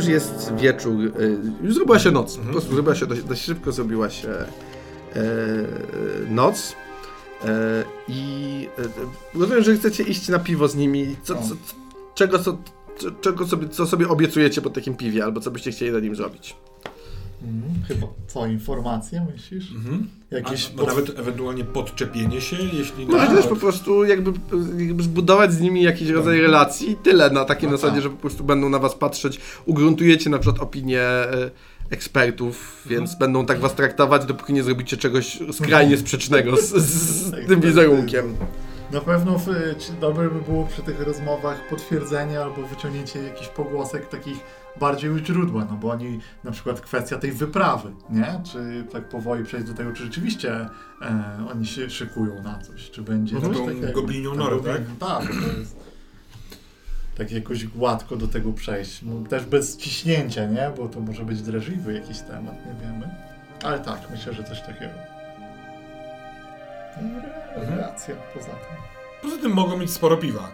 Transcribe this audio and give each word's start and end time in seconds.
już 0.00 0.08
jest 0.08 0.54
wieczór, 0.56 1.00
y, 1.00 1.38
już 1.62 1.74
zrobiła 1.74 1.98
się 1.98 2.10
noc, 2.10 2.36
po 2.36 2.52
prostu 2.52 2.74
zrobiła 2.74 2.94
się 2.94 3.06
dość, 3.06 3.22
dość 3.22 3.42
szybko, 3.42 3.72
zrobiła 3.72 4.10
się 4.10 4.28
e, 4.28 4.46
noc. 6.30 6.76
E, 7.44 7.84
I 8.08 8.68
e, 8.78 9.38
rozumiem, 9.38 9.62
że 9.62 9.76
chcecie 9.76 10.02
iść 10.02 10.28
na 10.28 10.38
piwo 10.38 10.68
z 10.68 10.74
nimi. 10.74 11.16
Co, 11.22 11.34
co, 11.34 11.54
czego, 12.14 12.38
co, 12.38 12.58
czego 13.20 13.46
sobie, 13.46 13.68
co 13.68 13.86
sobie 13.86 14.08
obiecujecie 14.08 14.62
po 14.62 14.70
takim 14.70 14.94
piwie, 14.94 15.24
albo 15.24 15.40
co 15.40 15.50
byście 15.50 15.70
chcieli 15.70 15.92
na 15.92 16.00
nim 16.00 16.16
zrobić? 16.16 16.56
Mhm, 17.42 17.84
chyba 17.88 18.06
co, 18.26 18.46
informacje 18.46 19.26
myślisz? 19.32 19.70
Mhm. 19.70 20.08
Jakieś 20.30 20.66
A, 20.66 20.70
no 20.76 20.86
nawet 20.86 21.18
ewentualnie 21.18 21.64
podczepienie 21.64 22.40
się, 22.40 22.56
jeśli... 22.72 23.06
Możecie 23.06 23.32
na 23.32 23.36
też 23.36 23.46
po 23.46 23.56
prostu 23.56 24.04
jakby, 24.04 24.32
jakby 24.78 25.02
zbudować 25.02 25.52
z 25.52 25.60
nimi 25.60 25.82
jakiś 25.82 26.08
rodzaj 26.08 26.40
relacji 26.40 26.90
i 26.90 26.96
tyle 26.96 27.30
na 27.30 27.44
takiej 27.44 27.70
No 27.70 27.76
zasadzie, 27.76 27.94
tak. 27.94 28.02
że 28.02 28.10
po 28.10 28.16
prostu 28.16 28.44
będą 28.44 28.68
na 28.68 28.78
was 28.78 28.94
patrzeć, 28.94 29.40
ugruntujecie 29.66 30.30
na 30.30 30.38
przykład 30.38 30.62
opinię 30.62 31.02
e, 31.02 31.50
ekspertów, 31.90 32.82
więc 32.86 33.14
będą 33.14 33.46
tak 33.46 33.60
was 33.60 33.74
traktować, 33.74 34.24
dopóki 34.24 34.52
nie 34.52 34.62
zrobicie 34.62 34.96
czegoś 34.96 35.38
skrajnie 35.52 35.96
sprzecznego 35.96 36.56
z, 36.56 36.60
z, 36.60 36.84
z 37.26 37.46
tym 37.48 37.60
wizerunkiem. 37.60 38.36
Na 38.92 39.00
pewno 39.00 39.38
w, 39.38 39.46
ci- 39.78 39.92
dobre 40.00 40.30
by 40.30 40.40
było 40.42 40.66
przy 40.66 40.82
tych 40.82 41.00
rozmowach 41.00 41.68
potwierdzenie 41.68 42.40
albo 42.40 42.62
wyciągnięcie 42.66 43.22
jakichś 43.22 43.48
pogłosek 43.48 44.08
takich 44.08 44.36
bardziej 44.80 45.10
u 45.10 45.18
źródła, 45.18 45.66
no 45.70 45.76
bo 45.76 45.90
oni, 45.90 46.20
na 46.44 46.50
przykład 46.50 46.80
kwestia 46.80 47.18
tej 47.18 47.32
wyprawy, 47.32 47.92
nie? 48.10 48.40
Czy 48.52 48.84
tak 48.92 49.08
powoli 49.08 49.44
przejść 49.44 49.66
do 49.66 49.74
tego, 49.74 49.92
czy 49.92 50.02
rzeczywiście 50.04 50.68
e, 51.02 51.46
oni 51.52 51.66
się 51.66 51.90
szykują 51.90 52.42
na 52.42 52.58
coś, 52.58 52.90
czy 52.90 53.02
będzie 53.02 53.36
Mhm. 53.36 53.54
coś 53.54 53.66
takiego. 53.66 53.92
goblinią 54.00 54.34
norę, 54.34 54.56
goblin- 54.56 54.96
Tak, 55.00 55.26
to 55.26 55.58
jest 55.58 55.76
tak 57.18 57.32
jakoś 57.32 57.66
gładko 57.66 58.16
do 58.16 58.28
tego 58.28 58.52
przejść. 58.52 59.02
No, 59.02 59.28
też 59.28 59.44
bez 59.44 59.76
ciśnięcia, 59.76 60.46
nie? 60.46 60.70
Bo 60.76 60.88
to 60.88 61.00
może 61.00 61.24
być 61.24 61.42
drażliwy 61.42 61.92
jakiś 61.94 62.18
temat, 62.20 62.54
nie 62.66 62.86
wiemy. 62.86 63.08
Ale 63.64 63.78
tak, 63.80 64.00
myślę, 64.10 64.32
że 64.34 64.44
coś 64.44 64.60
takiego. 64.60 64.92
Mhm. 66.98 67.78
Racja 67.78 68.14
poza 68.34 68.46
tym. 68.46 68.76
Poza 69.22 69.36
tym 69.42 69.52
mogą 69.52 69.76
mieć 69.76 69.90
sporo 69.90 70.16
piwa. 70.16 70.52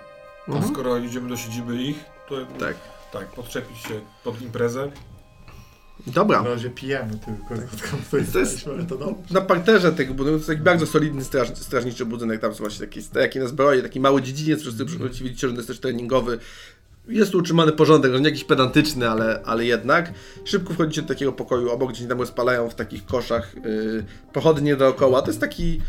A 0.48 0.52
Mhm. 0.52 0.72
skoro 0.74 0.96
idziemy 0.98 1.28
do 1.28 1.36
siedziby 1.36 1.76
ich, 1.82 2.04
to 2.28 2.34
Tak. 2.58 2.76
tak, 3.12 3.26
podczepić 3.26 3.78
się 3.78 4.00
pod 4.24 4.42
imprezę. 4.42 4.90
Dobra. 6.06 6.42
Na 6.42 6.48
razie 6.48 6.70
pijemy 6.70 7.10
tylko, 7.18 7.66
skąd 7.86 8.10
to 8.10 8.16
jest, 8.16 8.32
To 8.32 8.38
jest- 8.38 8.64
to 8.88 8.96
dobrze. 8.96 9.14
Na 9.34 9.40
parterze 9.40 9.92
tego 9.92 10.14
budynku 10.14 10.30
to 10.30 10.36
jest 10.36 10.46
taki 10.46 10.60
bardzo 10.62 10.86
solidny 10.86 11.24
straż, 11.24 11.48
strażniczy 11.54 12.06
budynek, 12.06 12.40
tam 12.40 12.54
są 12.54 12.58
właśnie 12.58 12.86
takie 12.86 13.02
stajaki 13.02 13.38
na 13.38 13.46
zbroje, 13.48 13.82
taki 13.82 14.00
mały 14.00 14.22
dziedziniec, 14.22 14.60
wszyscy 14.60 14.84
przychodzicie, 14.84 15.24
widzicie, 15.24 15.48
że 15.48 15.54
jest 15.54 15.68
też 15.68 15.80
treningowy. 15.80 16.38
Jest 17.08 17.32
tu 17.32 17.38
utrzymany 17.38 17.72
porządek, 17.72 18.12
no 18.12 18.18
nie 18.18 18.24
jakiś 18.24 18.44
pedantyczny, 18.44 19.08
ale, 19.10 19.40
ale 19.44 19.64
jednak. 19.64 20.12
Szybko 20.44 20.74
wchodzicie 20.74 21.02
do 21.02 21.08
takiego 21.08 21.32
pokoju 21.32 21.70
obok, 21.70 21.92
gdzie 21.92 22.08
tam 22.08 22.18
rozpalają 22.20 22.70
w 22.70 22.74
takich 22.74 23.06
koszach 23.06 23.54
yy, 23.64 24.04
pochodnie 24.32 24.76
dookoła. 24.76 25.22
To 25.22 25.26
jest 25.28 25.40
taki 25.40 25.80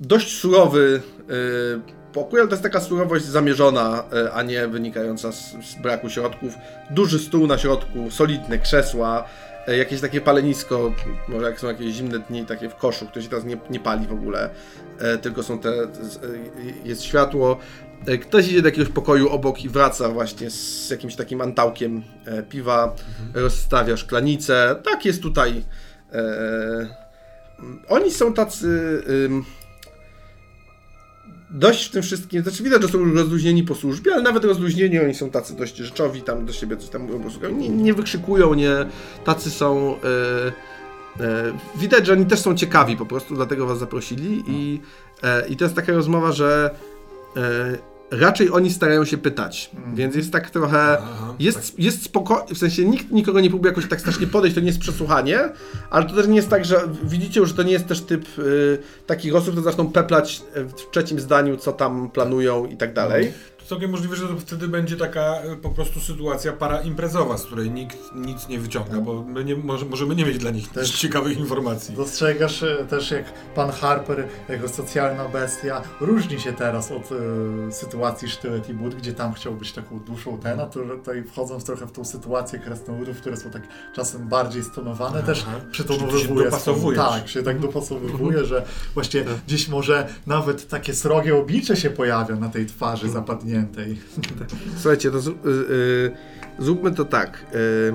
dość 0.00 0.38
surowy 0.38 1.02
yy, 1.28 1.80
pokój, 2.12 2.40
ale 2.40 2.48
to 2.48 2.54
jest 2.54 2.62
taka 2.62 2.80
surowość 2.80 3.24
zamierzona, 3.24 4.04
yy, 4.12 4.32
a 4.32 4.42
nie 4.42 4.68
wynikająca 4.68 5.32
z, 5.32 5.52
z 5.52 5.82
braku 5.82 6.10
środków. 6.10 6.54
Duży 6.90 7.18
stół 7.18 7.46
na 7.46 7.58
środku, 7.58 8.10
solidne 8.10 8.58
krzesła, 8.58 9.24
e, 9.66 9.76
jakieś 9.76 10.00
takie 10.00 10.20
palenisko, 10.20 10.92
może 11.28 11.46
jak 11.46 11.60
są 11.60 11.66
jakieś 11.66 11.94
zimne 11.94 12.18
dni, 12.18 12.46
takie 12.46 12.68
w 12.68 12.76
koszu, 12.76 13.06
które 13.06 13.22
się 13.22 13.28
teraz 13.28 13.44
nie, 13.44 13.58
nie 13.70 13.80
pali 13.80 14.06
w 14.06 14.12
ogóle, 14.12 14.50
e, 14.98 15.18
tylko 15.18 15.42
są 15.42 15.58
te, 15.58 15.70
e, 15.70 15.88
jest 16.84 17.02
światło. 17.02 17.58
E, 18.06 18.18
Ktoś 18.18 18.48
idzie 18.48 18.62
do 18.62 18.68
jakiegoś 18.68 18.92
pokoju 18.92 19.28
obok 19.28 19.64
i 19.64 19.68
wraca 19.68 20.08
właśnie 20.08 20.50
z 20.50 20.90
jakimś 20.90 21.16
takim 21.16 21.40
antałkiem 21.40 22.02
e, 22.24 22.42
piwa, 22.42 22.94
rozstawia 23.34 23.96
szklanice. 23.96 24.76
Tak 24.84 25.04
jest 25.04 25.22
tutaj. 25.22 25.62
E, 26.12 27.05
oni 27.88 28.10
są 28.10 28.32
tacy. 28.32 29.02
ym, 29.24 29.44
dość 31.50 31.86
w 31.86 31.90
tym 31.90 32.02
wszystkim, 32.02 32.42
znaczy 32.42 32.62
widać, 32.62 32.82
że 32.82 32.88
są 32.88 32.98
już 32.98 33.14
rozluźnieni 33.14 33.62
po 33.62 33.74
służbie, 33.74 34.12
ale 34.12 34.22
nawet 34.22 34.44
rozluźnieni 34.44 34.98
oni 34.98 35.14
są 35.14 35.30
tacy 35.30 35.56
dość 35.56 35.76
rzeczowi, 35.76 36.22
tam 36.22 36.46
do 36.46 36.52
siebie 36.52 36.76
coś 36.76 36.88
tam 36.88 37.02
mówią, 37.02 37.50
nie, 37.50 37.68
nie 37.68 37.94
wykrzykują, 37.94 38.54
nie, 38.54 38.72
tacy 39.24 39.50
są, 39.50 39.94
e, 39.94 41.24
e, 41.24 41.52
widać, 41.76 42.06
że 42.06 42.12
oni 42.12 42.26
też 42.26 42.40
są 42.40 42.54
ciekawi 42.54 42.96
po 42.96 43.06
prostu, 43.06 43.34
dlatego 43.34 43.66
was 43.66 43.78
zaprosili 43.78 44.44
i, 44.46 44.80
e, 45.22 45.48
i 45.48 45.56
to 45.56 45.64
jest 45.64 45.76
taka 45.76 45.92
rozmowa, 45.92 46.32
że 46.32 46.74
e, 47.36 47.95
raczej 48.10 48.50
oni 48.50 48.70
starają 48.70 49.04
się 49.04 49.18
pytać, 49.18 49.70
więc 49.94 50.16
jest 50.16 50.32
tak 50.32 50.50
trochę, 50.50 50.98
Aha, 50.98 51.34
jest, 51.38 51.78
jest 51.78 52.02
spoko, 52.02 52.46
w 52.54 52.58
sensie 52.58 52.84
nikt 52.84 53.10
nikogo 53.10 53.40
nie 53.40 53.50
próbuje 53.50 53.70
jakoś 53.70 53.88
tak 53.88 54.00
strasznie 54.00 54.26
podejść, 54.26 54.54
to 54.54 54.60
nie 54.60 54.66
jest 54.66 54.78
przesłuchanie, 54.78 55.38
ale 55.90 56.04
to 56.04 56.14
też 56.14 56.26
nie 56.26 56.36
jest 56.36 56.48
tak, 56.48 56.64
że 56.64 56.80
widzicie 57.04 57.40
już, 57.40 57.48
że 57.48 57.54
to 57.54 57.62
nie 57.62 57.72
jest 57.72 57.86
też 57.86 58.00
typ 58.00 58.38
y, 58.38 58.78
takich 59.06 59.34
osób, 59.34 59.50
które 59.50 59.64
zaczną 59.64 59.92
peplać 59.92 60.42
y, 60.56 60.64
w 60.64 60.90
trzecim 60.90 61.20
zdaniu, 61.20 61.56
co 61.56 61.72
tam 61.72 62.10
planują 62.10 62.66
i 62.66 62.76
tak 62.76 62.92
dalej. 62.92 63.32
To 63.55 63.55
całkiem 63.68 63.90
możliwe, 63.90 64.16
że 64.16 64.28
to 64.28 64.36
wtedy 64.38 64.68
będzie 64.68 64.96
taka 64.96 65.20
e, 65.20 65.56
po 65.56 65.70
prostu 65.70 66.00
sytuacja 66.00 66.52
paraimprezowa, 66.52 67.38
z 67.38 67.44
której 67.44 67.70
nikt 67.70 67.96
nic 68.14 68.48
nie 68.48 68.58
wyciąga, 68.58 69.00
bo 69.00 69.22
my 69.22 69.44
nie, 69.44 69.56
może, 69.56 69.86
możemy 69.86 70.14
nie 70.14 70.24
mieć 70.24 70.38
dla 70.38 70.50
nich 70.50 70.68
też 70.68 70.90
ciekawych 71.02 71.38
informacji. 71.38 71.94
Dostrzegasz 71.96 72.62
e, 72.62 72.86
też, 72.90 73.10
jak 73.10 73.24
pan 73.54 73.70
Harper, 73.70 74.28
jako 74.48 74.68
socjalna 74.68 75.28
bestia, 75.28 75.82
różni 76.00 76.40
się 76.40 76.52
teraz 76.52 76.92
od 76.92 77.02
e, 77.12 77.72
sytuacji 77.72 78.28
Sztylet 78.28 78.68
i 78.68 78.74
Bud, 78.74 78.94
gdzie 78.94 79.12
tam 79.12 79.32
chciał 79.32 79.54
być 79.54 79.72
taką 79.72 79.98
duszą 79.98 80.38
ten, 80.38 80.60
a 80.60 80.66
tu- 80.66 80.88
tutaj 80.88 81.24
wchodząc 81.24 81.64
trochę 81.64 81.86
w 81.86 81.92
tą 81.92 82.04
sytuację 82.04 82.58
krasnoludów, 82.58 83.16
które 83.16 83.36
są 83.36 83.50
tak 83.50 83.62
czasem 83.94 84.28
bardziej 84.28 84.64
stonowane, 84.64 85.22
też 85.22 85.44
Aha. 85.48 85.56
Czyli 85.60 85.88
ty 85.88 85.94
przytonowywuje. 85.94 86.50
się. 86.50 87.10
Tak, 87.20 87.28
się 87.28 87.42
tak 87.42 87.60
dopasowywuje, 87.60 88.44
że 88.44 88.64
właśnie 88.94 89.24
gdzieś 89.46 89.68
może 89.68 90.08
nawet 90.26 90.68
takie 90.68 90.94
srogie 90.94 91.36
oblicze 91.36 91.76
się 91.76 91.90
pojawia 91.90 92.36
na 92.36 92.48
tej 92.48 92.66
twarzy 92.66 93.08
zapadniętej. 93.60 94.00
Słuchajcie, 94.80 95.10
to 95.10 95.20
z, 95.20 95.28
y, 95.28 95.32
y, 95.70 96.12
zróbmy 96.58 96.90
to 96.90 97.04
tak. 97.04 97.46
Y, 97.54 97.92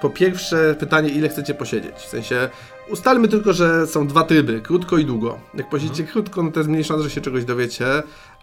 po 0.00 0.10
pierwsze 0.10 0.76
pytanie, 0.78 1.08
ile 1.08 1.28
chcecie 1.28 1.54
posiedzieć? 1.54 1.94
W 1.94 2.08
sensie, 2.08 2.48
ustalmy 2.90 3.28
tylko, 3.28 3.52
że 3.52 3.86
są 3.86 4.06
dwa 4.06 4.22
tryby, 4.22 4.60
krótko 4.60 4.98
i 4.98 5.04
długo. 5.04 5.38
Jak 5.54 5.68
posiedzicie 5.68 6.04
krótko, 6.04 6.42
no 6.42 6.52
to 6.52 6.60
jest 6.60 6.70
mniej 6.70 6.84
szans, 6.84 7.02
że 7.02 7.10
się 7.10 7.20
czegoś 7.20 7.44
dowiecie, 7.44 7.86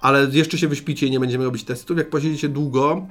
ale 0.01 0.28
jeszcze 0.31 0.57
się 0.57 0.67
wyśpicie 0.67 1.07
i 1.07 1.11
nie 1.11 1.19
będziemy 1.19 1.45
robić 1.45 1.63
testów. 1.63 1.97
Jak 1.97 2.09
posiedzicie 2.09 2.50
długo, 2.50 3.07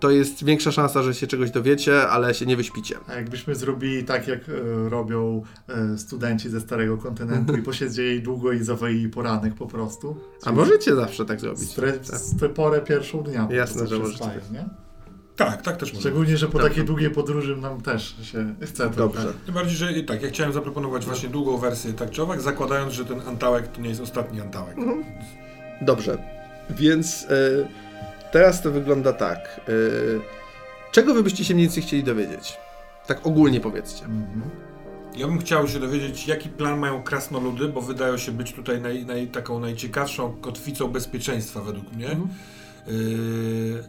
to 0.00 0.10
jest 0.10 0.44
większa 0.44 0.72
szansa, 0.72 1.02
że 1.02 1.14
się 1.14 1.26
czegoś 1.26 1.50
dowiecie, 1.50 2.08
ale 2.08 2.34
się 2.34 2.46
nie 2.46 2.56
wyśpicie. 2.56 2.96
A 3.08 3.14
jakbyśmy 3.14 3.54
zrobili 3.54 4.04
tak, 4.04 4.28
jak 4.28 4.40
e, 4.48 4.88
robią 4.88 5.42
e, 5.68 5.98
studenci 5.98 6.50
ze 6.50 6.60
Starego 6.60 6.98
Kontynentu 6.98 7.56
i 7.56 7.62
posiedzieli 7.62 8.22
długo 8.22 8.52
i 8.52 8.64
zawoili 8.64 9.08
poranek 9.08 9.54
po 9.54 9.66
prostu. 9.66 10.16
A 10.44 10.52
możecie 10.52 10.94
zawsze 10.94 11.24
tak 11.24 11.40
zrobić. 11.40 11.70
Stre, 11.70 11.92
tę 12.40 12.48
porę 12.48 12.80
pierwszą 12.80 13.22
dnia. 13.22 13.48
Jasne, 13.50 13.86
że 13.86 13.98
możecie. 13.98 14.24
nie? 14.52 14.64
Tak, 15.36 15.62
tak 15.62 15.76
też 15.76 15.88
może. 15.92 16.00
Szczególnie, 16.00 16.36
że 16.36 16.46
po 16.46 16.52
Dobrze. 16.52 16.68
takiej 16.68 16.84
długiej 16.84 17.10
podróży 17.10 17.56
nam 17.56 17.80
też 17.80 18.16
się 18.22 18.54
chce. 18.62 18.90
Dobrze. 18.90 19.32
Tym 19.46 19.54
bardziej, 19.54 19.76
że 19.76 19.92
i 19.92 20.04
tak, 20.04 20.22
ja 20.22 20.28
chciałem 20.28 20.52
zaproponować 20.52 21.04
właśnie 21.04 21.28
długą 21.28 21.58
wersję 21.58 21.92
tak 21.92 22.10
czy 22.10 22.22
owak, 22.22 22.40
zakładając, 22.40 22.92
że 22.92 23.04
ten 23.04 23.20
antałek 23.20 23.68
to 23.68 23.80
nie 23.80 23.88
jest 23.88 24.00
ostatni 24.00 24.40
antałek. 24.40 24.76
Dobrze, 25.82 26.18
więc 26.70 27.22
y, 27.22 27.66
teraz 28.32 28.62
to 28.62 28.70
wygląda 28.70 29.12
tak. 29.12 29.60
Y, 29.68 30.20
czego 30.92 31.14
wy 31.14 31.22
byście 31.22 31.44
się 31.44 31.54
mniej 31.54 31.66
więcej 31.66 31.82
chcieli 31.82 32.04
dowiedzieć? 32.04 32.56
Tak 33.06 33.26
ogólnie 33.26 33.60
powiedzcie. 33.60 34.04
Mhm. 34.04 34.42
Ja 35.16 35.26
bym 35.26 35.38
chciał 35.38 35.68
się 35.68 35.80
dowiedzieć, 35.80 36.26
jaki 36.26 36.48
plan 36.48 36.78
mają 36.78 37.02
krasnoludy, 37.02 37.68
bo 37.68 37.80
wydają 37.80 38.16
się 38.16 38.32
być 38.32 38.52
tutaj 38.52 38.80
naj, 38.80 39.06
naj, 39.06 39.26
taką 39.26 39.60
najciekawszą 39.60 40.36
kotwicą 40.40 40.88
bezpieczeństwa 40.88 41.60
według 41.60 41.92
mnie. 41.92 42.10
Mhm. 42.10 42.28
Yy, 42.86 43.84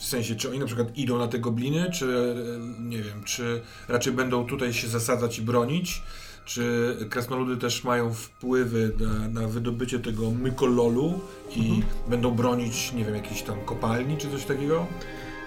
w 0.00 0.04
sensie, 0.04 0.34
czy 0.36 0.50
oni 0.50 0.58
na 0.58 0.66
przykład 0.66 0.98
idą 0.98 1.18
na 1.18 1.28
te 1.28 1.38
gobliny, 1.38 1.90
czy 1.92 2.34
nie 2.78 3.02
wiem, 3.02 3.24
czy 3.24 3.62
raczej 3.88 4.12
będą 4.12 4.46
tutaj 4.46 4.72
się 4.72 4.88
zasadzać 4.88 5.38
i 5.38 5.42
bronić, 5.42 6.02
czy 6.50 6.96
krasnoludy 7.10 7.56
też 7.56 7.84
mają 7.84 8.14
wpływy 8.14 8.92
na, 9.00 9.40
na 9.40 9.48
wydobycie 9.48 9.98
tego 9.98 10.30
mykololu 10.30 11.20
i 11.56 11.60
Mhm. 11.60 11.82
będą 12.08 12.30
bronić, 12.30 12.92
nie 12.92 13.04
wiem, 13.04 13.14
jakiejś 13.14 13.42
tam 13.42 13.56
kopalni, 13.64 14.16
czy 14.16 14.30
coś 14.30 14.44
takiego? 14.44 14.86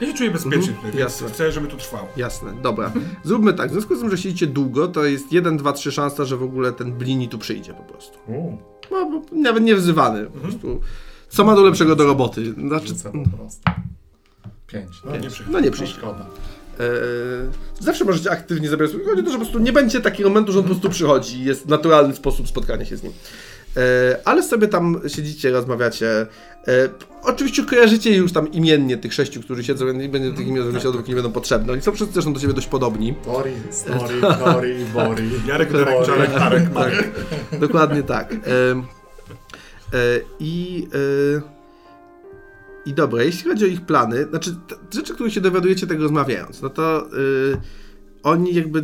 Ja 0.01 0.07
się 0.07 0.13
czuję 0.13 0.31
bezpiecznie 0.31 0.73
Mhm, 0.73 0.97
jasne. 0.99 1.27
chcę, 1.29 1.51
żeby 1.51 1.67
to 1.67 1.77
trwało. 1.77 2.07
Jasne, 2.17 2.53
dobra. 2.61 2.91
Zróbmy 3.23 3.53
tak. 3.53 3.69
W 3.69 3.71
związku 3.73 3.95
z 3.95 3.99
tym, 3.99 4.09
że 4.09 4.17
siedzicie 4.17 4.47
długo, 4.47 4.87
to 4.87 5.05
jest 5.05 5.31
1, 5.31 5.57
2, 5.57 5.73
3 5.73 5.91
szansa, 5.91 6.25
że 6.25 6.37
w 6.37 6.43
ogóle 6.43 6.71
ten 6.71 6.93
blini 6.93 7.29
tu 7.29 7.37
przyjdzie 7.37 7.73
po 7.73 7.83
prostu. 7.83 8.17
U, 8.27 8.57
No, 8.91 9.05
bo 9.11 9.35
nawet 9.35 9.63
nie 9.63 9.75
wzywany. 9.75 10.25
Po 10.25 10.39
prostu. 10.39 10.79
Co 11.29 11.43
ma 11.43 11.55
do 11.55 11.61
lepszego 11.63 11.95
do 11.95 12.05
roboty? 12.05 12.53
Znaczy, 12.53 12.93
prostu. 13.37 13.61
Pięć. 14.67 14.89
No, 15.05 15.11
Nie 15.11 15.19
nie 15.19 15.27
no 15.49 15.59
nie 15.59 15.65
no 15.65 15.71
przyjdzie. 15.71 15.93
szkoda. 15.93 16.25
Eee, 16.79 17.49
zawsze 17.79 18.05
możecie 18.05 18.31
aktywnie 18.31 18.69
zabierać. 18.69 18.91
Chodzi 19.05 19.21
o 19.21 19.23
to, 19.23 19.31
że 19.31 19.37
po 19.37 19.43
prostu 19.43 19.59
nie 19.59 19.73
będzie 19.73 20.01
takiego 20.01 20.29
momentu, 20.29 20.51
że 20.51 20.59
on 20.59 20.63
po 20.63 20.69
prostu 20.69 20.89
przychodzi 20.89 21.37
i 21.37 21.43
jest 21.43 21.67
naturalny 21.67 22.15
sposób 22.15 22.47
spotkania 22.47 22.85
się 22.85 22.97
z 22.97 23.03
nim. 23.03 23.13
E, 23.77 24.17
ale 24.25 24.43
sobie 24.43 24.67
tam 24.67 25.01
siedzicie, 25.07 25.51
rozmawiacie. 25.51 26.25
E, 26.67 26.89
oczywiście 27.23 27.63
kojarzycie 27.63 28.15
już 28.15 28.33
tam 28.33 28.51
imiennie 28.51 28.97
tych 28.97 29.13
sześciu, 29.13 29.41
którzy 29.41 29.63
siedzą, 29.63 29.93
nie 29.93 30.09
będę 30.09 30.37
tych 30.37 30.47
imion 30.47 30.65
wymyślał, 30.65 30.93
dopóki 30.93 31.09
nie 31.09 31.15
będą 31.15 31.31
potrzebne. 31.31 31.73
Oni 31.73 31.81
są 31.81 31.91
wszyscy 31.91 32.13
zresztą 32.13 32.33
do 32.33 32.39
siebie 32.39 32.53
dość 32.53 32.67
podobni. 32.67 33.15
Bori, 33.25 33.51
Stori, 33.71 34.21
Bori, 34.45 34.85
Bori. 34.93 35.29
Jarek, 35.47 35.71
Darek, 35.73 35.95
Bori. 35.95 36.07
Czarek, 36.07 36.31
Arek, 36.35 36.73
Marek. 36.73 37.11
Dokładnie 37.59 38.03
tak. 38.03 38.33
E, 38.33 38.37
e, 38.37 40.19
I. 40.39 40.87
I 42.85 42.93
dobra, 42.93 43.23
jeśli 43.23 43.49
chodzi 43.49 43.65
o 43.65 43.67
ich 43.67 43.81
plany, 43.81 44.25
znaczy 44.29 44.55
rzeczy, 44.93 45.13
których 45.13 45.33
się 45.33 45.41
dowiadujecie 45.41 45.87
tego 45.87 46.03
rozmawiając, 46.03 46.61
no 46.61 46.69
to 46.69 47.07
y, 47.07 47.57
oni 48.23 48.53
jakby 48.53 48.83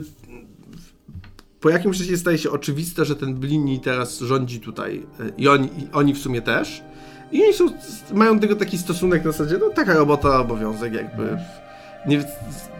po 1.60 1.70
jakimś 1.70 1.98
czasie 1.98 2.18
staje 2.18 2.38
się 2.38 2.52
oczywiste, 2.52 3.06
że 3.06 3.16
ten 3.16 3.36
Blini 3.36 3.80
teraz 3.80 4.20
rządzi 4.20 4.60
tutaj 4.60 5.06
y, 5.20 5.34
i 5.38 5.48
oni, 5.48 5.68
i 5.68 5.88
oni 5.94 6.14
w 6.14 6.18
sumie 6.18 6.42
też. 6.42 6.84
I 7.32 7.44
oni 7.44 7.54
są, 7.54 7.66
mają 8.14 8.40
tego 8.40 8.56
taki 8.56 8.78
stosunek 8.78 9.26
na 9.26 9.32
zasadzie, 9.32 9.58
no 9.58 9.70
taka 9.70 9.94
robota, 9.94 10.40
obowiązek 10.40 10.94
jakby. 10.94 11.38
Nie, 12.08 12.24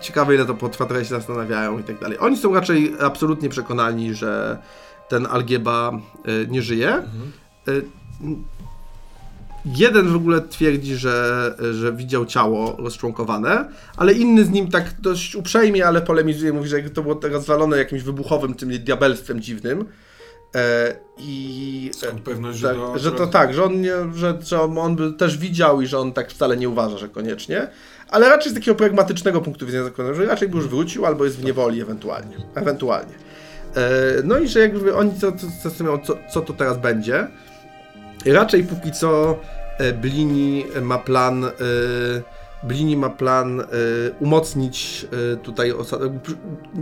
ciekawe 0.02 0.36
ile 0.36 0.46
to 0.46 0.54
potrwa, 0.54 0.86
trochę 0.86 1.06
się 1.06 1.10
zastanawiają 1.10 1.80
i 1.80 1.84
tak 1.84 2.00
dalej. 2.00 2.18
Oni 2.20 2.38
są 2.38 2.54
raczej 2.54 2.94
absolutnie 3.00 3.50
przekonani, 3.50 4.14
że 4.14 4.58
ten 5.10 5.26
Algieba 5.26 5.92
y, 6.28 6.48
nie 6.50 6.62
żyje. 6.62 7.04
Y, 7.68 7.86
Jeden 9.76 10.10
w 10.10 10.16
ogóle 10.16 10.42
twierdzi, 10.42 10.96
że, 10.96 11.56
że 11.74 11.94
widział 11.94 12.26
ciało 12.26 12.76
rozczłonkowane, 12.80 13.66
ale 13.98 14.14
inny 14.14 14.46
z 14.46 14.50
nim 14.50 14.72
tak 14.72 15.02
dość 15.02 15.36
uprzejmie, 15.36 15.88
ale 15.88 16.02
polemizuje, 16.02 16.54
mówi, 16.54 16.70
że 16.70 16.82
to 16.82 17.02
było 17.02 17.20
rozwalone 17.24 17.78
jakimś 17.78 18.02
wybuchowym, 18.02 18.54
tym 18.54 18.70
diabelstwem 18.70 19.42
dziwnym. 19.42 19.86
E, 20.56 20.96
I 21.18 21.92
Skąd 21.94 22.22
pewność, 22.22 22.62
tak, 22.62 22.76
że 22.76 22.82
to... 22.82 23.00
że 23.00 23.12
to 23.12 23.28
tak, 23.28 23.54
że 23.54 23.64
on, 23.64 23.82
nie, 23.82 23.94
że, 24.16 24.38
że 24.44 24.62
on 24.62 24.96
by 24.96 25.14
też 25.14 25.38
widział 25.38 25.82
i 25.82 25.88
że 25.88 26.00
on 26.00 26.14
tak 26.14 26.32
wcale 26.32 26.58
nie 26.58 26.70
uważa, 26.70 26.98
że 26.98 27.10
koniecznie, 27.10 27.68
ale 28.10 28.30
raczej 28.30 28.52
z 28.52 28.56
takiego 28.56 28.76
pragmatycznego 28.76 29.42
punktu 29.42 29.66
widzenia 29.66 29.84
zakładam, 29.84 30.16
że 30.16 30.26
raczej 30.26 30.50
by 30.50 30.58
już 30.58 30.68
wrócił 30.68 31.06
albo 31.06 31.26
jest 31.26 31.38
w 31.38 31.44
niewoli 31.44 31.82
ewentualnie. 31.82 32.38
ewentualnie. 32.56 33.14
E, 33.76 33.82
no 34.24 34.38
i 34.38 34.48
że 34.48 34.60
jakby 34.60 34.96
oni 34.96 35.20
co, 35.20 35.32
co, 35.32 35.48
zastanawiają, 35.64 36.06
co, 36.06 36.18
co 36.34 36.42
to 36.42 36.54
teraz 36.54 36.78
będzie. 36.78 37.28
Raczej 38.26 38.64
póki 38.64 38.92
co 38.92 39.32
e, 39.32 39.59
Blini 40.02 40.66
ma 40.82 40.98
plan 40.98 41.46
e, 41.46 41.50
Blini 42.64 42.98
ma 42.98 43.10
plan 43.10 43.62
e, 43.62 43.66
umocnić 44.20 45.08
e, 45.34 45.38
tutaj 45.38 45.72
osadę, 45.72 46.20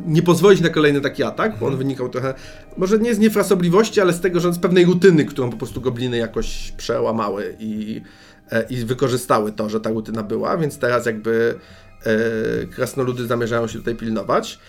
nie 0.06 0.22
pozwolić 0.22 0.62
na 0.62 0.70
kolejny 0.70 1.02
taki 1.02 1.24
atak, 1.24 1.60
bo 1.60 1.68
on 1.68 1.78
wynikał 1.78 2.10
trochę, 2.10 2.34
może 2.78 3.00
nie 3.00 3.16
z 3.16 3.20
niefrasobliwości, 3.20 4.02
ale 4.02 4.14
z 4.14 4.22
tego, 4.22 4.40
że 4.40 4.54
z 4.54 4.60
pewnej 4.60 4.86
rutyny, 4.86 5.26
którą 5.26 5.50
po 5.50 5.58
prostu 5.58 5.82
gobliny 5.82 6.18
jakoś 6.18 6.72
przełamały 6.78 7.56
i, 7.60 8.02
e, 8.52 8.64
i 8.70 8.86
wykorzystały 8.86 9.52
to, 9.52 9.70
że 9.70 9.80
ta 9.80 9.90
rutyna 9.90 10.24
była, 10.24 10.58
więc 10.58 10.80
teraz 10.80 11.06
jakby 11.06 11.56
e, 12.04 12.66
krasnoludy 12.66 13.28
zamierzają 13.28 13.68
się 13.68 13.80
tutaj 13.80 13.96
pilnować. 13.96 14.60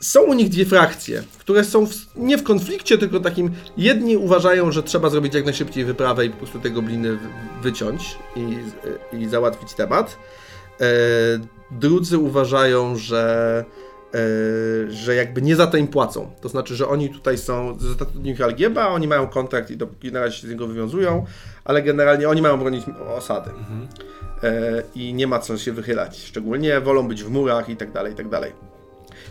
Są 0.00 0.22
u 0.22 0.34
nich 0.34 0.48
dwie 0.48 0.66
frakcje, 0.66 1.22
które 1.38 1.64
są 1.64 1.86
w, 1.86 1.92
nie 2.16 2.38
w 2.38 2.42
konflikcie, 2.42 2.98
tylko 2.98 3.20
takim. 3.20 3.50
Jedni 3.76 4.16
uważają, 4.16 4.72
że 4.72 4.82
trzeba 4.82 5.10
zrobić 5.10 5.34
jak 5.34 5.44
najszybciej 5.44 5.84
wyprawę 5.84 6.26
i 6.26 6.30
po 6.30 6.36
prostu 6.36 6.60
te 6.60 6.70
gobliny 6.70 7.12
wy- 7.16 7.18
wyciąć 7.62 8.18
i, 8.36 8.58
i 9.16 9.28
załatwić 9.28 9.74
temat. 9.74 10.16
E, 10.80 10.84
drudzy 11.70 12.18
uważają, 12.18 12.96
że, 12.96 13.64
e, 14.14 14.90
że 14.90 15.14
jakby 15.14 15.42
nie 15.42 15.56
za 15.56 15.66
to 15.66 15.76
im 15.76 15.88
płacą. 15.88 16.30
To 16.40 16.48
znaczy, 16.48 16.74
że 16.76 16.88
oni 16.88 17.10
tutaj 17.10 17.38
są 17.38 17.78
zatrudnieni 17.78 18.42
Algieba, 18.42 18.86
oni 18.88 19.08
mają 19.08 19.26
kontrakt 19.26 19.70
i 19.70 19.76
dopóki 19.76 20.12
na 20.12 20.20
razie 20.20 20.36
się 20.40 20.46
z 20.46 20.50
niego 20.50 20.66
wywiązują, 20.66 21.24
ale 21.64 21.82
generalnie 21.82 22.28
oni 22.28 22.42
mają 22.42 22.56
bronić 22.58 22.84
osady. 23.16 23.50
E, 24.42 24.82
I 24.94 25.14
nie 25.14 25.26
ma 25.26 25.38
co 25.38 25.58
się 25.58 25.72
wychylać. 25.72 26.18
Szczególnie 26.24 26.80
wolą 26.80 27.08
być 27.08 27.24
w 27.24 27.30
murach 27.30 27.68
i 27.68 27.76
tak 27.76 27.92
dalej, 27.92 28.12
i 28.12 28.16
tak 28.16 28.28
dalej. 28.28 28.52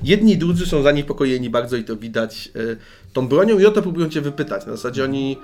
Jedni 0.03 0.33
i 0.33 0.37
drudzy 0.37 0.65
są 0.65 0.81
zaniepokojeni 0.81 1.49
bardzo 1.49 1.77
i 1.77 1.83
to 1.83 1.95
widać 1.95 2.51
y, 2.55 2.77
tą 3.13 3.27
bronią 3.27 3.59
i 3.59 3.65
o 3.65 3.71
to 3.71 3.81
próbują 3.81 4.09
cię 4.09 4.21
wypytać. 4.21 4.65
Na 4.65 4.71
zasadzie 4.71 5.03
oni 5.03 5.37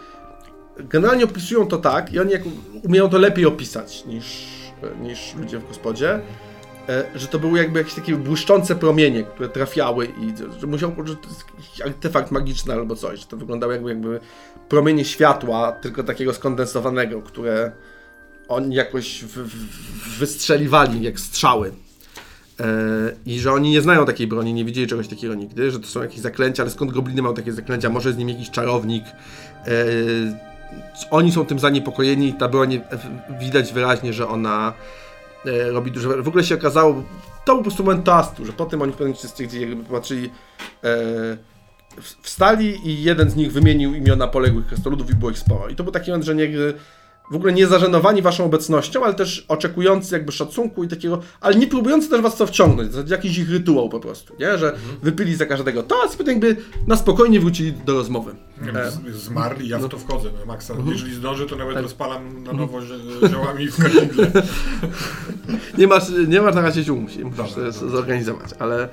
generalnie 0.80 1.24
opisują 1.24 1.68
to 1.68 1.78
tak 1.78 2.14
i 2.14 2.20
oni 2.20 2.34
umieją 2.84 3.10
to 3.10 3.18
lepiej 3.18 3.46
opisać 3.46 4.06
niż, 4.06 4.26
niż 5.02 5.36
ludzie 5.36 5.60
w 5.60 5.68
gospodzie, 5.68 6.20
e, 6.90 7.04
że 7.16 7.28
to 7.28 7.40
były 7.40 7.58
jakby 7.58 7.80
jakieś 7.80 7.94
takie 7.94 8.16
błyszczące 8.16 8.76
promienie, 8.76 9.24
które 9.24 9.50
trafiały 9.50 10.06
i 10.06 10.60
że 10.62 10.68
musiał, 10.68 10.92
że 11.06 11.16
artefakt 11.86 12.32
magiczny 12.32 12.74
albo 12.74 12.96
coś, 12.96 13.20
że 13.20 13.26
to 13.26 13.38
wyglądało 13.38 13.74
jakby, 13.74 13.90
jakby 13.90 14.20
promienie 14.70 15.06
światła, 15.06 15.72
tylko 15.72 16.04
takiego 16.04 16.34
skondensowanego, 16.34 17.22
które 17.22 17.72
oni 18.48 18.76
jakoś 18.76 19.24
w, 19.24 19.38
w, 19.38 20.20
wystrzeliwali 20.20 21.04
jak 21.04 21.20
strzały. 21.20 21.72
E, 22.60 22.66
I 23.26 23.40
że 23.40 23.52
oni 23.54 23.72
nie 23.72 23.82
znają 23.82 24.06
takiej 24.06 24.28
broni, 24.28 24.54
nie 24.54 24.66
widzieli 24.66 24.88
czegoś 24.88 25.08
takiego 25.08 25.34
nigdy, 25.36 25.72
że 25.72 25.80
to 25.80 25.88
są 25.88 26.02
jakieś 26.02 26.20
zaklęcia, 26.20 26.64
ale 26.64 26.70
skąd 26.72 26.92
gobliny 26.92 27.22
mają 27.22 27.36
takie 27.36 27.54
zaklęcia? 27.54 27.90
Może 27.90 28.14
z 28.14 28.18
nim 28.18 28.30
jakiś 28.30 28.50
czarownik? 28.52 29.04
E, 29.06 29.74
oni 31.12 31.32
są 31.32 31.46
tym 31.46 31.60
zaniepokojeni 31.60 32.28
i 32.28 32.34
ta 32.34 32.48
broń, 32.48 32.82
widać 33.40 33.74
wyraźnie, 33.74 34.14
że 34.14 34.28
ona 34.28 34.74
e, 35.46 35.72
robi 35.72 35.92
dużo. 35.92 36.24
W 36.24 36.28
ogóle 36.28 36.44
się 36.44 36.56
okazało, 36.56 37.04
to 37.46 37.54
był 37.54 37.58
po 37.58 37.64
prostu 37.64 37.84
moment 37.84 38.06
toastu, 38.06 38.46
że 38.46 38.54
potem 38.54 38.82
oni 38.82 38.92
w 38.92 38.96
pewnym 38.96 39.10
momencie 39.10 39.28
stwierdzili, 39.28 39.70
jakby 39.70 39.84
popatrzyli, 39.84 40.30
w- 42.02 42.16
wstali 42.22 42.88
i 42.90 43.04
jeden 43.04 43.30
z 43.30 43.36
nich 43.36 43.52
wymienił 43.52 43.94
imiona 43.94 44.28
poległych 44.28 44.68
krasnoludów 44.68 45.10
i 45.10 45.16
było 45.16 45.32
ich 45.32 45.40
sporo. 45.40 45.70
I 45.70 45.76
to 45.76 45.84
był 45.84 45.94
taki 45.94 46.12
moment, 46.12 46.26
że 46.26 46.36
nie, 46.36 46.48
w 47.32 47.36
ogóle 47.36 47.54
nie 47.54 47.68
zażenowani 47.68 48.22
waszą 48.22 48.46
obecnością, 48.46 49.04
ale 49.06 49.14
też 49.14 49.46
oczekujący 49.48 50.16
jakby 50.16 50.32
szacunku 50.32 50.84
i 50.84 50.88
takiego, 50.88 51.20
ale 51.42 51.56
nie 51.56 51.68
próbujący 51.68 52.10
też 52.10 52.22
was 52.22 52.36
co 52.38 52.48
wciągnąć, 52.48 52.92
zasadzie 52.94 53.16
jakiś 53.16 53.38
ich 53.38 53.50
rytuał 53.50 53.90
po 53.90 54.00
prostu, 54.00 54.36
nie? 54.40 54.58
Że 54.58 54.74
wypili 55.04 55.36
za 55.36 55.46
każdego 55.46 55.84
to, 55.84 55.96
a 56.06 56.08
potem 56.18 56.28
jakby 56.28 56.56
na 56.88 56.96
spokojnie 56.98 57.40
wrócili 57.40 57.74
do 57.74 57.94
rozmowy. 57.94 58.36
E, 58.76 58.92
z- 58.92 59.16
Zmarli, 59.16 59.68
ja 59.70 59.80
w 59.80 59.90
to 59.90 59.98
wchodzę, 59.98 60.30
no, 60.40 60.46
Maxa. 60.46 60.74
Jeżeli 60.92 61.14
zdążę, 61.16 61.46
to 61.46 61.56
nawet 61.56 61.74
Tak. 61.74 61.84
rozpalam 61.84 62.44
na 62.44 62.54
nowo 62.54 62.82
zi- 62.82 63.30
ziołami 63.32 63.68
w 63.68 63.78
kardingle. 63.78 64.32
Nie 65.78 65.88
masz, 65.88 66.04
nie 66.28 66.42
masz 66.42 66.56
na 66.56 66.62
razie 66.62 66.84
sił, 66.84 66.96
musisz 66.96 67.24
Dobra, 67.24 67.46
dobra. 67.56 67.72
zorganizować, 67.72 68.50
ale 68.60 68.84
e, 68.84 68.90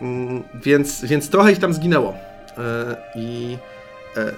mm, 0.00 0.42
więc, 0.64 1.04
więc 1.04 1.28
trochę 1.30 1.52
ich 1.52 1.58
tam 1.58 1.72
zginęło 1.74 2.14
e, 2.58 2.96
i 3.16 3.56
e, 4.16 4.20
e, 4.20 4.34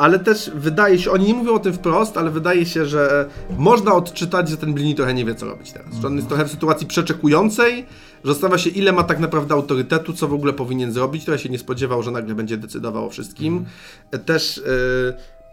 ale 0.00 0.18
też 0.18 0.50
wydaje 0.54 0.98
się, 0.98 1.10
oni 1.10 1.26
nie 1.26 1.34
mówią 1.34 1.54
o 1.54 1.58
tym 1.58 1.72
wprost, 1.72 2.16
ale 2.16 2.30
wydaje 2.30 2.66
się, 2.66 2.86
że 2.86 3.28
można 3.58 3.94
odczytać, 3.94 4.48
że 4.48 4.56
ten 4.56 4.74
Blini 4.74 4.94
trochę 4.94 5.14
nie 5.14 5.24
wie, 5.24 5.34
co 5.34 5.46
robić 5.46 5.72
teraz. 5.72 5.94
Że 5.94 6.06
on 6.06 6.16
jest 6.16 6.28
trochę 6.28 6.44
w 6.44 6.50
sytuacji 6.50 6.86
przeczekującej, 6.86 7.86
że 8.24 8.32
zastanawia 8.32 8.58
się, 8.58 8.70
ile 8.70 8.92
ma 8.92 9.02
tak 9.02 9.18
naprawdę 9.18 9.54
autorytetu, 9.54 10.12
co 10.12 10.28
w 10.28 10.34
ogóle 10.34 10.52
powinien 10.52 10.92
zrobić. 10.92 11.24
Trochę 11.24 11.38
się 11.38 11.48
nie 11.48 11.58
spodziewał, 11.58 12.02
że 12.02 12.10
nagle 12.10 12.34
będzie 12.34 12.56
decydował 12.56 13.06
o 13.06 13.10
wszystkim. 13.10 13.64
E, 14.10 14.18
Też 14.18 14.58
e, 14.58 14.62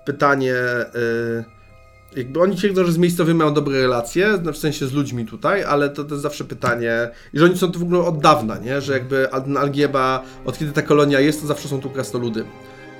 pytanie... 0.05 0.55
E, 0.55 1.57
jakby 2.15 2.39
oni 2.41 2.55
twierdzą, 2.55 2.85
że 2.85 2.91
z 2.91 2.97
miejscowymi 2.97 3.39
mają 3.39 3.53
dobre 3.53 3.81
relacje, 3.81 4.39
no 4.43 4.53
w 4.53 4.57
sensie 4.57 4.87
z 4.87 4.93
ludźmi 4.93 5.25
tutaj, 5.25 5.63
ale 5.63 5.89
to, 5.89 6.03
to 6.03 6.09
jest 6.09 6.23
zawsze 6.23 6.43
pytanie, 6.43 7.09
i 7.33 7.39
że 7.39 7.45
oni 7.45 7.57
są 7.57 7.71
tu 7.71 7.79
w 7.79 7.83
ogóle 7.83 7.99
od 7.99 8.19
dawna, 8.19 8.57
nie? 8.57 8.81
że 8.81 8.93
jakby 8.93 9.31
Al- 9.31 9.57
Algieba, 9.57 10.23
od 10.45 10.57
kiedy 10.57 10.71
ta 10.71 10.81
kolonia 10.81 11.19
jest, 11.19 11.41
to 11.41 11.47
zawsze 11.47 11.67
są 11.67 11.81
tu 11.81 11.89
krasnoludy. 11.89 12.45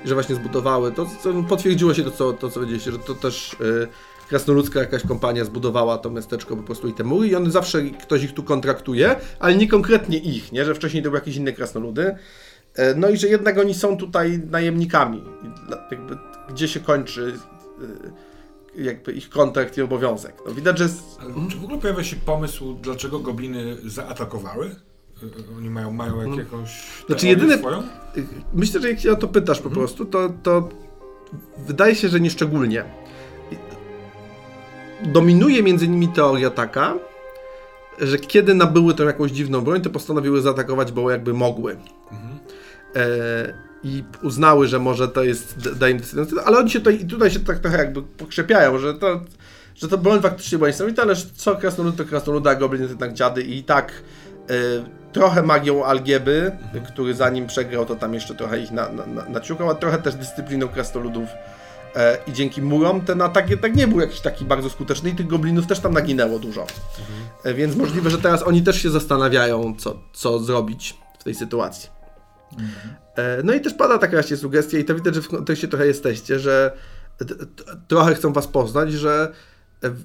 Że 0.04 0.14
właśnie 0.14 0.34
zbudowały, 0.34 0.92
to, 0.92 1.06
to 1.22 1.32
potwierdziło 1.48 1.94
się 1.94 2.04
to, 2.04 2.10
co, 2.10 2.32
to, 2.32 2.48
co 2.50 2.54
powiedzieliście, 2.54 2.92
że 2.92 2.98
to 2.98 3.14
też 3.14 3.52
y, 3.52 3.88
krasnoludzka 4.28 4.80
jakaś 4.80 5.02
kompania 5.02 5.44
zbudowała 5.44 5.98
to 5.98 6.10
miasteczko 6.10 6.56
po 6.56 6.62
prostu 6.62 6.88
i 6.88 6.92
te 6.92 7.04
mury 7.04 7.28
i 7.28 7.34
one 7.34 7.50
zawsze, 7.50 7.82
ktoś 7.82 8.22
ich 8.22 8.34
tu 8.34 8.42
kontraktuje, 8.42 9.16
ale 9.38 9.56
nie 9.56 9.68
konkretnie 9.68 10.18
ich, 10.18 10.52
nie? 10.52 10.64
że 10.64 10.74
wcześniej 10.74 11.02
to 11.02 11.08
były 11.08 11.18
jakieś 11.20 11.36
inne 11.36 11.52
krasnoludy. 11.52 12.16
E, 12.74 12.94
No 12.94 13.08
i 13.08 13.16
że 13.16 13.28
jednak 13.28 13.58
oni 13.58 13.74
są 13.74 13.96
tutaj 13.96 14.40
najemnikami. 14.50 15.22
Jakby, 15.90 16.16
gdzie 16.50 16.68
się 16.68 16.80
kończy 16.80 17.34
y, 18.76 18.82
jakby 18.82 19.12
ich 19.12 19.30
kontrakt 19.30 19.78
i 19.78 19.82
obowiązek. 19.82 20.34
No 20.46 20.54
widać, 20.54 20.78
że. 20.78 20.88
Ale 21.20 21.34
czy 21.50 21.56
w 21.56 21.64
ogóle 21.64 21.80
pojawia 21.80 22.04
się 22.04 22.16
pomysł, 22.16 22.78
dlaczego 22.82 23.18
gobliny 23.18 23.76
zaatakowały? 23.84 24.76
Y, 25.22 25.56
Oni 25.58 25.70
mają, 25.70 25.92
mają 25.92 26.28
jak, 26.30 26.38
jakąś 26.38 26.82
Znaczy, 27.06 27.26
jedyne- 27.26 27.58
swoją? 27.58 27.82
Myślę, 28.54 28.80
że 28.80 28.90
jak 28.90 29.00
się 29.00 29.12
o 29.12 29.16
to 29.16 29.28
pytasz 29.28 29.60
po 29.60 29.70
prostu, 29.70 30.04
to, 30.04 30.32
to 30.42 30.68
wydaje 31.58 31.94
się, 31.94 32.08
że 32.08 32.20
nieszczególnie. 32.20 32.84
Dominuje 35.04 35.62
między 35.62 35.88
nimi 35.88 36.08
teoria 36.08 36.50
taka, 36.50 36.94
że 38.00 38.18
kiedy 38.18 38.54
nabyły 38.54 38.94
tą 38.94 39.04
jakąś 39.04 39.30
dziwną 39.30 39.60
broń, 39.60 39.80
to 39.80 39.90
postanowiły 39.90 40.40
zaatakować, 40.42 40.92
bo 40.92 41.10
jakby 41.10 41.34
mogły. 41.34 41.76
E, 42.96 43.68
I 43.84 44.04
uznały, 44.22 44.66
że 44.66 44.78
może 44.78 45.08
to 45.08 45.22
jest, 45.24 45.58
da- 45.58 45.74
da 45.74 45.88
im 45.88 46.00
ale 46.44 46.58
oni 46.58 46.70
się 46.70 46.78
tutaj, 46.78 47.06
tutaj 47.06 47.30
się 47.30 47.40
tak 47.40 47.58
trochę 47.58 47.78
jakby 47.78 48.02
pokrzepiają, 48.02 48.78
że 48.78 48.94
to, 48.94 49.20
że 49.74 49.88
to 49.88 49.98
broń 49.98 50.20
faktycznie 50.20 50.58
była 50.58 50.68
niesamowita, 50.68 51.02
ale 51.02 51.14
co 51.36 51.56
krasnolud 51.56 51.96
to 51.96 52.04
krasnolud, 52.04 52.46
a 52.46 52.54
goblin 52.54 52.82
to 52.82 52.88
jednak 52.88 53.12
dziady 53.12 53.42
i 53.42 53.62
tak 53.64 53.92
e, 54.50 54.54
trochę 55.12 55.42
magią 55.42 55.84
Algieby, 55.84 56.52
który 56.86 57.14
zanim 57.14 57.46
przegrał, 57.46 57.86
to 57.86 57.96
tam 57.96 58.14
jeszcze 58.14 58.34
trochę 58.34 58.60
ich 58.60 58.70
na, 58.70 58.88
na, 58.92 59.06
na, 59.06 59.24
naciukał, 59.24 59.70
a 59.70 59.74
trochę 59.74 59.98
też 59.98 60.14
dyscypliną 60.14 60.68
krasnoludów. 60.68 61.28
E, 61.96 62.18
I 62.26 62.32
dzięki 62.32 62.62
murom 62.62 63.00
ten 63.00 63.22
atak 63.22 63.50
jednak 63.50 63.76
nie 63.76 63.88
był 63.88 64.00
jakiś 64.00 64.20
taki 64.20 64.44
bardzo 64.44 64.70
skuteczny 64.70 65.10
i 65.10 65.14
tych 65.14 65.26
goblinów 65.26 65.66
też 65.66 65.80
tam 65.80 65.92
naginęło 65.94 66.38
dużo. 66.38 66.66
E, 67.44 67.54
więc 67.54 67.76
możliwe, 67.76 68.10
że 68.10 68.18
teraz 68.18 68.42
oni 68.42 68.62
też 68.62 68.82
się 68.82 68.90
zastanawiają, 68.90 69.74
co, 69.78 69.98
co 70.12 70.38
zrobić 70.38 70.94
w 71.18 71.24
tej 71.24 71.34
sytuacji. 71.34 71.90
E, 73.16 73.42
no 73.44 73.52
i 73.52 73.60
też 73.60 73.74
pada 73.74 73.98
taka 73.98 74.12
właśnie 74.12 74.36
sugestia 74.36 74.78
i 74.78 74.84
to 74.84 74.94
widać, 74.94 75.14
że 75.14 75.22
w 75.22 75.28
kontekście 75.28 75.68
trochę 75.68 75.86
jesteście, 75.86 76.38
że 76.38 76.72
trochę 77.88 78.14
chcą 78.14 78.32
was 78.32 78.46
poznać, 78.46 78.92
że 78.92 79.32
w- 79.82 80.04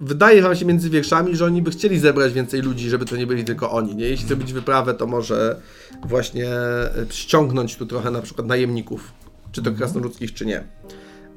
wydaje 0.00 0.42
wam 0.42 0.56
się 0.56 0.64
między 0.66 0.90
wierszami, 0.90 1.36
że 1.36 1.44
oni 1.44 1.62
by 1.62 1.70
chcieli 1.70 1.98
zebrać 1.98 2.32
więcej 2.32 2.62
ludzi, 2.62 2.88
żeby 2.90 3.04
to 3.04 3.16
nie 3.16 3.26
byli 3.26 3.44
tylko 3.44 3.70
oni, 3.70 3.96
nie? 3.96 4.04
Jeśli 4.08 4.26
zrobić 4.28 4.52
wyprawę, 4.52 4.94
to 4.94 5.06
może 5.06 5.56
właśnie 6.04 6.48
e, 6.50 6.90
ściągnąć 7.10 7.76
tu 7.76 7.86
trochę 7.86 8.10
na 8.10 8.22
przykład 8.22 8.46
najemników, 8.46 9.12
czy 9.52 9.62
to 9.62 9.72
krasnoludzkich, 9.72 10.34
czy 10.34 10.46
nie. 10.46 10.64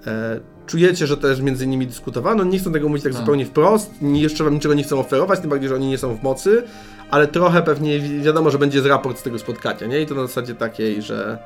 E, 0.08 0.39
czujecie, 0.67 1.08
że 1.08 1.17
też 1.17 1.41
między 1.41 1.67
nimi 1.67 1.88
dyskutowano, 1.88 2.43
nie 2.43 2.60
chcą 2.60 2.72
tego 2.72 2.89
mówić 2.89 3.03
tak 3.03 3.13
Tak. 3.13 3.22
zupełnie 3.22 3.46
wprost, 3.46 3.91
jeszcze 4.01 4.43
wam 4.43 4.53
niczego 4.53 4.74
nie 4.74 4.84
chcą 4.84 5.00
oferować, 5.00 5.39
tym 5.39 5.50
bardziej, 5.50 5.70
że 5.70 5.75
oni 5.75 5.88
nie 5.88 5.98
są 5.98 6.15
w 6.17 6.24
mocy, 6.24 6.63
ale 7.12 7.27
trochę 7.27 7.62
pewnie 7.62 8.00
wi- 8.00 8.22
wiadomo, 8.22 8.50
że 8.51 8.58
będzie 8.60 8.82
z 8.82 8.86
raport 8.86 9.20
z 9.20 9.24
tego 9.24 9.39
spotkania, 9.39 9.88
nie? 9.88 10.01
I 10.01 10.05
to 10.05 10.15
na 10.15 10.22
zasadzie 10.22 10.55
takiej, 10.55 11.01
że 11.01 11.38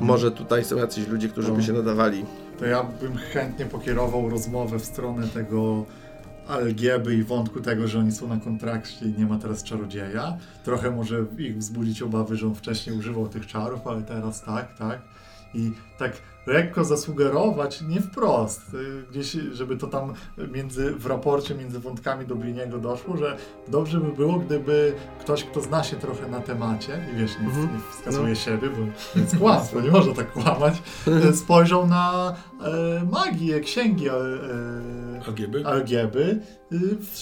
może 0.00 0.30
tutaj 0.30 0.64
są 0.64 0.76
jacyś 0.76 1.08
ludzie, 1.08 1.28
którzy 1.28 1.52
by 1.52 1.58
No. 1.58 1.64
się 1.64 1.72
nadawali. 1.72 2.24
To 2.58 2.66
ja 2.66 2.82
bym 3.02 3.16
chętnie 3.16 3.66
pokierował 3.66 4.30
rozmowę 4.30 4.78
w 4.78 4.84
stronę 4.84 5.28
tego 5.34 5.84
Algieby 6.50 7.14
i 7.14 7.22
wątku 7.22 7.60
tego, 7.60 7.88
że 7.88 7.98
oni 7.98 8.12
są 8.12 8.28
na 8.28 8.36
kontrakcie 8.36 9.06
i 9.06 9.18
nie 9.18 9.26
ma 9.26 9.38
teraz 9.38 9.62
czarodzieja. 9.62 10.36
Trochę 10.64 10.90
może 10.90 11.24
ich 11.38 11.58
wzbudzić 11.58 12.02
obawy, 12.02 12.36
że 12.36 12.46
on 12.46 12.54
wcześniej 12.54 12.98
używał 12.98 13.28
tych 13.28 13.46
czarów, 13.46 13.86
ale 13.86 14.02
teraz 14.02 14.42
tak, 14.42 14.78
tak. 14.78 15.00
I 15.54 15.72
tak 15.98 16.12
lekko 16.46 16.84
zasugerować, 16.84 17.82
nie 17.82 18.00
wprost, 18.00 18.74
y, 18.74 19.04
gdzieś, 19.10 19.36
żeby 19.52 19.76
to 19.76 19.86
tam 19.86 20.12
między, 20.52 20.90
w 20.90 21.06
raporcie 21.06 21.54
między 21.54 21.78
wątkami 21.78 22.26
do 22.26 22.34
Bliniego 22.36 22.78
doszło, 22.78 23.16
że 23.16 23.36
dobrze 23.68 24.00
by 24.00 24.12
było, 24.12 24.38
gdyby 24.38 24.92
ktoś, 25.20 25.44
kto 25.44 25.60
zna 25.60 25.84
się 25.84 25.96
trochę 25.96 26.28
na 26.28 26.40
temacie, 26.40 27.04
i 27.14 27.16
wiesz, 27.16 27.30
nie, 27.40 27.46
Mhm. 27.46 27.64
nie 27.74 27.80
wskazuje 27.92 28.28
No. 28.28 28.34
siebie, 28.34 28.68
bo 28.70 29.20
jest 29.20 29.36
kłamstwo, 29.38 29.80
nie 29.80 29.90
można 29.90 30.14
tak 30.14 30.32
kłamać, 30.32 30.82
e, 31.28 31.32
spojrzał 31.32 31.86
na 31.86 32.34
e, 32.64 33.04
magię, 33.10 33.60
księgi 33.60 34.08
e, 34.08 34.12
Algieby? 35.26 35.66
Algieby, 35.66 36.20
y, 36.20 36.59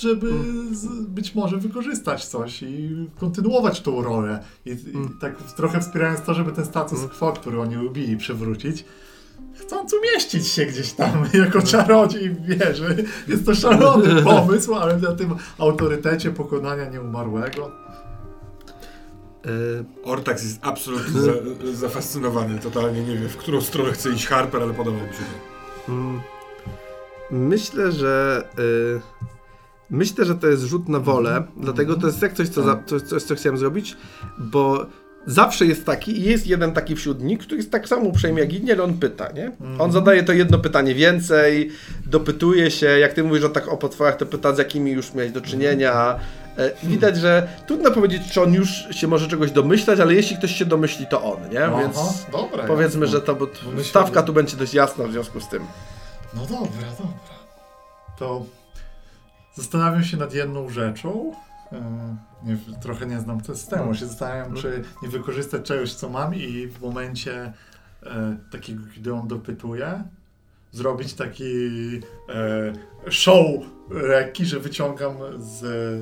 żeby 0.01 0.31
z, 0.73 0.87
być 1.07 1.35
może 1.35 1.57
wykorzystać 1.57 2.25
coś 2.25 2.63
i 2.63 3.07
kontynuować 3.19 3.81
tą 3.81 4.03
rolę. 4.03 4.45
I, 4.67 4.71
i 4.71 5.21
tak 5.21 5.43
trochę 5.43 5.81
wspierając 5.81 6.23
to, 6.23 6.35
żeby 6.35 6.53
ten 6.53 6.65
status 6.65 7.01
quo, 7.19 7.33
który 7.33 7.61
oni 7.61 7.75
lubili 7.75 8.17
przywrócić, 8.17 8.85
chcąc 9.55 9.93
umieścić 9.95 10.47
się 10.49 10.67
gdzieś 10.67 10.93
tam 10.93 11.25
jako 11.45 11.63
czarodziej 11.63 12.31
w 12.31 12.45
wieży. 12.45 13.05
Jest 13.29 13.47
to 13.47 13.55
szalony 13.55 14.23
pomysł, 14.33 14.75
ale 14.75 14.99
na 14.99 15.13
tym 15.13 15.35
autorytecie 15.59 16.31
pokonania 16.31 16.91
nieumarłego. 16.91 17.71
E, 19.47 19.51
Ortax 20.05 20.45
jest 20.45 20.59
absolutnie 20.63 21.21
za, 21.21 21.33
zafascynowany, 21.87 22.59
totalnie 22.59 23.03
nie 23.03 23.17
wie, 23.17 23.29
w 23.29 23.37
którą 23.37 23.61
stronę 23.61 23.93
chce 23.93 24.11
iść 24.11 24.27
Harper, 24.27 24.63
ale 24.63 24.75
podoba 24.75 24.97
mi 24.97 25.13
się 25.13 25.19
to. 25.87 25.93
Mm. 25.93 26.21
Myślę, 27.31 27.93
że 27.93 28.45
y, 28.59 29.01
myślę, 29.91 30.25
że 30.25 30.35
to 30.35 30.47
jest 30.47 30.63
rzut 30.63 30.89
na 30.89 31.01
wolę, 31.01 31.43
dlatego 31.57 31.97
to 31.97 32.07
jest 32.07 32.23
jak 32.23 32.33
coś, 32.33 32.49
co, 32.49 32.63
za, 32.63 32.83
coś, 32.87 33.03
coś, 33.03 33.23
co 33.23 33.35
chciałem 33.35 33.59
zrobić, 33.59 33.97
bo 34.39 34.87
zawsze 35.27 35.67
jest 35.67 35.85
taki 35.85 36.19
i 36.19 36.23
jest 36.23 36.47
jeden 36.47 36.73
taki 36.73 36.97
wśród 36.97 37.23
nich, 37.23 37.39
który 37.39 37.57
jest 37.57 37.71
tak 37.71 37.89
samo 37.89 38.03
uprzejmy 38.03 38.41
jak 38.41 38.53
inni, 38.53 38.73
ale 38.73 38.83
on 38.83 38.95
pyta, 38.95 39.33
nie? 39.33 39.53
On 39.79 39.93
zadaje 39.93 40.23
to 40.23 40.33
jedno 40.33 40.59
pytanie 40.59 40.95
więcej, 40.95 41.71
dopytuje 42.07 42.71
się, 42.71 42.87
jak 42.87 43.13
ty 43.13 43.25
mówisz 43.25 43.45
o 43.45 43.49
tak 43.49 43.69
o 43.69 43.77
potworach, 43.77 44.17
to 44.17 44.27
pyta 44.27 44.55
z 44.55 44.59
jakimi 44.59 44.91
już 44.91 45.15
miałeś 45.15 45.33
do 45.33 45.41
czynienia. 45.41 46.19
E, 46.59 46.71
Widać, 46.83 47.17
że 47.17 47.49
trudno 47.67 47.91
powiedzieć, 47.91 48.23
czy 48.33 48.43
on 48.43 48.55
już 48.55 48.69
się 48.91 49.09
może 49.09 49.29
czegoś 49.29 49.51
domyślać, 49.51 50.01
ale 50.01 50.15
jeśli 50.15 50.37
ktoś 50.37 50.57
się 50.57 50.65
domyśli, 50.65 51.07
to 51.07 51.23
on, 51.33 51.51
nie? 51.53 51.65
Aha, 51.65 51.79
Więc 51.81 51.97
dobra. 52.33 52.65
powiedzmy, 52.65 53.07
jasne. 53.07 53.21
że 53.21 53.27
to, 53.27 53.35
bo 53.35 53.47
stawka 53.83 54.23
tu 54.23 54.33
będzie 54.33 54.57
dość 54.57 54.75
jasna 54.75 55.05
w 55.05 55.13
związku 55.13 55.41
z 55.41 55.49
tym. 55.49 55.63
No 56.35 56.41
dobra, 56.43 56.89
dobra. 56.99 57.39
To 58.19 58.45
zastanawiam 59.59 60.05
się 60.05 60.17
nad 60.17 60.35
jedną 60.35 60.69
rzeczą. 60.69 61.33
E, 61.73 62.17
Nie, 62.45 62.57
trochę 62.81 63.07
nie 63.07 63.21
znam 63.21 63.45
systemu. 63.45 63.95
Się 63.95 64.07
zastanawiam, 64.07 64.55
czy 64.55 64.85
nie 65.03 65.09
wykorzystać 65.09 65.63
czegoś, 65.63 65.95
co 65.95 66.09
mam 66.09 66.35
i 66.35 66.67
w 66.67 66.81
momencie 66.83 67.53
e, 68.03 68.37
takiego, 68.51 68.83
kiedy 68.95 69.15
on 69.15 69.29
dopytuje, 69.29 70.03
zrobić 70.73 71.15
taki 71.15 71.45
e, 72.29 73.11
show 73.11 73.47
lekki, 73.91 74.45
że 74.47 74.61
wyciągam 74.61 75.15
z, 75.39 75.61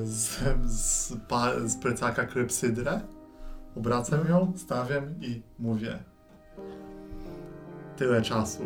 z, 0.09 0.39
z, 0.65 1.13
pa, 1.27 1.51
z 1.65 1.75
plecaka 1.75 2.25
klepsydrę, 2.25 3.01
obracam 3.75 4.27
ją, 4.29 4.53
stawiam 4.57 5.03
i 5.21 5.41
mówię 5.59 5.99
tyle 7.97 8.21
czasu 8.21 8.63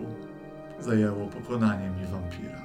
zajęło 0.79 1.27
pokonanie 1.27 1.89
mi 1.89 2.05
wampira. 2.05 2.60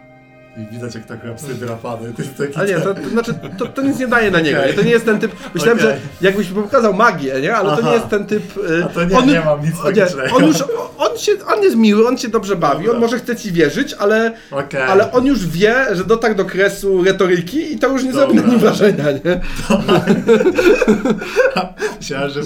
I 0.56 0.66
widać 0.72 0.94
jak 0.94 1.06
ta 1.06 1.16
klepsydra 1.16 1.76
pada. 1.76 2.02
To 2.16 2.22
jest 2.22 2.36
taki 2.38 2.56
A 2.56 2.64
nie, 2.64 2.74
to, 2.80 2.94
to 2.94 3.08
znaczy, 3.08 3.34
to, 3.58 3.66
to 3.66 3.82
nic 3.82 3.98
nie 3.98 4.08
daje 4.08 4.30
na 4.30 4.40
niego. 4.40 4.58
Okej. 4.58 4.70
Nie? 4.70 4.76
To 4.76 4.82
nie 4.82 4.90
jest 4.90 5.04
ten 5.04 5.18
typ. 5.18 5.32
Myślałem, 5.54 5.78
Okej. 5.78 5.90
że 5.90 6.26
jakbyś 6.26 6.48
pokazał 6.48 6.94
magię, 6.94 7.40
nie? 7.42 7.56
Ale 7.56 7.68
to 7.68 7.76
Aha. 7.80 7.88
nie 7.88 7.94
jest 7.94 8.08
ten 8.08 8.26
typ. 8.26 8.56
y, 8.56 8.84
A 8.84 8.88
to 8.88 9.04
nie, 9.04 9.32
nie 9.32 9.40
mam 9.40 9.62
nic 9.64 9.74
nie, 9.96 10.32
on 10.34 10.46
już, 10.46 10.56
on 10.98 11.18
się, 11.18 11.32
on 11.56 11.62
jest 11.62 11.76
miły, 11.76 12.08
on 12.08 12.18
się 12.18 12.28
dobrze 12.28 12.56
bawi, 12.56 12.84
Dobra. 12.84 12.92
on 12.92 13.00
może 13.00 13.18
chce 13.18 13.36
ci 13.36 13.52
wierzyć, 13.52 13.94
ale, 13.94 14.32
Okej. 14.50 14.82
ale 14.82 15.12
on 15.12 15.26
już 15.26 15.46
wie, 15.46 15.74
że 15.92 16.04
dotarł 16.04 16.34
do 16.34 16.44
kresu 16.44 17.04
retoryki 17.04 17.72
i 17.72 17.78
to 17.78 17.88
już 17.88 18.04
nie 18.04 18.12
zrobi 18.12 18.34
na 18.34 18.42
nim 18.42 18.58
wrażenia, 18.58 19.04
nie? 19.12 19.40
Myślałem, 21.98 22.30
że 22.30 22.40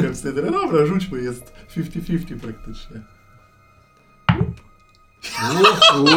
klepsydrę. 0.00 0.50
Dobra, 0.50 0.86
rzućmy, 0.86 1.20
jest 1.22 1.52
50-50 1.76 2.40
praktycznie. 2.42 3.00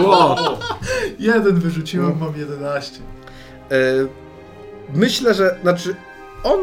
Wow. 0.06 0.36
Jeden 1.20 1.60
wyrzuciłem, 1.60 2.20
mam 2.20 2.38
11. 2.38 3.00
E, 3.72 4.08
Myślę, 4.94 5.34
że 5.34 5.58
znaczy 5.62 5.96
on 6.44 6.60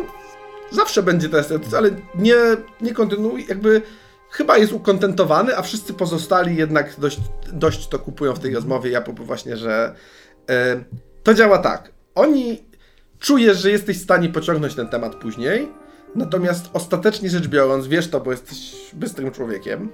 zawsze 0.70 1.02
będzie 1.02 1.28
teraz, 1.28 1.52
ale 1.76 1.90
nie, 2.14 2.36
nie 2.80 2.94
kontynuuje, 2.94 3.44
jakby 3.48 3.82
chyba 4.30 4.58
jest 4.58 4.72
ukontentowany, 4.72 5.56
a 5.56 5.62
wszyscy 5.62 5.94
pozostali 5.94 6.56
jednak 6.56 6.94
dość, 7.00 7.20
dość 7.52 7.88
to 7.88 7.98
kupują 7.98 8.34
w 8.34 8.38
tej 8.38 8.54
rozmowie. 8.54 8.90
Ja 8.90 9.00
propos 9.00 9.26
właśnie, 9.26 9.56
że 9.56 9.94
e, 10.50 10.84
to 11.22 11.34
działa 11.34 11.58
tak. 11.58 11.92
Oni 12.14 12.62
czujesz, 13.18 13.58
że 13.58 13.70
jesteś 13.70 13.98
w 13.98 14.04
stanie 14.04 14.28
pociągnąć 14.28 14.74
ten 14.74 14.88
temat 14.88 15.14
później, 15.14 15.68
natomiast 16.14 16.70
ostatecznie 16.72 17.30
rzecz 17.30 17.48
biorąc, 17.48 17.86
wiesz 17.86 18.10
to, 18.10 18.20
bo 18.20 18.30
jesteś 18.30 18.90
bystrym 18.92 19.30
człowiekiem, 19.30 19.88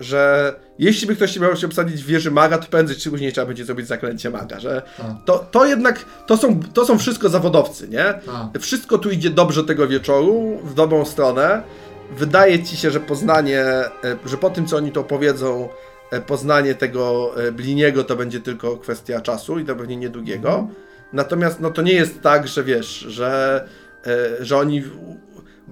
że 0.00 0.54
jeśli 0.78 1.06
by 1.06 1.16
ktoś 1.16 1.38
miał 1.38 1.56
się 1.56 1.66
obsadzić 1.66 2.02
w 2.02 2.06
wieży 2.06 2.30
maga, 2.30 2.58
to 2.58 2.66
prędzej 2.70 2.96
czy 2.96 3.10
później 3.10 3.32
trzeba 3.32 3.46
będzie 3.46 3.64
zrobić 3.64 3.86
zaklęcie 3.86 4.30
maga, 4.30 4.60
że 4.60 4.82
to, 5.24 5.38
to 5.38 5.66
jednak, 5.66 6.04
to 6.26 6.36
są, 6.36 6.60
to 6.74 6.86
są 6.86 6.98
wszystko 6.98 7.28
zawodowcy, 7.28 7.88
nie? 7.88 8.04
Tak. 8.26 8.62
Wszystko 8.62 8.98
tu 8.98 9.10
idzie 9.10 9.30
dobrze 9.30 9.64
tego 9.64 9.88
wieczoru, 9.88 10.58
w 10.64 10.74
dobrą 10.74 11.04
stronę. 11.04 11.62
Wydaje 12.16 12.62
ci 12.62 12.76
się, 12.76 12.90
że 12.90 13.00
poznanie, 13.00 13.60
e, 13.60 13.90
że 14.26 14.36
po 14.36 14.50
tym, 14.50 14.66
co 14.66 14.76
oni 14.76 14.92
to 14.92 15.04
powiedzą, 15.04 15.68
e, 16.10 16.20
poznanie 16.20 16.74
tego 16.74 17.32
e, 17.36 17.52
Bliniego 17.52 18.04
to 18.04 18.16
będzie 18.16 18.40
tylko 18.40 18.76
kwestia 18.76 19.20
czasu 19.20 19.58
i 19.58 19.64
to 19.64 19.76
pewnie 19.76 19.96
niedługiego. 19.96 20.68
Natomiast 21.12 21.60
no 21.60 21.70
to 21.70 21.82
nie 21.82 21.92
jest 21.92 22.22
tak, 22.22 22.48
że 22.48 22.64
wiesz, 22.64 22.88
że, 22.98 23.64
że 24.40 24.56
oni 24.56 24.82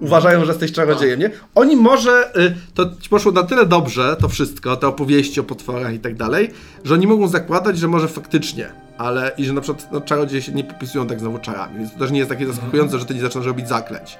uważają, 0.01 0.45
że 0.45 0.51
jesteś 0.51 0.71
czarodziejem, 0.71 1.19
nie? 1.19 1.31
Oni 1.55 1.75
może, 1.75 2.37
y, 2.37 2.55
to 2.73 2.85
ci 3.01 3.09
poszło 3.09 3.31
na 3.31 3.43
tyle 3.43 3.65
dobrze, 3.65 4.15
to 4.19 4.29
wszystko, 4.29 4.75
te 4.77 4.87
opowieści 4.87 5.39
o 5.39 5.43
potworach 5.43 5.93
i 5.93 5.99
tak 5.99 6.15
dalej, 6.15 6.51
że 6.83 6.93
oni 6.93 7.07
mogą 7.07 7.27
zakładać, 7.27 7.77
że 7.77 7.87
może 7.87 8.07
faktycznie, 8.07 8.69
ale 8.97 9.31
i 9.37 9.45
że 9.45 9.53
na 9.53 9.61
przykład 9.61 9.87
no, 9.91 10.01
czarodzieje 10.01 10.41
się 10.41 10.51
nie 10.51 10.63
popisują 10.63 11.07
tak 11.07 11.19
znowu 11.19 11.39
czarami, 11.39 11.77
więc 11.77 11.93
to 11.93 11.99
też 11.99 12.11
nie 12.11 12.17
jest 12.19 12.29
takie 12.29 12.47
zaskakujące, 12.47 12.99
że 12.99 13.05
ty 13.05 13.13
nie 13.15 13.21
zaczynasz 13.21 13.47
robić 13.47 13.67
zaklęć. 13.69 14.17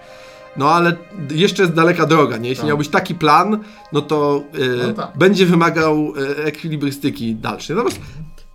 No 0.58 0.72
ale 0.72 0.96
jeszcze 1.32 1.64
jest 1.64 1.74
daleka 1.76 2.06
droga, 2.06 2.38
nie? 2.38 2.50
Jeśli 2.50 2.62
Tak. 2.62 2.68
miałbyś 2.68 2.88
taki 2.90 3.16
plan, 3.16 3.60
no 3.94 4.02
to 4.02 4.44
y, 4.60 4.88
No 4.88 4.94
tak. 4.94 5.18
będzie 5.18 5.46
wymagał 5.46 6.14
y, 6.18 6.44
ekwilibrystyki 6.44 7.36
dalszej. 7.36 7.76
Natomiast 7.76 8.02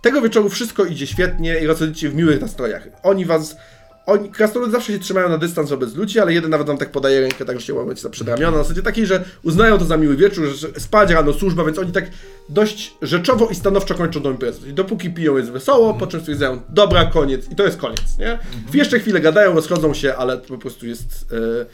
tego 0.01 0.21
wieczoru 0.21 0.49
wszystko 0.49 0.85
idzie 0.85 1.07
świetnie 1.07 1.59
i 1.59 1.67
rozchodzicie 1.67 2.09
w 2.09 2.15
miłych 2.15 2.41
nastrojach. 2.41 2.87
Oni 3.03 3.25
was 3.25 3.55
oni, 4.05 4.29
krasnoludy 4.29 4.71
zawsze 4.71 4.93
się 4.93 4.99
trzymają 4.99 5.29
na 5.29 5.37
dystans 5.37 5.69
wobec 5.69 5.95
ludzi, 5.95 6.19
ale 6.19 6.33
jeden 6.33 6.51
nawet 6.51 6.67
nam 6.67 6.77
tak 6.77 6.91
podaje 6.91 7.21
rękę, 7.21 7.45
tak 7.45 7.59
że 7.59 7.65
się 7.65 7.73
łamać 7.73 8.01
za 8.01 8.09
przedramiona, 8.09 8.57
na 8.57 8.63
zasadzie 8.63 8.81
takiej, 8.81 9.05
że 9.05 9.23
uznają 9.43 9.77
to 9.77 9.85
za 9.85 9.97
miły 9.97 10.15
wieczór, 10.15 10.45
że 10.45 10.67
spać 10.77 11.11
rano 11.11 11.33
służba, 11.33 11.63
więc 11.63 11.79
oni 11.79 11.91
tak 11.91 12.05
dość 12.49 12.95
rzeczowo 13.01 13.47
i 13.47 13.55
stanowczo 13.55 13.95
kończą 13.95 14.21
tą 14.21 14.31
imprezę. 14.31 14.69
I 14.69 14.73
dopóki 14.73 15.09
piją 15.09 15.37
jest 15.37 15.51
wesoło, 15.51 15.93
po 15.93 16.07
czym 16.07 16.19
stwierdzają, 16.19 16.61
dobra, 16.69 17.05
koniec 17.05 17.51
i 17.51 17.55
to 17.55 17.65
jest 17.65 17.77
koniec, 17.77 18.17
nie? 18.19 18.39
Jeszcze 18.73 18.99
chwilę 18.99 19.19
gadają, 19.19 19.53
rozchodzą 19.53 19.93
się, 19.93 20.15
ale 20.15 20.37
to 20.37 20.47
po 20.47 20.57
prostu 20.57 20.87
jest... 20.87 21.31
Yy, 21.31 21.65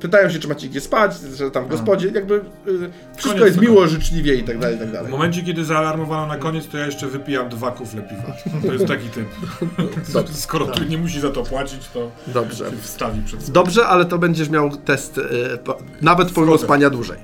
pytają 0.00 0.30
się, 0.30 0.38
czy 0.38 0.48
macie 0.48 0.68
gdzie 0.68 0.80
spać, 0.80 1.20
że 1.20 1.50
tam 1.50 1.64
w 1.64 1.68
gospodzie, 1.68 2.08
jakby 2.14 2.34
yy, 2.34 2.90
wszystko 3.16 3.38
Koniec 3.38 3.46
jest 3.46 3.60
miło, 3.60 3.88
życzliwie 3.88 4.34
i 4.34 4.42
tak 4.42 4.58
dalej, 4.58 4.76
i 4.76 4.78
tak 4.78 4.88
W 4.88 4.92
dalej. 4.92 5.10
momencie, 5.10 5.42
kiedy 5.42 5.64
zaalarmowano 5.64 6.26
na 6.26 6.36
koniec, 6.36 6.68
to 6.68 6.78
ja 6.78 6.86
jeszcze 6.86 7.06
wypijam 7.06 7.48
dwa 7.48 7.70
kufle 7.70 8.02
piwa. 8.02 8.32
To 8.66 8.72
jest 8.72 8.86
taki 8.86 9.08
typ. 9.08 9.26
Dobrze. 10.12 10.34
Skoro 10.34 10.66
tu 10.66 10.84
nie 10.84 10.98
musi 10.98 11.20
za 11.20 11.30
to 11.30 11.42
płacić, 11.42 11.88
to 11.88 12.10
Dobrze. 12.26 12.70
się 12.70 12.76
wstawi 12.76 13.22
przed 13.22 13.40
sobą. 13.40 13.52
Dobrze, 13.52 13.86
ale 13.86 14.04
to 14.04 14.18
będziesz 14.18 14.48
miał 14.48 14.76
test 14.76 15.18
y, 15.18 15.22
po, 15.64 15.78
nawet 16.02 16.32
pomimo 16.32 16.58
spania 16.58 16.90
dłużej. 16.90 17.18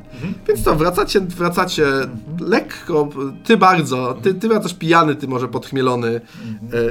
Więc 0.49 0.62
to, 0.62 0.76
wracacie, 0.76 1.20
wracacie 1.20 1.87
lekko, 2.40 3.08
ty 3.44 3.56
bardzo, 3.56 4.18
ty, 4.23 4.35
ty 4.35 4.49
wracasz 4.49 4.75
pijany, 4.75 5.14
ty 5.14 5.28
może 5.28 5.49
podchmielony 5.49 6.08
y, 6.08 6.20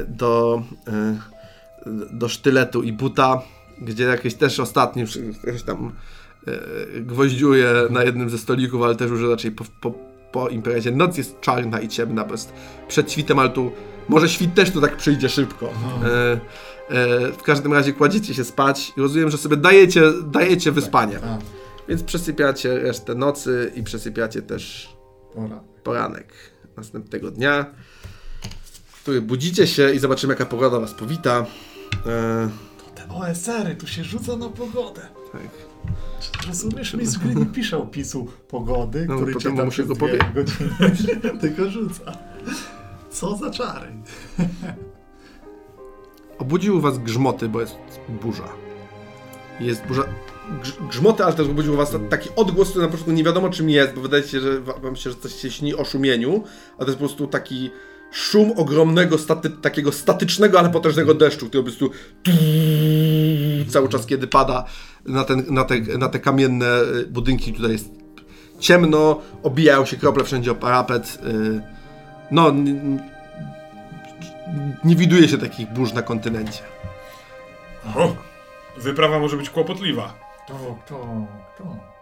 do, 0.07 0.63
y, 0.87 1.91
do 2.11 2.29
sztyletu 2.29 2.83
i 2.83 2.93
buta, 2.93 3.41
gdzie 3.81 4.03
jakiś 4.03 4.33
też 4.33 4.59
ostatni 4.59 5.03
jakiś 5.43 5.63
tam 5.63 5.91
y, 6.47 7.01
gwoździuje 7.01 7.73
na 7.89 8.03
jednym 8.03 8.29
ze 8.29 8.37
stolików, 8.37 8.81
ale 8.81 8.95
też 8.95 9.11
już 9.11 9.29
raczej 9.29 9.51
po, 9.51 9.63
po, 9.81 9.93
po 10.31 10.49
imprezie. 10.49 10.91
Noc 10.91 11.17
jest 11.17 11.41
czarna 11.41 11.79
i 11.79 11.87
ciemna, 11.87 12.23
bo 12.23 12.31
jest 12.31 12.53
przed 12.87 13.11
świtem, 13.11 13.39
ale 13.39 13.49
tu 13.49 13.71
może 14.09 14.29
świt 14.29 14.53
też 14.53 14.71
tu 14.71 14.81
tak 14.81 14.97
przyjdzie 14.97 15.29
szybko. 15.29 15.69
No. 15.83 16.09
E, 16.09 16.31
e, 16.89 17.31
w 17.31 17.43
każdym 17.43 17.73
razie 17.73 17.93
kładziecie 17.93 18.33
się 18.33 18.43
spać 18.43 18.93
i 18.97 19.01
rozumiem, 19.01 19.29
że 19.29 19.37
sobie 19.37 19.57
dajecie, 19.57 20.01
dajecie 20.25 20.71
wyspanie. 20.71 21.19
Tak, 21.19 21.39
Więc 21.89 22.03
przesypiacie 22.03 22.79
resztę 22.79 23.15
nocy 23.15 23.71
i 23.75 23.83
przesypiacie 23.83 24.41
też 24.41 24.89
pora. 25.33 25.63
poranek 25.83 26.33
następnego 26.77 27.31
dnia, 27.31 27.65
który 29.01 29.21
budzicie 29.21 29.67
się 29.67 29.93
i 29.93 29.99
zobaczymy, 29.99 30.33
jaka 30.33 30.45
pogoda 30.45 30.79
was 30.79 30.93
powita. 30.93 31.45
Te 32.03 32.49
OSR-y, 33.09 33.75
tu 33.75 33.87
się 33.87 34.03
rzuca 34.03 34.35
na 34.37 34.49
pogodę. 34.49 35.01
tak. 35.31 35.41
Czy 36.19 36.47
rozumiesz, 36.47 36.93
mistrz 36.93 37.17
gry 37.19 37.35
nie 37.35 37.45
pisze 37.45 37.77
opisu 37.77 38.27
pogody, 38.47 39.05
No, 39.09 39.15
który 39.15 39.35
tam 39.35 39.53
muszę 39.65 39.69
przez 39.71 39.87
go 39.87 39.95
dwie 40.07 40.17
godziny 40.35 41.39
tylko 41.41 41.69
rzuca. 41.69 42.17
Co 43.09 43.37
za 43.37 43.51
czary. 43.51 43.87
Obudziły 46.37 46.81
was 46.81 46.97
grzmoty, 46.97 47.49
bo 47.49 47.61
jest 47.61 47.75
burza. 48.09 48.49
Jest 49.59 49.85
burza. 49.85 50.03
grz- 50.63 50.87
Grzmoty, 50.87 51.23
ale 51.23 51.33
też 51.33 51.47
obudził 51.47 51.75
was 51.75 51.95
taki 52.09 52.29
odgłos, 52.35 52.69
który 52.69 52.85
na 52.85 52.91
początku 52.91 53.11
nie 53.11 53.23
wiadomo 53.23 53.49
czym 53.49 53.69
jest, 53.69 53.93
bo 53.93 54.01
wydaje 54.01 54.23
się, 54.23 54.39
że 54.39 54.61
wa- 54.61 54.73
wam 54.79 54.95
się, 54.95 55.09
że 55.09 55.15
coś 55.15 55.35
się 55.35 55.51
śni 55.51 55.75
o 55.75 55.85
szumieniu, 55.85 56.43
a 56.75 56.77
to 56.77 56.85
jest 56.85 56.97
po 56.99 57.05
prostu 57.05 57.27
taki 57.27 57.71
szum 58.15 58.51
ogromnego, 58.57 59.17
staty, 59.17 59.49
takiego 59.49 59.91
statycznego, 59.91 60.59
ale 60.59 60.69
potężnego 60.69 61.13
deszczu, 61.13 61.47
który 61.49 61.63
po 61.63 61.69
prostu 61.69 61.89
cały 63.69 63.89
czas, 63.89 64.05
kiedy 64.05 64.27
pada 64.27 64.65
na, 65.05 65.23
ten, 65.23 65.43
na, 65.49 65.63
te, 65.63 65.79
na 65.97 66.09
te 66.09 66.19
kamienne 66.19 66.65
y, 66.81 67.05
budynki, 67.07 67.53
tutaj 67.53 67.71
jest 67.71 67.89
ciemno, 68.59 69.21
obijają 69.43 69.85
się 69.85 69.97
krople 69.97 70.23
wszędzie 70.23 70.51
o 70.51 70.55
parapet. 70.55 71.19
y, 71.25 71.61
No, 72.31 72.49
n- 72.49 72.67
n- 72.67 72.99
nie 74.83 74.95
widuje 74.95 75.27
się 75.29 75.37
takich 75.37 75.73
burz 75.73 75.93
na 75.93 76.01
kontynencie. 76.01 76.63
O, 77.95 78.15
wyprawa 78.77 79.19
może 79.19 79.37
być 79.37 79.49
kłopotliwa. 79.49 80.13
To, 80.47 80.53
to, 80.87 81.07
to. 81.57 81.94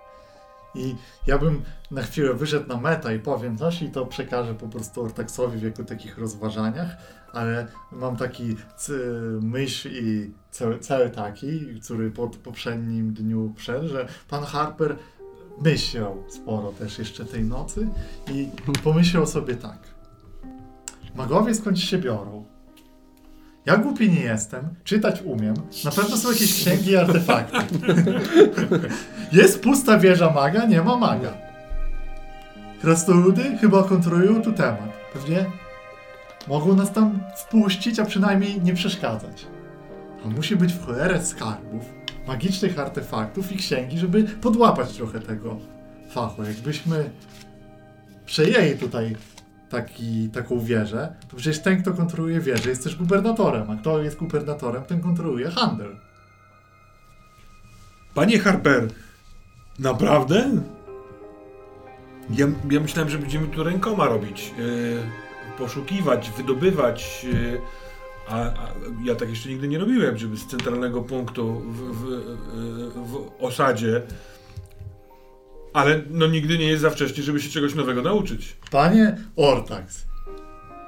I 0.76 0.96
ja 1.28 1.38
bym 1.38 1.62
na 1.92 2.02
chwilę 2.02 2.34
wyszedł 2.34 2.68
na 2.68 2.78
meta 2.78 3.14
i 3.14 3.20
powiem 3.20 3.58
coś 3.58 3.82
i 3.82 3.90
to 3.90 4.06
przekażę 4.06 4.56
po 4.56 4.68
prostu 4.68 5.02
Ortaksowi 5.02 5.58
w 5.58 5.64
jako 5.64 5.84
takich 5.84 6.18
rozważaniach, 6.18 6.90
ale 7.34 7.68
mam 7.92 8.18
taki 8.18 8.56
myśl 9.42 9.90
i 9.92 10.32
cel, 10.52 10.80
cel 10.80 11.12
taki, 11.12 11.80
który 11.84 12.12
po 12.12 12.28
poprzednim 12.28 13.14
dniu 13.14 13.54
wszedł, 13.58 13.88
że 13.88 14.08
pan 14.30 14.44
Harper 14.44 14.98
myślał 15.62 16.24
sporo 16.30 16.72
też 16.72 17.00
jeszcze 17.00 17.26
tej 17.26 17.44
nocy 17.44 17.88
i 18.32 18.50
pomyślał 18.84 19.28
sobie 19.28 19.56
tak. 19.56 19.80
Magowie 21.16 21.56
skąd 21.56 21.80
się 21.80 21.98
biorą? 21.98 22.53
Ja 23.66 23.78
głupi 23.78 24.10
nie 24.10 24.22
jestem, 24.22 24.68
czytać 24.84 25.22
umiem, 25.22 25.54
na 25.86 25.92
pewno 25.92 26.18
są 26.18 26.32
jakieś 26.32 26.54
księgi 26.54 26.92
i 26.92 26.98
artefakty. 26.98 27.58
Jest 29.32 29.62
pusta 29.62 30.00
wieża 30.00 30.32
maga, 30.32 30.66
nie 30.66 30.82
ma 30.82 30.98
maga. 30.98 31.34
Krasnoludy 32.82 33.58
chyba 33.58 33.84
kontrolują 33.84 34.42
tu 34.42 34.54
temat. 34.54 34.90
Pewnie 35.14 35.46
mogą 36.48 36.76
nas 36.76 36.94
tam 36.94 37.20
wpuścić, 37.38 38.00
a 38.00 38.06
przynajmniej 38.06 38.62
nie 38.62 38.74
przeszkadzać. 38.74 39.46
A 40.26 40.28
musi 40.28 40.56
być 40.56 40.74
w 40.74 40.86
cholerę 40.86 41.26
skarbów, 41.26 41.84
magicznych 42.28 42.80
artefaktów 42.80 43.52
i 43.52 43.58
księgi, 43.58 44.00
żeby 44.00 44.24
podłapać 44.24 44.94
trochę 44.94 45.20
tego 45.20 45.58
fachu. 46.10 46.44
Jakbyśmy 46.44 47.10
przejęli 48.26 48.78
tutaj 48.78 49.16
taki, 49.74 50.30
taką 50.30 50.60
wieżę, 50.60 51.14
to 51.30 51.38
przecież 51.38 51.60
ten, 51.62 51.82
kto 51.82 51.94
kontroluje 51.94 52.40
wieżę, 52.40 52.70
jest 52.70 52.84
też 52.84 52.96
gubernatorem, 52.96 53.72
a 53.72 53.76
kto 53.76 54.02
jest 54.04 54.18
gubernatorem, 54.18 54.84
ten 54.84 55.02
kontroluje 55.02 55.52
handel. 55.52 55.96
Panie 58.14 58.40
Harper, 58.40 58.88
naprawdę? 59.80 60.52
Ja, 62.30 62.48
ja 62.72 62.80
myślałem, 62.80 63.10
że 63.10 63.18
będziemy 63.18 63.48
tu 63.48 63.64
rękoma 63.64 64.06
robić. 64.06 64.54
Yy, 64.58 65.00
poszukiwać, 65.58 66.32
wydobywać. 66.38 67.24
Yy, 67.24 67.62
a, 68.28 68.36
a 68.36 68.68
ja 69.04 69.16
tak 69.16 69.30
jeszcze 69.30 69.50
nigdy 69.50 69.68
nie 69.68 69.80
robiłem, 69.80 70.18
żeby 70.18 70.38
z 70.38 70.48
centralnego 70.48 71.02
punktu 71.02 71.60
w, 71.60 71.78
w, 71.78 72.04
w 73.12 73.32
osadzie. 73.40 74.02
Ale 75.74 76.02
no 76.10 76.28
nigdy 76.28 76.58
nie 76.58 76.68
jest 76.68 76.82
za 76.82 76.90
wcześnie, 76.90 77.24
żeby 77.24 77.42
się 77.42 77.50
czegoś 77.50 77.76
nowego 77.76 78.02
nauczyć. 78.02 78.56
Panie 78.72 79.18
Ortax, 79.36 80.06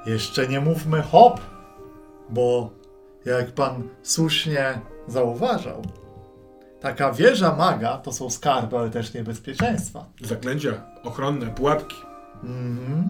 jeszcze 0.06 0.48
nie 0.48 0.60
mówmy 0.60 1.02
hop, 1.02 1.40
bo 2.30 2.70
jak 3.24 3.52
pan 3.52 3.82
słusznie 4.02 4.80
zauważał, 5.08 5.82
taka 6.80 7.12
wieża 7.12 7.56
maga 7.56 7.96
to 7.96 8.12
są 8.12 8.30
skarby, 8.30 8.78
ale 8.78 8.90
też 8.90 9.14
niebezpieczeństwa. 9.14 10.06
Zaklęcia, 10.20 10.72
ochronne, 11.02 11.46
pułapki. 11.46 11.96
Mhm. 12.42 13.08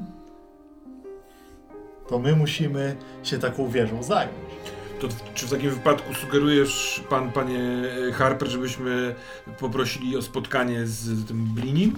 To 2.09 2.19
my 2.19 2.37
musimy 2.37 2.97
się 3.23 3.39
taką 3.39 3.69
wieżą 3.69 4.03
zająć. 4.03 4.76
To 5.01 5.09
czy 5.35 5.47
w 5.47 5.51
takim 5.51 5.71
wypadku 5.71 6.15
sugerujesz 6.15 7.03
pan, 7.09 7.33
panie 7.33 7.61
Harper, 8.13 8.49
żebyśmy 8.49 9.15
poprosili 9.59 10.17
o 10.17 10.23
spotkanie 10.23 10.87
z 10.87 11.27
tym 11.27 11.45
Blinim? 11.45 11.95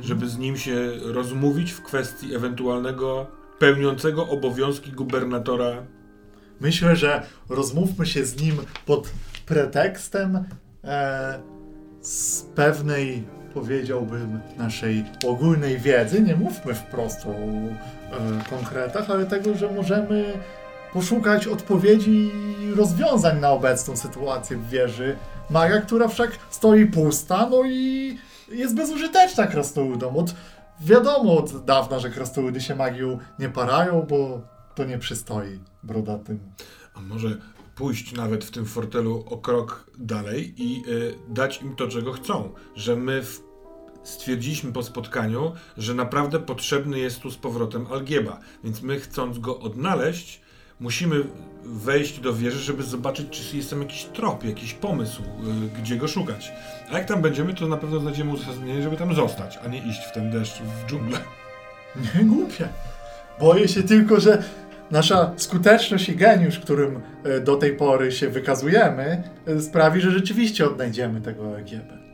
żeby 0.00 0.28
z 0.28 0.38
nim 0.38 0.56
się 0.56 0.76
rozmówić 1.02 1.72
w 1.72 1.82
kwestii 1.82 2.34
ewentualnego 2.34 3.26
pełniącego 3.58 4.28
obowiązki 4.28 4.92
gubernatora. 4.92 5.82
Myślę, 6.60 6.96
że 6.96 7.22
rozmówmy 7.48 8.06
się 8.06 8.24
z 8.24 8.40
nim 8.40 8.56
pod 8.86 9.10
pretekstem 9.46 10.44
e, 10.84 11.38
z 12.00 12.42
pewnej, 12.42 13.24
powiedziałbym, 13.54 14.40
naszej 14.58 15.04
ogólnej 15.26 15.78
wiedzy. 15.78 16.22
Nie 16.22 16.36
mówmy 16.36 16.74
wprost 16.74 17.26
o 17.26 17.30
e, 17.30 17.70
konkretach, 18.50 19.10
ale 19.10 19.26
tego, 19.26 19.54
że 19.54 19.72
możemy 19.72 20.32
poszukać 20.96 21.46
odpowiedzi 21.46 22.30
i 22.60 22.74
rozwiązań 22.74 23.40
na 23.40 23.50
obecną 23.50 23.96
sytuację 23.96 24.56
w 24.56 24.68
wieży 24.68 25.16
maga, 25.50 25.80
która 25.80 26.08
wszak 26.08 26.38
stoi 26.50 26.86
pusta, 26.86 27.48
no 27.50 27.62
i 27.64 28.18
jest 28.48 28.74
bezużyteczna 28.74 29.46
krasnoludom. 29.46 30.16
Od, 30.16 30.34
wiadomo 30.80 31.36
od 31.38 31.64
dawna, 31.64 31.98
że 31.98 32.10
krasnoludy 32.10 32.60
się 32.60 32.74
magią 32.74 33.18
nie 33.38 33.48
parają, 33.48 34.02
bo 34.02 34.40
to 34.74 34.84
nie 34.84 34.98
przystoi 34.98 35.60
brodatym. 35.82 36.38
A 36.94 37.00
może 37.00 37.36
pójść 37.74 38.12
nawet 38.12 38.44
w 38.44 38.50
tym 38.50 38.66
fortelu 38.66 39.24
o 39.30 39.36
krok 39.36 39.90
dalej 39.98 40.54
i 40.56 40.82
y, 40.88 41.14
dać 41.28 41.62
im 41.62 41.76
to, 41.76 41.88
czego 41.88 42.12
chcą. 42.12 42.50
Że 42.74 42.96
my 42.96 43.22
w, 43.22 43.42
stwierdziliśmy 44.02 44.72
po 44.72 44.82
spotkaniu, 44.82 45.52
że 45.76 45.94
naprawdę 45.94 46.40
potrzebny 46.40 46.98
jest 46.98 47.20
tu 47.20 47.30
z 47.30 47.36
powrotem 47.36 47.86
Algieba. 47.92 48.40
Więc 48.64 48.82
my 48.82 49.00
chcąc 49.00 49.38
go 49.38 49.58
odnaleźć, 49.58 50.45
musimy 50.80 51.24
wejść 51.64 52.20
do 52.20 52.34
wieży, 52.34 52.58
żeby 52.58 52.82
zobaczyć, 52.82 53.26
czy 53.30 53.56
jest 53.56 53.70
tam 53.70 53.82
jakiś 53.82 54.04
trop, 54.04 54.44
jakiś 54.44 54.74
pomysł, 54.74 55.22
y, 55.22 55.80
gdzie 55.80 55.96
go 55.96 56.08
szukać. 56.08 56.52
A 56.90 56.98
jak 56.98 57.08
tam 57.08 57.22
będziemy, 57.22 57.54
to 57.54 57.68
na 57.68 57.76
pewno 57.76 58.00
znajdziemy 58.00 58.32
uzasadnienie, 58.32 58.82
żeby 58.82 58.96
tam 58.96 59.14
zostać, 59.14 59.58
a 59.64 59.68
nie 59.68 59.78
iść 59.78 60.00
w 60.04 60.12
ten 60.12 60.30
deszcz 60.30 60.60
w 60.60 60.90
dżunglę. 60.90 61.18
Nie 62.18 62.24
głupie. 62.24 62.68
Boję 63.40 63.68
się 63.68 63.82
tylko, 63.82 64.20
że 64.20 64.42
nasza 64.90 65.32
skuteczność 65.36 66.08
i 66.08 66.16
geniusz, 66.16 66.58
którym 66.58 67.00
e, 67.24 67.40
do 67.40 67.56
tej 67.56 67.76
pory 67.76 68.12
się 68.12 68.28
wykazujemy, 68.28 69.22
e, 69.46 69.60
sprawi, 69.60 70.00
że 70.00 70.10
rzeczywiście 70.10 70.66
odnajdziemy 70.66 71.20
tego 71.20 71.58
EGB. 71.58 72.05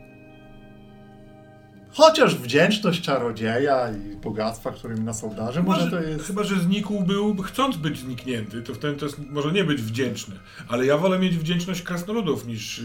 Chociaż 1.95 2.37
wdzięczność 2.37 3.03
czarodzieja 3.03 3.91
i 3.91 4.17
bogactwa, 4.17 4.71
którymi 4.71 5.01
nas 5.01 5.25
obdarzy, 5.25 5.63
może 5.63 5.91
to 5.91 6.01
jest... 6.01 6.27
Chyba, 6.27 6.43
że 6.45 6.61
znikł 6.61 7.01
był 7.01 7.37
chcąc 7.37 7.77
być 7.77 7.99
zniknięty, 7.99 8.63
to 8.63 8.75
wtedy 8.75 8.97
to 8.99 9.05
jest, 9.07 9.19
może 9.31 9.53
nie 9.53 9.65
być 9.65 9.83
wdzięczny. 9.83 10.35
Ale 10.69 10.87
ja 10.87 10.97
wolę 10.99 11.19
mieć 11.19 11.39
wdzięczność 11.39 11.83
krasnoludów 11.83 12.47
niż... 12.47 12.79
e, 12.79 12.83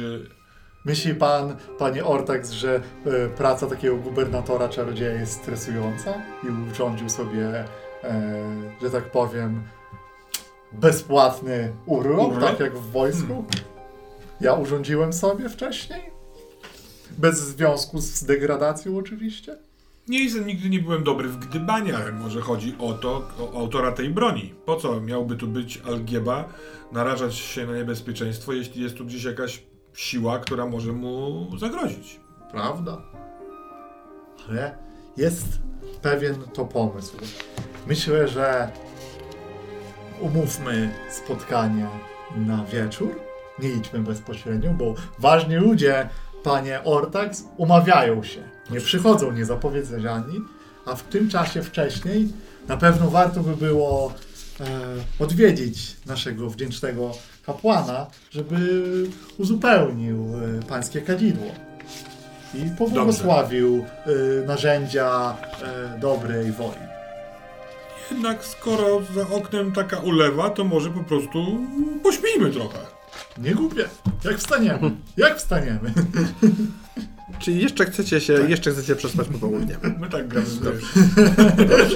Myśli 0.86 1.16
pan, 1.16 1.56
panie 1.80 2.06
Ortax, 2.06 2.52
że 2.52 2.76
e, 3.06 3.30
praca 3.30 3.68
takiego 3.68 3.96
gubernatora 3.98 4.70
czarodzieja 4.70 5.14
jest 5.14 5.34
stresująca 5.34 6.14
i 6.44 6.72
urządził 6.72 7.10
sobie, 7.10 7.66
e, 8.04 8.44
że 8.82 8.90
tak 8.90 9.12
powiem, 9.12 9.64
bezpłatny 10.74 11.74
urlop, 11.86 12.28
Urlop? 12.32 12.50
tak 12.50 12.60
jak 12.60 12.78
w 12.78 12.92
wojsku? 12.92 13.46
Ja 14.42 14.54
urządziłem 14.54 15.14
sobie 15.14 15.50
wcześniej? 15.50 16.17
Bez 17.18 17.40
związku 17.40 18.02
z 18.02 18.24
degradacją 18.24 18.98
oczywiście? 18.98 19.58
Nie 20.08 20.24
jestem, 20.24 20.48
nigdy 20.48 20.70
nie 20.70 20.80
byłem 20.80 21.04
dobry 21.04 21.30
w 21.30 21.38
gdybanie, 21.38 21.98
ale 21.98 22.12
może 22.12 22.42
chodzi 22.42 22.76
o 22.80 22.94
to, 22.94 23.28
o 23.40 23.60
autora 23.60 23.92
tej 23.92 24.10
broni. 24.10 24.54
Po 24.66 24.76
co 24.76 25.02
miałby 25.02 25.36
tu 25.36 25.48
być 25.48 25.82
Algieba, 25.88 26.50
narażać 26.92 27.36
się 27.36 27.68
na 27.68 27.76
niebezpieczeństwo, 27.76 28.54
jeśli 28.54 28.84
jest 28.84 28.96
tu 28.96 29.06
gdzieś 29.06 29.24
jakaś 29.24 29.64
siła, 29.94 30.40
która 30.40 30.66
może 30.66 30.94
mu 30.94 31.48
zagrozić? 31.58 32.20
Prawda? 32.52 33.02
Ale 34.50 34.78
jest 35.18 35.48
pewien 36.02 36.36
to 36.54 36.66
pomysł. 36.66 37.18
Myślę, 37.88 38.28
że 38.28 38.72
umówmy 40.20 40.94
spotkanie 41.10 41.88
na 42.36 42.66
wieczór. 42.66 43.20
Nie 43.60 43.70
idźmy 43.70 44.00
bezpośrednio, 44.00 44.74
bo 44.74 44.94
ważni 45.20 45.56
ludzie, 45.56 46.10
panie 46.48 46.84
Ortax, 46.84 47.44
umawiają 47.58 48.24
się. 48.24 48.44
Nie 48.70 48.82
przychodzą 48.82 49.32
niezapowiedziani, 49.32 50.42
a 50.86 50.96
w 50.96 51.04
tym 51.04 51.30
czasie 51.30 51.64
wcześniej 51.64 52.28
na 52.68 52.78
pewno 52.78 53.10
warto 53.10 53.40
by 53.44 53.56
było 53.56 54.14
e, 54.60 55.24
odwiedzić 55.24 55.96
naszego 56.06 56.50
wdzięcznego 56.50 57.12
kapłana, 57.46 58.06
żeby 58.32 58.58
uzupełnił 59.38 60.34
e, 60.36 60.64
pańskie 60.64 61.02
kadzidło 61.02 61.48
i 62.54 62.70
pobłogosławił 62.78 63.86
e, 64.06 64.46
narzędzia 64.46 65.38
e, 65.96 66.00
dobrej 66.00 66.52
woli. 66.52 66.88
Jednak 68.12 68.46
skoro 68.46 69.02
za 69.16 69.36
oknem 69.36 69.72
taka 69.72 70.00
ulewa, 70.00 70.50
to 70.50 70.64
może 70.64 70.90
po 70.90 71.04
prostu 71.04 71.46
pośpijmy 72.04 72.52
trochę. 72.52 72.97
Nie 73.44 73.56
głupie. 73.56 73.86
Jak 74.24 74.38
wstaniemy? 74.38 74.92
Jak 75.18 75.38
wstaniemy? 75.38 75.94
Czyli 77.40 77.62
jeszcze 77.62 77.86
chcecie 77.86 78.22
się, 78.22 78.34
jeszcze 78.34 78.72
chcecie 78.72 78.96
przespać 78.96 79.28
popołudnie. 79.28 79.78
My 80.00 80.10
tak 80.10 80.28
gramy. 80.28 80.48
wiesz. 81.70 81.96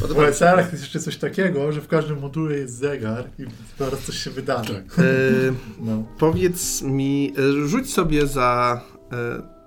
W 0.00 0.18
OSR-ach 0.18 0.72
jest 0.72 0.82
jeszcze 0.84 1.00
coś 1.00 1.16
takiego, 1.16 1.72
że 1.72 1.80
w 1.80 1.88
każdym 1.88 2.18
module 2.20 2.56
jest 2.56 2.74
zegar 2.74 3.24
i 3.38 3.44
zaraz 3.78 4.00
coś 4.00 4.16
się 4.18 4.30
wydarzy. 4.30 4.74
Tak. 4.74 4.98
E, 4.98 5.02
No. 5.80 6.04
powiedz 6.18 6.82
mi, 6.82 7.32
e, 7.38 7.66
rzuć 7.68 7.92
sobie 7.92 8.26
za... 8.26 8.80
E, 9.12 9.57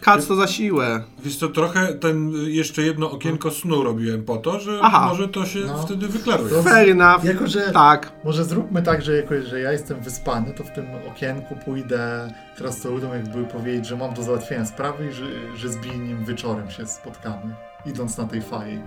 kac 0.00 0.26
to 0.26 0.36
za 0.36 0.46
siłę. 0.46 1.02
Wiesz 1.24 1.36
co, 1.36 1.48
trochę 1.48 1.94
ten 1.94 2.34
y, 2.46 2.50
jeszcze 2.50 2.82
jedno 2.82 3.10
okienko 3.10 3.50
snu 3.50 3.82
robiłem 3.82 4.24
po 4.24 4.36
to, 4.36 4.60
że 4.60 4.78
Aha. 4.82 5.06
może 5.08 5.28
to 5.28 5.46
się 5.46 5.58
No. 5.66 5.82
wtedy 5.82 6.08
wyklaruje. 6.08 6.50
To- 6.50 6.62
Fair 6.62 6.88
enough. 6.90 7.24
Jako, 7.24 7.46
że 7.46 7.60
Tak. 7.72 8.12
może 8.24 8.44
zróbmy 8.44 8.82
tak, 8.82 9.02
że 9.02 9.16
jako, 9.16 9.42
że 9.42 9.60
ja 9.60 9.72
jestem 9.72 10.00
wyspany, 10.00 10.54
to 10.56 10.64
w 10.64 10.70
tym 10.70 10.84
okienku 11.10 11.56
pójdę 11.64 12.32
krasnoludom 12.56 13.12
jakby 13.12 13.44
powiedzieć, 13.44 13.86
że 13.86 13.96
mam 13.96 14.14
do 14.14 14.22
załatwienia 14.22 14.64
sprawy 14.66 15.08
i 15.10 15.12
że, 15.12 15.24
że 15.56 15.68
z 15.72 15.76
Binim 15.76 16.24
wieczorem 16.24 16.70
się 16.70 16.86
spotkamy, 16.86 17.54
idąc 17.86 18.18
na 18.18 18.24
tej 18.24 18.42
fali. 18.42 18.78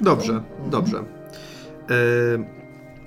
Dobrze, 0.00 0.32
Mhm. 0.32 0.70
dobrze. 0.70 1.04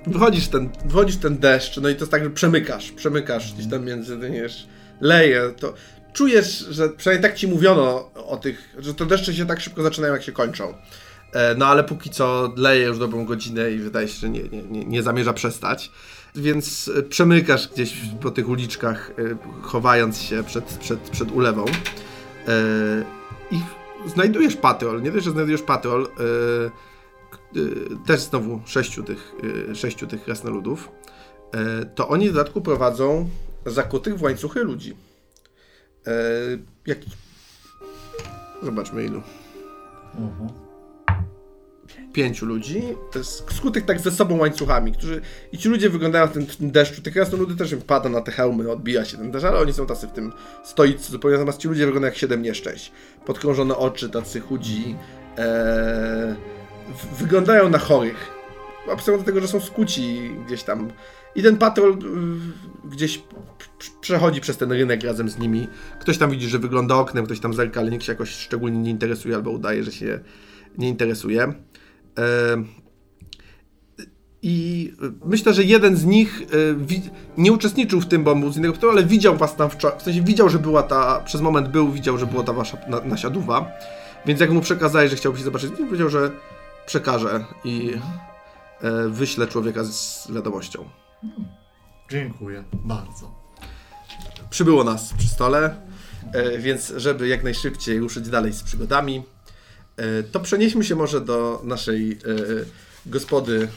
E, 0.06 0.12
wchodzisz, 0.12 0.48
ten, 0.48 0.68
wchodzisz 0.88 1.16
ten 1.16 1.38
deszcz, 1.38 1.76
no 1.80 1.88
i 1.88 1.94
to 1.94 2.00
jest 2.00 2.10
tak, 2.12 2.24
że 2.24 2.30
przemykasz, 2.30 2.92
przemykasz 2.92 3.54
gdzieś 3.54 3.66
tam 3.66 3.84
między, 3.84 4.18
wiesz, 4.18 4.66
leje, 5.00 5.42
to 5.60 5.74
czujesz, 6.14 6.58
że 6.58 6.88
przynajmniej 6.88 7.30
tak 7.30 7.38
ci 7.38 7.48
mówiono 7.48 8.10
o 8.14 8.36
tych, 8.36 8.74
że 8.78 8.94
te 8.94 9.06
deszcze 9.06 9.34
się 9.34 9.46
tak 9.46 9.60
szybko 9.60 9.82
zaczynają, 9.82 10.12
jak 10.12 10.22
się 10.22 10.32
kończą. 10.32 10.74
E, 11.32 11.54
no 11.54 11.66
ale 11.66 11.84
póki 11.84 12.10
co 12.10 12.52
leje 12.56 12.86
już 12.86 12.98
dobrą 12.98 13.24
godzinę 13.24 13.70
i 13.70 13.78
wydaje 13.78 14.08
się, 14.08 14.14
że 14.14 14.30
nie, 14.30 14.42
nie, 14.42 14.62
nie, 14.62 14.84
nie 14.84 15.02
zamierza 15.02 15.32
przestać. 15.32 15.90
Więc 16.34 16.90
e, 16.98 17.02
przemykasz 17.02 17.68
gdzieś 17.68 17.94
po 18.20 18.30
tych 18.30 18.48
uliczkach, 18.48 19.10
e, 19.10 19.36
chowając 19.62 20.20
się 20.20 20.44
przed, 20.44 20.64
przed, 20.64 21.00
przed 21.00 21.30
ulewą. 21.30 21.64
I 23.50 23.60
znajdujesz 24.10 24.56
patrol. 24.56 25.02
Nie 25.02 25.10
dość, 25.10 25.24
że 25.24 25.30
znajdujesz 25.30 25.62
e, 25.62 25.66
też 28.06 28.20
znowu 28.20 28.60
sześciu 28.66 29.02
tych, 29.02 29.32
sześciu 29.74 30.06
tych 30.06 30.24
krasnoludów, 30.24 30.88
to 31.94 32.08
oni 32.08 32.30
w 32.30 32.32
dodatku 32.32 32.60
prowadzą 32.60 33.28
zakutych 33.66 34.18
w 34.18 34.22
łańcuchy 34.22 34.64
ludzi. 34.64 34.96
E, 36.06 36.10
jak... 36.86 36.98
Zobaczmy 38.62 39.04
ilu. 39.04 39.22
Mhm. 40.18 40.48
Pięciu 42.12 42.46
ludzi, 42.46 42.82
skutych 43.50 43.84
tak 43.84 44.00
ze 44.00 44.10
sobą 44.10 44.38
łańcuchami, 44.38 44.92
którzy 44.92 45.20
i 45.52 45.58
ci 45.58 45.68
ludzie 45.68 45.90
wyglądają 45.90 46.26
w 46.26 46.32
tym, 46.32 46.46
w 46.46 46.56
tym 46.56 46.70
deszczu, 46.70 47.02
te 47.02 47.10
krasnoludy 47.10 47.56
też 47.56 47.72
im 47.72 47.80
pada 47.82 48.08
na 48.08 48.20
te 48.20 48.32
hełmy, 48.32 48.70
odbija 48.72 49.04
się 49.04 49.16
ten 49.16 49.30
deszcz, 49.30 49.44
ale 49.46 49.58
oni 49.58 49.72
są 49.72 49.86
tacy 49.86 50.06
w 50.06 50.12
tym 50.12 50.32
stoicy 50.64 51.12
zupełnie, 51.12 51.36
natomiast 51.36 51.58
ci 51.58 51.68
ludzie 51.68 51.86
wyglądają 51.86 52.10
jak 52.12 52.18
siedem 52.18 52.42
nieszczęść. 52.42 52.92
Podkrążone 53.26 53.76
oczy, 53.76 54.10
tacy 54.10 54.40
chudzi, 54.40 54.96
e, 55.38 56.36
w- 56.88 57.16
wyglądają 57.18 57.68
na 57.68 57.78
chorych. 57.78 58.30
Obserwują 58.88 59.18
do 59.18 59.24
tego, 59.24 59.40
że 59.40 59.48
są 59.48 59.60
skuci 59.60 60.30
gdzieś 60.46 60.62
tam. 60.62 60.90
I 61.36 61.42
ten 61.42 61.56
patrol 61.56 61.92
y, 61.92 62.88
gdzieś 62.88 63.22
przechodzi 64.00 64.40
przez 64.40 64.56
ten 64.56 64.72
rynek 64.72 65.02
razem 65.04 65.28
z 65.28 65.38
nimi. 65.38 65.68
Ktoś 66.00 66.18
tam 66.18 66.30
widzi, 66.30 66.48
że 66.48 66.58
wygląda 66.58 66.94
oknem, 66.94 67.24
ktoś 67.24 67.40
tam 67.40 67.54
zerka, 67.54 67.80
ale 67.80 67.90
nikt 67.90 68.04
się 68.04 68.12
jakoś 68.12 68.30
szczególnie 68.30 68.78
nie 68.78 68.90
interesuje 68.90 69.34
albo 69.34 69.50
udaje, 69.50 69.84
że 69.84 69.92
się 69.92 70.20
nie 70.78 70.88
interesuje. 70.88 71.42
E, 72.18 72.56
I 74.42 74.92
myślę, 75.24 75.54
że 75.54 75.64
jeden 75.64 75.96
z 75.96 76.04
nich 76.04 76.42
wi- 76.76 77.10
nie 77.38 77.52
uczestniczył 77.52 78.00
w 78.00 78.06
tym, 78.06 78.24
bo 78.24 78.36
był 78.36 78.52
z 78.52 78.56
innego 78.56 78.74
patrolu, 78.74 78.98
ale 78.98 79.06
widział 79.06 79.36
was 79.36 79.56
tam 79.56 79.70
wczoraj. 79.70 79.98
W 79.98 80.02
sensie 80.02 80.22
widział, 80.22 80.48
że 80.48 80.58
była 80.58 80.82
ta, 80.82 81.20
przez 81.20 81.40
moment 81.40 81.68
był, 81.68 81.92
widział, 81.92 82.18
że 82.18 82.26
była 82.26 82.42
ta 82.42 82.52
wasza 82.52 82.78
na, 82.88 83.00
nasiaduwa. 83.00 83.72
Więc 84.26 84.40
jak 84.40 84.50
mu 84.50 84.60
przekazałeś, 84.60 85.10
że 85.10 85.16
chciałby 85.16 85.38
się 85.38 85.44
zobaczyć, 85.44 85.70
powiedział, 85.72 86.08
że 86.08 86.30
przekaże 86.86 87.44
i 87.64 87.92
e, 88.82 89.08
wyśle 89.08 89.46
człowieka 89.46 89.84
z 89.84 90.28
wiadomością. 90.32 90.84
Dziękuję 92.10 92.64
bardzo. 92.72 93.34
Przybyło 94.50 94.84
nas 94.84 95.14
przy 95.18 95.28
stole, 95.28 95.76
e, 96.32 96.58
więc 96.58 96.92
żeby 96.96 97.28
jak 97.28 97.44
najszybciej 97.44 97.98
ruszyć 97.98 98.28
dalej 98.28 98.52
z 98.52 98.62
przygodami, 98.62 99.22
e, 99.96 100.22
to 100.22 100.40
przenieśmy 100.40 100.84
się 100.84 100.96
może 100.96 101.20
do 101.20 101.60
naszej 101.64 102.12
e, 102.12 102.16
gospody 103.06 103.68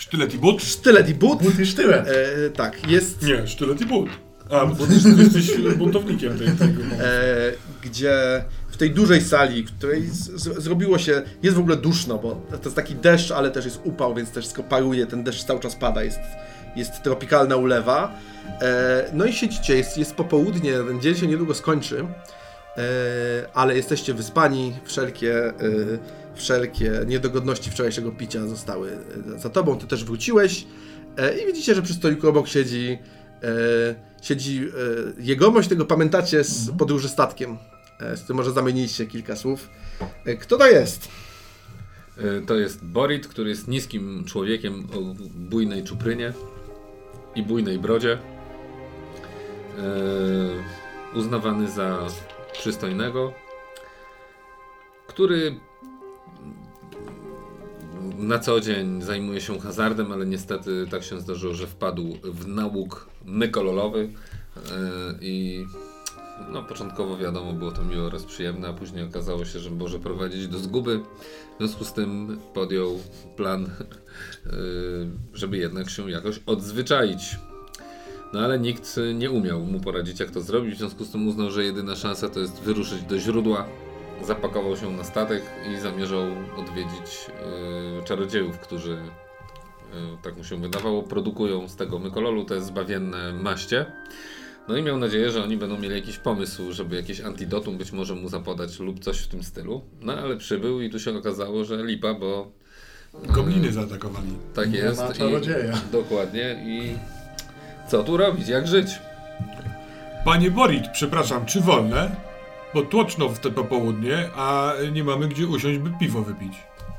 Sztylet 0.00 0.34
i 0.34 0.38
but? 0.38 0.62
Sztylet 0.62 1.08
i 1.08 1.14
But. 1.14 1.42
But 1.42 1.58
i 1.60 1.66
sztylet. 1.66 2.08
E, 2.08 2.50
tak, 2.50 2.90
jest, 2.90 3.22
Nie, 3.22 3.46
sztylet 3.46 3.80
i 3.80 3.86
but. 3.86 4.08
A, 4.50 4.66
bo 4.66 4.86
ty 4.86 4.92
jesteś 5.18 5.58
buntownikiem 5.76 6.38
tej, 6.38 6.48
tego. 6.48 6.82
e, 6.82 7.52
gdzie 7.82 8.44
w 8.68 8.76
tej 8.76 8.90
dużej 8.90 9.20
sali, 9.20 9.62
w 9.62 9.76
której 9.76 10.06
z, 10.06 10.30
z, 10.30 10.62
zrobiło 10.62 10.98
się, 10.98 11.22
jest 11.42 11.56
w 11.56 11.60
ogóle 11.60 11.76
duszno, 11.76 12.18
bo 12.18 12.46
to 12.50 12.64
jest 12.64 12.76
taki 12.76 12.94
deszcz, 12.94 13.30
ale 13.30 13.50
też 13.50 13.64
jest 13.64 13.80
upał, 13.84 14.14
więc 14.14 14.30
też 14.30 14.44
wszystko 14.44 14.62
paruje, 14.62 15.06
ten 15.06 15.24
deszcz 15.24 15.44
cały 15.44 15.60
czas 15.60 15.76
pada, 15.76 16.02
jest, 16.04 16.18
jest 16.76 17.02
tropikalna 17.02 17.56
ulewa. 17.56 18.12
E, 18.60 19.10
no 19.12 19.24
i 19.24 19.32
siedzicie, 19.32 19.76
jest, 19.76 19.98
jest 19.98 20.14
popołudnie, 20.14 20.72
ten 20.72 21.00
dzień 21.00 21.14
się 21.14 21.26
niedługo 21.26 21.54
skończy, 21.54 22.00
e, 22.00 22.06
ale 23.54 23.76
jesteście 23.76 24.14
wyspani, 24.14 24.72
wszelkie, 24.84 25.44
e, 25.44 25.54
wszelkie 26.34 26.92
niedogodności 27.06 27.70
wczorajszego 27.70 28.10
picia 28.10 28.46
zostały 28.46 28.90
za 29.36 29.50
tobą, 29.50 29.78
ty 29.78 29.86
też 29.86 30.04
wróciłeś 30.04 30.66
i 31.42 31.46
widzicie, 31.46 31.74
że 31.74 31.82
przy 31.82 31.94
stoliku 31.94 32.28
obok 32.28 32.48
siedzi 32.48 32.98
siedzi 34.22 34.68
jegomość, 35.18 35.68
tego 35.68 35.86
pamiętacie 35.86 36.44
z 36.44 36.70
podróży 36.78 37.08
statkiem, 37.08 37.58
z 38.14 38.26
tym 38.26 38.36
może 38.36 38.52
zamieniliście 38.52 39.06
kilka 39.06 39.36
słów. 39.36 39.68
Kto 40.40 40.56
to 40.56 40.66
jest? 40.66 41.08
To 42.46 42.54
jest 42.54 42.84
Borit, 42.84 43.26
który 43.26 43.50
jest 43.50 43.68
niskim 43.68 44.24
człowiekiem 44.24 44.88
o 44.94 45.14
bujnej 45.34 45.84
czuprynie 45.84 46.32
i 47.34 47.42
bujnej 47.42 47.78
brodzie. 47.78 48.18
E, 49.78 51.18
uznawany 51.18 51.70
za 51.70 52.06
przystojnego, 52.52 53.32
który 55.06 55.60
na 58.18 58.38
co 58.38 58.60
dzień 58.60 59.02
zajmuje 59.02 59.40
się 59.40 59.60
hazardem, 59.60 60.12
ale 60.12 60.26
niestety 60.26 60.86
tak 60.90 61.02
się 61.02 61.20
zdarzyło, 61.20 61.54
że 61.54 61.66
wpadł 61.66 62.16
w 62.24 62.46
nałóg 62.46 63.08
mykololowy 63.24 63.98
yy, 64.00 64.12
i 65.20 65.64
no, 66.48 66.62
początkowo 66.62 67.16
wiadomo, 67.16 67.52
było 67.52 67.72
to 67.72 67.84
miłe 67.84 68.02
oraz 68.02 68.24
przyjemne, 68.24 68.68
a 68.68 68.72
później 68.72 69.04
okazało 69.04 69.44
się, 69.44 69.58
że 69.58 69.70
może 69.70 69.98
prowadzić 69.98 70.48
do 70.48 70.58
zguby. 70.58 71.00
W 71.54 71.58
związku 71.58 71.84
z 71.84 71.92
tym 71.92 72.38
podjął 72.54 72.98
plan, 73.36 73.62
yy, 73.62 74.52
żeby 75.40 75.56
jednak 75.56 75.90
się 75.90 76.10
jakoś 76.10 76.40
odzwyczaić. 76.46 77.38
No 78.32 78.40
ale 78.40 78.58
nikt 78.58 79.00
nie 79.14 79.30
umiał 79.30 79.60
mu 79.60 79.80
poradzić, 79.80 80.20
jak 80.20 80.30
to 80.30 80.40
zrobić, 80.40 80.74
w 80.74 80.78
związku 80.78 81.04
z 81.04 81.10
tym 81.10 81.28
uznał, 81.28 81.50
że 81.50 81.64
jedyna 81.64 81.96
szansa 81.96 82.28
to 82.28 82.40
jest 82.40 82.60
wyruszyć 82.60 83.02
do 83.02 83.18
źródła. 83.18 83.66
Zapakował 84.24 84.76
się 84.76 84.90
na 84.90 85.04
statek 85.04 85.42
i 85.72 85.80
zamierzał 85.80 86.22
odwiedzić 86.56 87.26
yy, 87.96 88.04
czarodziejów, 88.04 88.58
którzy, 88.58 88.90
yy, 88.90 90.18
tak 90.22 90.36
mu 90.36 90.44
się 90.44 90.60
wydawało, 90.60 91.02
produkują 91.02 91.68
z 91.68 91.76
tego 91.76 91.98
mykololu 91.98 92.44
te 92.44 92.60
zbawienne 92.60 93.32
maście. 93.32 93.86
No 94.70 94.76
i 94.76 94.82
miał 94.82 94.98
nadzieję, 94.98 95.30
że 95.30 95.44
oni 95.44 95.56
będą 95.56 95.78
mieli 95.78 95.94
jakiś 95.94 96.18
pomysł, 96.18 96.72
żeby 96.72 96.96
jakieś 96.96 97.20
antidotum 97.20 97.78
być 97.78 97.92
może 97.92 98.14
mu 98.14 98.28
zapodać 98.28 98.80
lub 98.80 99.00
coś 99.00 99.18
w 99.18 99.28
tym 99.28 99.42
stylu. 99.42 99.80
No 100.00 100.12
ale 100.12 100.36
przybył 100.36 100.80
i 100.80 100.90
tu 100.90 101.00
się 101.00 101.18
okazało, 101.18 101.64
że 101.64 101.84
lipa, 101.84 102.14
bo 102.14 102.52
Gobliny 103.14 103.72
zaatakowali. 103.72 104.28
tak 104.54 104.72
Nie 104.72 104.78
jest. 104.78 105.00
ma 105.00 105.12
czarodzieja. 105.12 105.72
I, 105.88 105.92
dokładnie 105.92 106.64
i 106.66 106.96
co 107.88 108.02
tu 108.04 108.16
robić, 108.16 108.48
jak 108.48 108.66
żyć? 108.66 108.88
Panie 110.24 110.50
Borit, 110.50 110.84
przepraszam, 110.92 111.46
czy 111.46 111.60
wolne? 111.60 112.16
Bo 112.74 112.82
tłoczno 112.82 113.28
w 113.28 113.38
te 113.38 113.50
popołudnie, 113.50 114.30
a 114.36 114.72
nie 114.92 115.04
mamy 115.04 115.28
gdzie 115.28 115.46
usiąść, 115.46 115.78
by 115.78 115.90
piwo 116.00 116.22
wypić. 116.22 116.52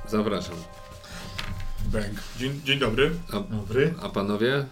Zapraszam. 0.07 0.55
Bęk. 1.86 2.13
Dzień, 2.39 2.62
dzień 2.65 2.79
dobry. 2.79 3.12
Dobry. 3.51 3.93
A 4.01 4.10
panowie? 4.10 4.65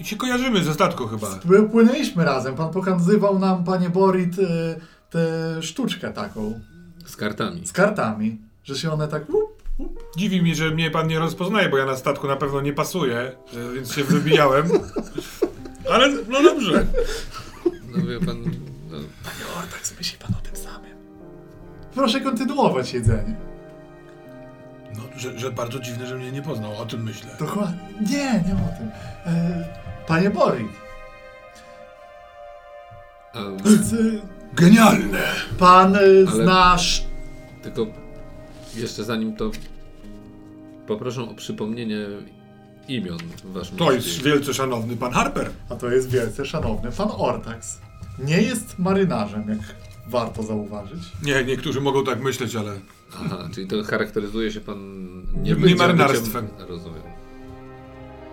I 0.00 0.04
się 0.04 0.16
kojarzymy 0.16 0.64
ze 0.64 0.74
statku 0.74 1.06
chyba. 1.06 1.26
Pły- 1.26 1.68
Płynęliśmy 1.70 2.24
razem. 2.24 2.54
Pan 2.54 2.70
pokazywał 2.70 3.38
nam, 3.38 3.64
panie 3.64 3.90
Borit, 3.90 4.38
y, 4.38 4.80
tę 5.10 5.62
sztuczkę 5.62 6.10
taką 6.12 6.60
Z 7.06 7.16
kartami. 7.16 7.66
z 7.66 7.72
kartami, 7.72 8.38
że 8.64 8.74
się 8.76 8.92
one 8.92 9.08
tak. 9.08 9.22
Up, 9.30 9.52
Dziwi 10.16 10.42
mi, 10.42 10.54
że 10.54 10.70
mnie 10.70 10.90
pan 10.90 11.06
nie 11.08 11.18
rozpoznaje, 11.18 11.68
bo 11.68 11.78
ja 11.78 11.86
na 11.86 11.96
statku 11.96 12.26
na 12.28 12.36
pewno 12.36 12.60
nie 12.60 12.72
pasuję, 12.72 13.32
więc 13.74 13.92
się 13.94 14.04
wybijałem. 14.04 14.68
Ale 15.92 16.08
no 16.28 16.42
dobrze. 16.42 16.86
No 17.96 18.06
wie 18.06 18.18
pan, 18.26 18.42
no, 18.90 18.98
Panie 19.24 19.44
Ortax, 19.58 19.98
myśli 19.98 20.18
pan 20.18 20.34
o 20.34 20.42
tym 20.42 20.56
samym. 20.56 20.92
Proszę 21.94 22.20
kontynuować 22.20 22.92
jedzenie. 22.94 23.36
No, 24.96 25.02
że, 25.16 25.38
że 25.38 25.50
bardzo 25.50 25.78
dziwne, 25.78 26.06
że 26.06 26.14
mnie 26.16 26.32
nie 26.32 26.42
poznał, 26.42 26.76
o 26.76 26.86
tym 26.86 27.02
myślę. 27.02 27.30
Dokładnie. 27.38 27.78
Nie, 28.00 28.32
nie 28.32 28.54
o 28.54 28.78
tym. 28.78 28.90
E, 29.26 29.64
panie 30.06 30.30
Borit, 30.30 30.68
a, 33.34 33.38
z, 33.68 33.94
Genialne! 34.54 35.22
pan 35.58 35.96
Ale- 35.96 36.26
znasz. 36.26 37.04
tylko 37.62 37.86
jeszcze 38.74 39.04
zanim 39.04 39.36
to 39.36 39.50
poproszę 40.86 41.22
o 41.22 41.34
przypomnienie 41.34 41.96
imion 42.88 43.18
w 43.44 43.52
waszym 43.52 43.76
To 43.76 43.92
jest 43.92 44.22
wielce 44.22 44.54
szanowny 44.54 44.96
pan 44.96 45.12
Harper. 45.12 45.50
A 45.68 45.76
to 45.76 45.90
jest 45.90 46.10
wielce 46.10 46.46
szanowny 46.46 46.92
pan 46.92 47.08
Ortax. 47.16 47.78
Nie 48.18 48.42
jest 48.42 48.78
marynarzem, 48.78 49.48
jak 49.48 49.58
warto 50.08 50.42
zauważyć. 50.42 51.02
Nie, 51.22 51.44
niektórzy 51.44 51.80
mogą 51.80 52.04
tak 52.04 52.22
myśleć, 52.22 52.56
ale 52.56 52.72
Aha, 53.16 53.48
czyli 53.54 53.66
to 53.66 53.82
charakteryzuje 53.84 54.52
się 54.52 54.60
pan 54.60 54.78
Nie- 55.42 55.54
nie, 55.54 55.76
marynarstwem. 55.76 56.48
Rozumiem. 56.68 57.02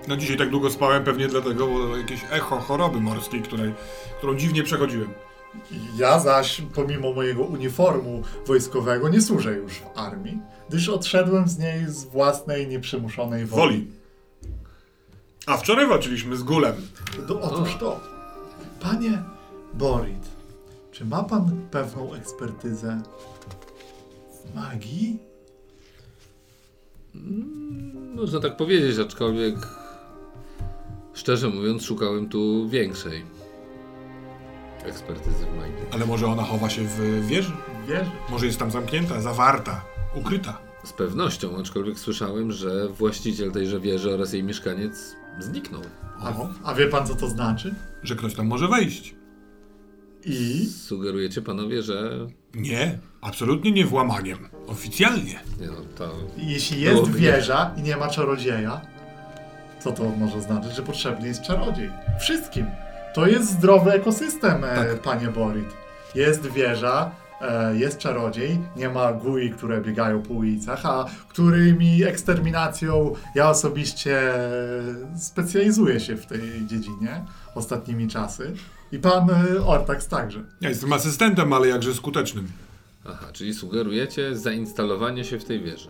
no 0.07 0.17
dzisiaj 0.17 0.37
tak 0.37 0.49
długo 0.49 0.69
spałem 0.71 1.03
pewnie 1.03 1.27
dlatego, 1.27 1.67
bo 1.67 1.97
jakieś 1.97 2.21
echo 2.31 2.59
choroby 2.59 3.01
morskiej, 3.01 3.41
której, 3.41 3.73
którą 4.17 4.35
dziwnie 4.35 4.63
przechodziłem. 4.63 5.09
Ja 5.97 6.19
zaś, 6.19 6.61
pomimo 6.75 7.13
mojego 7.13 7.43
uniformu 7.43 8.21
wojskowego, 8.47 9.09
nie 9.09 9.21
służę 9.21 9.53
już 9.53 9.73
w 9.73 9.97
armii, 9.97 10.39
gdyż 10.69 10.89
odszedłem 10.89 11.47
z 11.47 11.57
niej 11.59 11.85
z 11.87 12.03
własnej 12.05 12.67
nieprzymuszonej 12.67 13.45
woli. 13.45 13.61
Woli. 13.61 13.87
A 15.45 15.57
wczoraj 15.57 15.87
walczyliśmy 15.87 16.37
z 16.37 16.43
gulem. 16.43 16.75
Do, 17.27 17.41
otóż 17.41 17.75
to. 17.75 17.99
Panie 18.81 19.23
Borit, 19.73 20.29
czy 20.91 21.05
ma 21.05 21.23
pan 21.23 21.61
pewną 21.71 22.13
ekspertyzę 22.13 23.01
magii? 24.55 25.19
Można 28.15 28.39
tak 28.39 28.57
powiedzieć, 28.57 28.99
aczkolwiek 28.99 29.55
szczerze 31.13 31.49
mówiąc 31.49 31.83
szukałem 31.83 32.29
tu 32.29 32.69
większej 32.69 33.25
ekspertyzy 34.85 35.45
w 35.45 35.55
magii. 35.57 35.85
Ale 35.91 36.05
może 36.05 36.27
ona 36.27 36.43
chowa 36.43 36.69
się 36.69 36.81
w 36.83 37.27
wieży? 37.27 37.51
Wiesz? 37.87 38.07
Może 38.29 38.45
jest 38.45 38.59
tam 38.59 38.71
zamknięta, 38.71 39.21
zawarta, 39.21 39.81
ukryta. 40.15 40.57
Z 40.83 40.93
pewnością, 40.93 41.57
aczkolwiek 41.59 41.99
słyszałem, 41.99 42.51
że 42.51 42.87
właściciel 42.87 43.51
tejże 43.51 43.79
wieży 43.79 44.13
oraz 44.13 44.33
jej 44.33 44.43
mieszkaniec 44.43 45.15
zniknął. 45.39 45.81
A, 46.19 46.33
a 46.63 46.73
wie 46.73 46.87
pan, 46.87 47.07
co 47.07 47.15
to 47.15 47.29
znaczy? 47.29 47.75
że 48.03 48.15
ktoś 48.15 48.35
tam 48.35 48.47
może 48.47 48.67
wejść. 48.67 49.15
I? 50.25 50.65
Sugerujecie 50.65 51.41
panowie, 51.41 51.83
że 51.83 52.27
Nie, 52.53 52.99
absolutnie 53.21 53.71
nie 53.71 53.85
włamaniem. 53.85 54.37
Oficjalnie. 54.67 55.39
nie 55.61 55.67
no, 55.67 55.73
to 55.95 56.11
Jeśli 56.37 56.81
jest 56.81 56.95
Byłoby 56.95 57.19
wieża 57.19 57.71
i 57.77 57.81
nie 57.81 57.97
ma 57.97 58.07
czarodzieja, 58.07 58.81
co 59.79 59.91
to 59.91 60.03
może 60.03 60.41
znaczyć, 60.41 60.75
że 60.75 60.81
potrzebny 60.81 61.27
jest 61.27 61.41
czarodziej? 61.41 61.89
Wszystkim. 62.19 62.65
To 63.13 63.27
jest 63.27 63.51
zdrowy 63.51 63.91
ekosystem, 63.91 64.63
e, 64.63 64.75
Tak. 64.75 65.01
panie 65.01 65.27
Borit. 65.27 65.69
Jest 66.15 66.47
wieża, 66.47 67.11
e, 67.41 67.75
jest 67.77 67.97
czarodziej, 67.97 68.59
nie 68.75 68.89
ma 68.89 69.13
gui, 69.13 69.49
które 69.51 69.81
biegają 69.81 70.21
po 70.21 70.33
ulicach, 70.33 70.85
a 70.85 71.05
którymi 71.29 72.03
eksterminacją 72.03 73.13
ja 73.35 73.49
osobiście 73.49 74.33
specjalizuję 75.17 75.99
się 75.99 76.15
w 76.17 76.25
tej 76.25 76.41
dziedzinie 76.65 77.25
ostatnimi 77.55 78.07
czasy. 78.07 78.53
I 78.91 78.99
pan 78.99 79.29
e, 79.29 79.65
Ortax 79.65 80.07
także. 80.07 80.43
Ja 80.61 80.69
jestem 80.69 80.93
asystentem, 80.93 81.53
ale 81.53 81.67
jakże 81.67 81.93
skutecznym. 81.93 82.47
Aha, 83.05 83.27
czyli 83.33 83.53
sugerujecie 83.53 84.35
zainstalowanie 84.35 85.23
się 85.25 85.39
w 85.39 85.45
tej 85.45 85.63
wieży. 85.63 85.89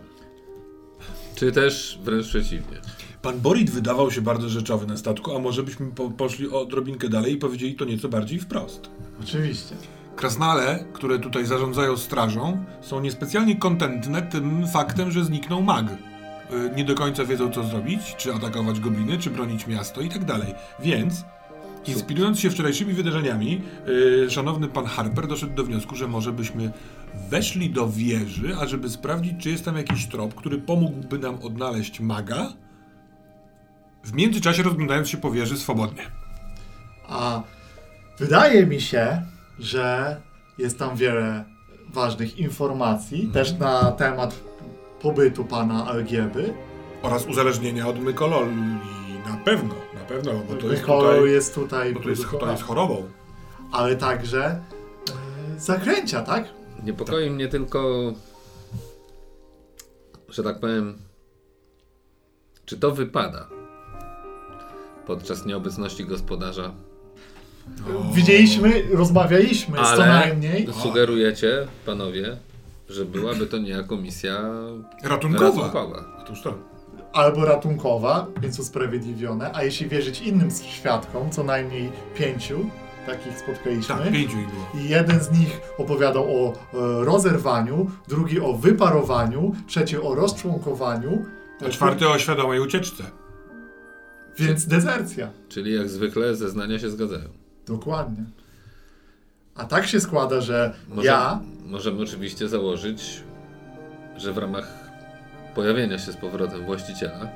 Czy 1.34 1.52
też 1.52 1.98
wręcz 2.04 2.26
przeciwnie. 2.26 2.80
Pan 3.22 3.40
Borit 3.40 3.70
wydawał 3.70 4.10
się 4.10 4.20
bardzo 4.20 4.48
rzeczowy 4.48 4.86
na 4.86 4.96
statku, 4.96 5.36
a 5.36 5.38
może 5.38 5.62
byśmy 5.62 5.90
po, 5.90 6.10
poszli 6.10 6.50
odrobinkę 6.50 7.08
dalej 7.08 7.32
i 7.32 7.36
powiedzieli 7.36 7.74
to 7.74 7.84
nieco 7.84 8.08
bardziej 8.08 8.38
wprost. 8.38 8.90
Oczywiście. 9.22 9.74
Krasnale, 10.16 10.84
które 10.92 11.18
tutaj 11.18 11.46
zarządzają 11.46 11.96
strażą, 11.96 12.64
są 12.80 13.00
niespecjalnie 13.00 13.56
kontentne 13.56 14.22
tym 14.22 14.68
faktem, 14.68 15.10
że 15.10 15.24
zniknął 15.24 15.62
mag. 15.62 15.86
Y, 15.86 16.70
Nie 16.76 16.84
do 16.84 16.94
końca 16.94 17.24
wiedzą, 17.24 17.50
co 17.50 17.64
zrobić, 17.64 18.00
czy 18.16 18.34
atakować 18.34 18.80
gobliny, 18.80 19.18
czy 19.18 19.30
bronić 19.30 19.66
miasto 19.66 20.00
i 20.00 20.08
tak 20.08 20.24
dalej. 20.24 20.54
Więc, 20.80 21.24
inspirując 21.86 22.40
się 22.40 22.50
wczorajszymi 22.50 22.94
wydarzeniami, 22.94 23.62
y, 24.26 24.30
szanowny 24.30 24.68
pan 24.68 24.86
Harper 24.86 25.26
doszedł 25.26 25.54
do 25.54 25.64
wniosku, 25.64 25.96
że 25.96 26.08
może 26.08 26.32
byśmy 26.32 26.72
weszli 27.30 27.70
do 27.70 27.88
wieży, 27.88 28.56
ażeby 28.60 28.90
sprawdzić, 28.90 29.32
czy 29.38 29.50
jest 29.50 29.64
tam 29.64 29.76
jakiś 29.76 30.06
trop, 30.06 30.34
który 30.34 30.58
pomógłby 30.58 31.18
nam 31.18 31.38
odnaleźć 31.42 32.00
maga, 32.00 32.52
w 34.04 34.12
międzyczasie 34.12 34.62
rozglądając 34.62 35.08
się 35.08 35.16
po 35.16 35.30
wieży 35.30 35.56
swobodnie. 35.58 36.02
A 37.08 37.42
wydaje 38.18 38.66
mi 38.66 38.80
się, 38.80 39.22
że 39.58 40.16
jest 40.58 40.78
tam 40.78 40.96
wiele 40.96 41.44
ważnych 41.88 42.38
informacji, 42.38 43.30
też 43.32 43.58
na 43.58 43.92
temat 43.92 44.40
pobytu 45.02 45.44
pana 45.44 45.86
Algieby. 45.86 46.54
Oraz 47.02 47.26
uzależnienia 47.26 47.88
od 47.88 47.98
mykololi. 48.00 48.56
Na 49.26 49.36
pewno, 49.44 49.74
pewno, 50.10 50.32
bo 50.48 50.54
to 50.54 50.66
jest 50.72 50.84
tutaj, 50.84 51.30
jest 51.30 51.54
tutaj, 51.54 51.94
bo 51.94 52.00
to 52.00 52.08
jest, 52.10 52.24
to 52.40 52.50
jest 52.50 52.62
chorobą. 52.62 53.08
ale 53.72 53.96
także 53.96 54.44
e, 55.56 55.60
zakręcia, 55.60 56.22
tak? 56.22 56.44
Niepokoi 56.84 57.30
mnie 57.30 57.48
tylko, 57.48 58.12
że 60.28 60.42
tak 60.42 60.60
powiem, 60.60 60.98
czy 62.64 62.78
to 62.78 62.90
wypada 62.90 63.48
podczas 65.06 65.46
nieobecności 65.46 66.04
gospodarza. 66.04 66.72
Widzieliśmy, 68.14 68.82
rozmawialiśmy 68.92 69.78
z 69.78 69.80
co 69.80 69.86
Ale 69.88 70.06
najmniej. 70.06 70.68
sugerujecie, 70.82 71.66
panowie, 71.86 72.36
że 72.88 73.04
byłaby 73.04 73.46
to 73.46 73.58
niejako 73.58 73.96
misja 73.96 74.40
Ratunkowa. 75.02 75.62
ratunkowa. 75.62 76.04
Otóż 76.22 76.42
to. 76.42 76.54
Albo 77.12 77.44
ratunkowa, 77.44 78.26
więc 78.42 78.58
usprawiedliwione, 78.58 79.50
a 79.54 79.62
jeśli 79.62 79.88
wierzyć 79.88 80.20
innym 80.20 80.50
świadkom, 80.50 81.30
co 81.30 81.42
najmniej 81.44 81.92
pięciu, 82.14 82.70
takich 83.06 83.38
spotkaliśmy. 83.38 83.94
Tak, 83.94 84.12
pięciu 84.12 84.38
ich 84.38 84.48
było. 84.50 84.84
I 84.84 84.88
jeden 84.88 85.20
z 85.20 85.30
nich 85.30 85.60
opowiadał 85.78 86.24
o 86.24 86.52
e, 86.52 86.54
rozerwaniu, 87.04 87.90
drugi 88.08 88.40
o 88.40 88.52
wyparowaniu, 88.52 89.54
trzeci 89.66 89.96
o 89.96 90.14
rozczłonkowaniu, 90.14 91.24
A 91.66 91.68
czwarty 91.68 92.08
o 92.08 92.18
świadomej 92.18 92.60
ucieczce. 92.60 93.04
więc 94.38 94.66
dezercja. 94.66 95.30
Czyli 95.48 95.74
jak 95.74 95.88
zwykle 95.88 96.34
zeznania 96.36 96.78
się 96.78 96.90
zgadzają. 96.90 97.28
Dokładnie. 97.66 98.24
A 99.54 99.64
tak 99.64 99.86
się 99.86 100.00
składa, 100.00 100.40
że 100.40 100.74
Może, 100.88 101.06
ja 101.08 101.40
Możemy 101.66 102.02
oczywiście 102.02 102.48
założyć, 102.48 103.22
że 104.16 104.32
w 104.32 104.38
ramach 104.38 104.79
pojawienia 105.54 105.98
się 105.98 106.12
z 106.12 106.16
powrotem 106.16 106.64
właściciela 106.64 107.28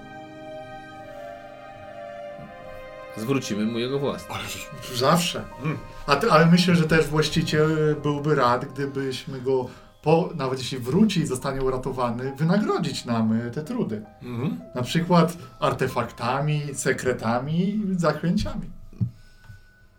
zwrócimy 3.16 3.64
mu 3.64 3.78
jego 3.78 3.98
własność. 3.98 4.68
Ale 4.88 4.96
zawsze. 4.96 5.44
Mm. 5.62 5.78
A 6.06 6.16
ty, 6.16 6.30
ale 6.30 6.46
myślę, 6.46 6.76
że 6.76 6.84
też 6.84 7.06
właściciel 7.06 7.96
byłby 8.02 8.34
rad, 8.34 8.64
gdybyśmy 8.72 9.40
go, 9.40 9.68
po, 10.02 10.30
nawet 10.34 10.58
jeśli 10.58 10.78
wróci 10.78 11.20
i 11.20 11.26
zostanie 11.26 11.62
uratowany, 11.62 12.32
wynagrodzić 12.36 13.04
nam 13.04 13.32
e, 13.32 13.50
te 13.50 13.62
trudy. 13.62 14.02
Mhm. 14.22 14.60
Na 14.74 14.82
przykład 14.82 15.38
artefaktami, 15.60 16.62
sekretami, 16.74 17.82
zaklęciami. 17.96 18.70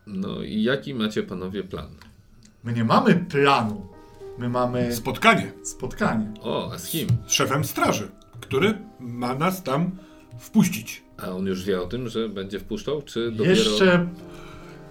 No 0.08 0.41
i 0.41 0.63
jaki 0.63 0.93
macie 0.93 1.23
panowie 1.23 1.63
plan? 1.63 1.89
My 2.63 2.73
nie 2.73 2.84
mamy 2.84 3.15
planu. 3.15 3.94
My 4.38 4.50
mamy 4.50 4.95
Spotkanie 4.95 5.52
spotkanie. 5.63 6.32
O, 6.41 6.71
a 6.74 6.78
z 6.78 6.88
kim? 6.88 7.08
z 7.28 7.32
szefem 7.32 7.63
straży, 7.65 8.08
który 8.39 8.78
ma 9.00 9.36
nas 9.36 9.63
tam 9.63 9.91
wpuścić. 10.39 11.04
A 11.17 11.30
on 11.30 11.45
już 11.45 11.63
wie 11.63 11.82
o 11.82 11.86
tym, 11.88 12.10
że 12.10 12.30
będzie 12.30 12.60
wpuszczał, 12.60 13.02
czy 13.02 13.32
dopiero... 13.32 13.50
Jeszcze 13.56 14.08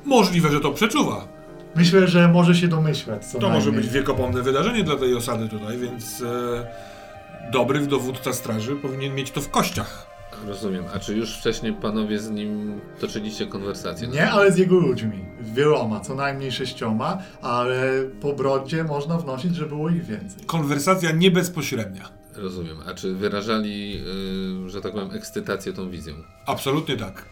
Możliwe, 0.04 0.50
że 0.52 0.60
to 0.60 0.70
przeczuwa. 0.72 1.28
myślę, 1.76 2.08
że 2.08 2.28
może 2.28 2.54
się 2.54 2.68
domyślać. 2.68 3.24
Co 3.26 3.38
To 3.38 3.48
może 3.48 3.60
najmniej. 3.66 3.82
być 3.84 3.92
wiekopomne 3.92 4.42
wydarzenie 4.42 4.84
dla 4.84 4.96
tej 4.96 5.14
osady 5.14 5.48
tutaj, 5.48 5.78
więc 5.78 6.22
e, 6.22 7.50
dobry 7.52 7.86
dowódca 7.86 8.32
straży 8.32 8.76
powinien 8.76 9.14
mieć 9.14 9.30
to 9.30 9.40
w 9.40 9.50
kościach. 9.50 10.06
Rozumiem. 10.46 10.84
A 10.94 10.98
czy 10.98 11.14
już 11.16 11.38
wcześniej 11.38 11.72
panowie 11.72 12.18
z 12.18 12.30
nim 12.30 12.80
toczyliście 13.00 13.46
konwersację? 13.46 14.08
Nie, 14.08 14.30
ale 14.30 14.52
z 14.52 14.58
jego 14.58 14.74
ludźmi. 14.74 15.24
Wieloma, 15.40 16.00
co 16.00 16.14
najmniej 16.14 16.52
sześcioma, 16.52 17.18
ale 17.42 18.04
po 18.20 18.32
brodzie 18.32 18.84
można 18.84 19.18
wnosić, 19.18 19.56
że 19.56 19.66
było 19.66 19.90
ich 19.90 20.04
więcej. 20.04 20.44
Konwersacja 20.46 21.10
nie 21.12 21.30
bezpośrednia. 21.30 22.08
Rozumiem. 22.36 22.76
A 22.86 22.94
czy 22.94 23.14
wyrażali, 23.14 24.02
y, 24.66 24.70
że 24.70 24.80
tak 24.80 24.92
powiem, 24.92 25.10
ekscytację 25.10 25.72
tą 25.72 25.90
wizją? 25.90 26.14
Absolutnie 26.46 26.96
tak. 26.96 27.24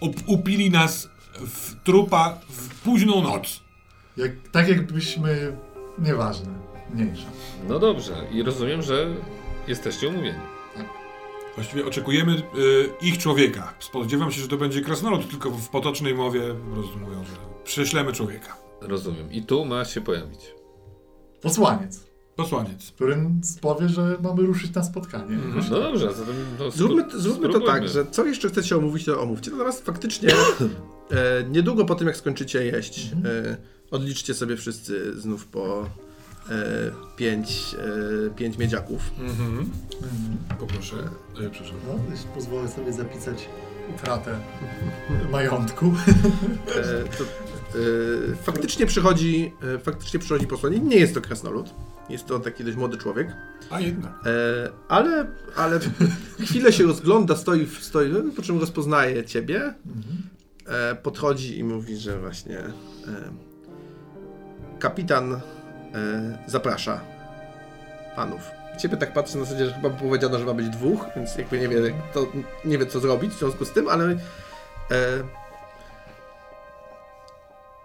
Up, 0.00 0.20
upili 0.26 0.70
nas 0.70 1.08
w 1.34 1.82
trupa 1.84 2.38
w 2.48 2.82
późną 2.82 3.22
noc. 3.22 3.60
Jak, 4.16 4.32
tak 4.52 4.68
jakbyśmy... 4.68 5.56
Nieważne. 5.98 6.48
Mniejsza. 6.94 7.26
No 7.68 7.78
dobrze. 7.78 8.12
I 8.32 8.42
rozumiem, 8.42 8.82
że 8.82 9.06
jesteście 9.68 10.08
umówieni. 10.08 10.38
Właściwie 11.58 11.86
oczekujemy 11.86 12.32
y, 12.32 12.40
ich 13.00 13.18
człowieka. 13.18 13.74
Spodziewam 13.80 14.32
się, 14.32 14.40
że 14.42 14.48
to 14.48 14.56
będzie 14.56 14.80
krasnolud, 14.80 15.30
tylko 15.30 15.50
w 15.50 15.68
potocznej 15.68 16.14
mowie 16.14 16.54
mówią, 17.00 17.24
że 17.24 17.36
prześlemy 17.64 18.12
człowieka. 18.12 18.56
Rozumiem. 18.80 19.32
I 19.32 19.42
tu 19.42 19.64
ma 19.64 19.84
się 19.84 20.00
pojawić. 20.00 20.40
Posłaniec, 21.42 22.06
Posłaniec. 22.36 22.92
który 22.92 23.16
powie, 23.60 23.88
że 23.88 24.18
mamy 24.22 24.42
ruszyć 24.42 24.74
na 24.74 24.82
spotkanie. 24.82 25.34
Mhm. 25.34 25.64
No 25.70 25.80
dobrze, 25.80 26.14
zatem 26.14 26.34
no, 26.58 26.70
Zróbmy, 26.70 27.02
spró- 27.02 27.18
zróbmy 27.18 27.48
to 27.48 27.60
tak, 27.60 27.88
że 27.88 28.06
co 28.06 28.24
jeszcze 28.24 28.48
chcecie 28.48 28.76
omówić, 28.76 29.04
to 29.04 29.22
omówcie. 29.22 29.50
Natomiast 29.50 29.86
faktycznie 29.86 30.28
e, 31.10 31.44
niedługo 31.50 31.84
po 31.84 31.94
tym, 31.94 32.06
jak 32.06 32.16
skończycie 32.16 32.64
jeść, 32.64 33.10
e, 33.24 33.56
odliczcie 33.90 34.34
sobie 34.34 34.56
wszyscy 34.56 35.20
znów 35.20 35.46
po 35.46 35.86
pięć, 37.16 37.76
e, 38.26 38.30
pięć 38.30 38.58
miedziaków. 38.58 39.00
Mhm. 39.20 39.70
Mhm. 40.02 40.58
Poproszę. 40.58 40.96
E, 41.46 41.50
przepraszam. 41.50 41.76
No, 41.88 41.94
pozwolę 42.34 42.68
sobie 42.68 42.92
zapisać 42.92 43.48
utratę 43.96 44.38
majątku. 45.32 45.86
E, 46.76 46.82
to, 47.18 47.24
e, 47.24 48.36
faktycznie 48.42 48.86
przychodzi, 48.86 49.52
e, 49.74 49.78
faktycznie 49.78 50.20
przychodzi 50.20 50.46
posłanie. 50.46 50.78
Nie 50.80 50.96
jest 50.96 51.14
to 51.14 51.20
krasnolud. 51.20 51.74
Jest 52.08 52.26
to 52.26 52.38
taki 52.38 52.64
dość 52.64 52.76
młody 52.76 52.96
człowiek. 52.96 53.28
A 53.70 53.80
jednak. 53.80 54.12
E, 54.26 54.70
ale, 54.88 55.26
ale 55.56 55.80
chwilę 56.40 56.72
się 56.72 56.84
rozgląda, 56.84 57.36
stoi, 57.36 57.66
w- 57.66 57.84
stoi, 57.84 58.08
no, 58.12 58.20
po 58.36 58.42
czym 58.42 58.60
rozpoznaje 58.60 59.24
ciebie. 59.24 59.74
E, 60.66 60.94
podchodzi 60.94 61.58
i 61.58 61.64
mówi, 61.64 61.96
że 61.96 62.18
właśnie 62.20 62.58
e, 62.58 62.72
kapitan 64.78 65.34
e, 65.34 65.40
zaprasza 66.46 67.00
panów. 68.16 68.40
Ciebie 68.78 68.96
tak 68.96 69.12
patrzy 69.12 69.38
na 69.38 69.44
zasadzie, 69.44 69.66
że 69.66 69.72
chyba 69.74 69.90
powiedziano, 69.90 70.38
że 70.38 70.44
ma 70.44 70.54
być 70.54 70.68
dwóch, 70.68 71.04
więc 71.16 71.36
jakby 71.36 71.58
nie 71.60 71.68
wie, 71.68 71.94
to, 72.14 72.26
nie 72.64 72.78
wie 72.78 72.86
co 72.86 73.00
zrobić 73.00 73.32
w 73.32 73.38
związku 73.38 73.64
z 73.64 73.70
tym, 73.70 73.88
ale 73.88 74.04
e, 74.10 74.16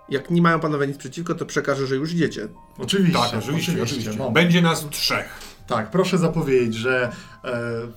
jak 0.10 0.30
nie 0.30 0.42
mają 0.42 0.60
panowie 0.60 0.88
nic 0.88 0.98
przeciwko, 0.98 1.36
to 1.36 1.46
przekażę, 1.46 1.88
że 1.88 1.96
już 1.96 2.13
idziecie. 2.13 2.48
Oczywiście, 2.78 3.20
Tak, 3.20 3.34
oczywiście, 3.39 3.84
oczywiście. 3.84 4.12
moment. 4.12 4.34
Będzie 4.34 4.62
nas 4.62 4.86
trzech. 4.89 5.39
Tak, 5.68 5.92
proszę 5.92 6.18
zapowiedzieć, 6.18 6.76
że 6.76 7.12
e, 7.44 7.52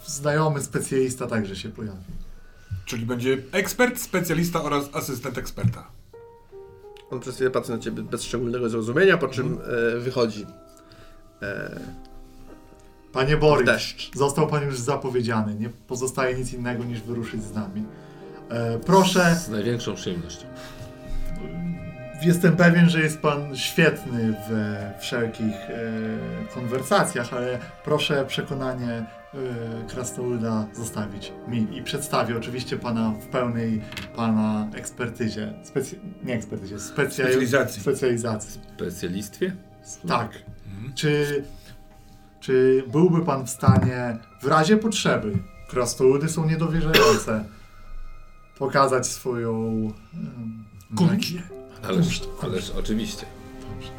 znajomy 0.07 0.61
specjalista 0.63 1.27
także 1.27 1.57
się 1.57 1.69
pojawi. 1.69 2.05
Czyli 2.85 3.07
będzie 3.07 3.39
ekspert, 3.53 4.01
specjalista 4.01 4.63
oraz 4.63 4.85
asystent 4.93 5.39
eksperta. 5.39 5.87
On 7.11 7.21
przez 7.21 7.35
chwilę 7.35 7.51
patrzy 7.51 7.73
na 7.73 7.79
ciebie 7.79 8.03
bez 8.03 8.23
szczególnego 8.23 8.69
zrozumienia, 8.69 9.19
po 9.19 9.29
czym 9.29 9.59
e, 9.97 9.99
wychodzi. 9.99 10.47
E, 11.43 11.81
Panie 13.13 13.37
Borys, 13.37 13.67
deszcz. 13.67 14.11
został 14.17 14.47
pan 14.47 14.65
już 14.65 14.79
zapowiedziany. 14.79 15.55
Nie 15.55 15.69
pozostaje 15.69 16.37
nic 16.39 16.53
innego 16.53 16.85
niż 16.85 17.01
wyruszyć 17.01 17.43
z 17.43 17.55
nami. 17.55 17.85
E, 18.49 18.79
proszę, 18.79 19.35
Z 19.35 19.49
największą 19.49 19.95
przyjemnością. 19.95 20.47
jestem 22.23 22.57
pewien, 22.57 22.89
że 22.91 23.01
jest 23.01 23.19
pan 23.21 23.57
świetny 23.57 24.35
we 24.51 24.93
wszelkich 25.01 25.55
e, 25.55 25.81
konwersacjach, 26.55 27.33
ale 27.35 27.59
proszę 27.85 28.25
przekonanie 28.29 28.93
e, 28.93 29.07
krasnoluda 29.89 30.67
zostawić 30.73 31.33
mi 31.49 31.77
i 31.77 31.83
przedstawię 31.83 32.37
oczywiście 32.37 32.77
pana 32.77 33.11
w 33.11 33.27
pełnej 33.27 33.83
pana 34.17 34.69
ekspertyzie. 34.75 35.55
Specy... 35.63 36.01
Nie 36.25 36.35
ekspertyzie, 36.35 36.81
specja... 36.81 37.25
Specjalizacji. 37.25 37.83
specjalizacji. 37.83 38.61
Specjalistwie? 38.77 39.57
Tak. 40.09 40.33
Czy, 40.95 41.45
czy 42.41 42.85
byłby 42.93 43.25
pan 43.25 43.47
w 43.47 43.51
stanie, 43.51 44.19
w 44.43 44.47
razie 44.47 44.77
potrzeby, 44.77 45.39
krasnoludy 45.69 46.29
są 46.29 46.47
niedowierzające, 46.47 47.45
pokazać 48.59 49.07
swoją 49.07 49.53
um? 49.53 50.65
Ależ, 51.89 52.23
ależ 52.43 52.71
oczywiście. 52.71 53.27
Dobrze. 53.61 53.91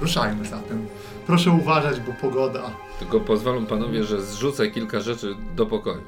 Ruszajmy 0.00 0.44
zatem. 0.44 0.86
Proszę 1.26 1.50
uważać, 1.50 2.00
bo 2.00 2.12
pogoda. 2.12 2.70
Tylko 2.98 3.20
pozwolą 3.20 3.66
panowie, 3.66 4.04
że 4.04 4.22
zrzucę 4.22 4.70
kilka 4.70 5.00
rzeczy 5.00 5.34
do 5.56 5.66
pokoju. 5.66 6.02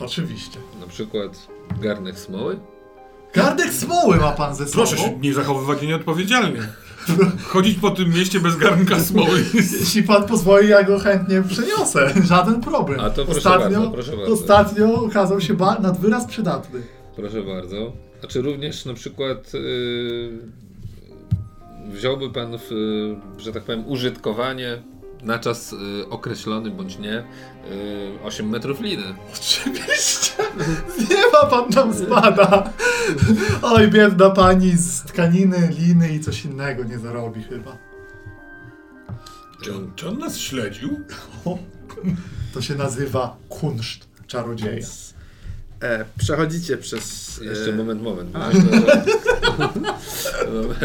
Oczywiście. 0.00 0.58
Na 0.80 0.86
przykład 0.86 1.46
garnek 1.80 2.18
smoły. 2.18 2.58
Gardek 3.34 3.72
smoły 3.72 4.16
ma 4.16 4.32
pan 4.32 4.54
ze 4.54 4.66
sobą. 4.66 4.72
Proszę 4.76 4.96
się 4.98 5.18
nie 5.18 5.34
zachowywać 5.34 5.82
nieodpowiedzialnie. 5.82 6.60
Chodzić 7.48 7.78
po 7.78 7.90
tym 7.90 8.10
mieście 8.14 8.40
bez 8.40 8.56
garnka 8.56 9.00
smoły. 9.00 9.44
Jeśli 9.80 10.02
pan 10.02 10.24
pozwoli, 10.26 10.68
ja 10.68 10.82
go 10.82 10.98
chętnie 10.98 11.42
przeniosę. 11.42 12.14
Żaden 12.24 12.60
problem. 12.60 13.00
A 13.00 13.10
to 13.10 13.24
proszę 13.24 13.38
ostatnio, 13.38 13.78
bardzo, 13.80 13.90
proszę 13.90 14.16
bardzo. 14.16 14.32
Ostatnio 14.32 14.94
okazał 14.94 15.40
się 15.40 15.54
ba- 15.54 15.78
nad 15.80 16.00
wyraz 16.00 16.26
przydatny. 16.26 16.82
Proszę 17.16 17.42
bardzo. 17.42 17.92
A 18.24 18.26
czy 18.26 18.42
również 18.42 18.84
na 18.84 18.94
przykład 18.94 19.54
yy, 19.54 20.38
wziąłby 21.84 22.30
pan 22.30 22.58
w, 22.58 22.70
yy, 22.70 23.16
że 23.38 23.52
tak 23.52 23.62
powiem, 23.62 23.88
użytkowanie 23.88 24.82
na 25.22 25.38
czas 25.38 25.72
yy, 25.72 26.08
określony 26.08 26.70
bądź 26.70 26.98
nie 26.98 27.24
yy, 27.70 28.22
8 28.24 28.48
metrów 28.48 28.80
liny? 28.80 29.02
Oczywiście. 29.34 30.32
Nie 31.10 31.30
ma 31.32 31.46
pan 31.46 31.72
tam 31.72 31.94
spada. 31.94 32.72
Oj, 33.62 33.88
biedna 33.88 34.30
pani 34.30 34.70
z 34.70 35.02
tkaniny, 35.02 35.70
liny 35.78 36.08
i 36.08 36.20
coś 36.20 36.44
innego 36.44 36.84
nie 36.84 36.98
zarobi 36.98 37.42
chyba. 37.42 37.76
Czy 39.62 39.74
on, 39.74 39.92
czy 39.96 40.08
on 40.08 40.18
nas 40.18 40.38
śledził? 40.38 41.00
To 42.54 42.62
się 42.62 42.74
nazywa 42.74 43.36
kunszt 43.48 44.08
czarodzieja. 44.26 44.86
E, 45.84 46.04
przechodzicie 46.18 46.76
przez. 46.76 47.36
Jeszcze 47.42 47.70
e, 47.70 47.76
moment, 47.76 48.02
moment. 48.02 48.30
bo 48.30 48.38
Myślę, 48.38 48.80
że, 48.80 49.04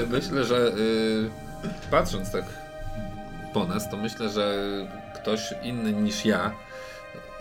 myślę, 0.17 0.45
że 0.45 0.71
yy, 0.77 1.29
patrząc 1.91 2.31
tak 2.31 2.45
po 3.53 3.65
nas, 3.65 3.91
to 3.91 3.97
myślę, 3.97 4.29
że 4.29 4.67
ktoś 5.15 5.53
inny 5.63 5.93
niż 5.93 6.25
ja, 6.25 6.51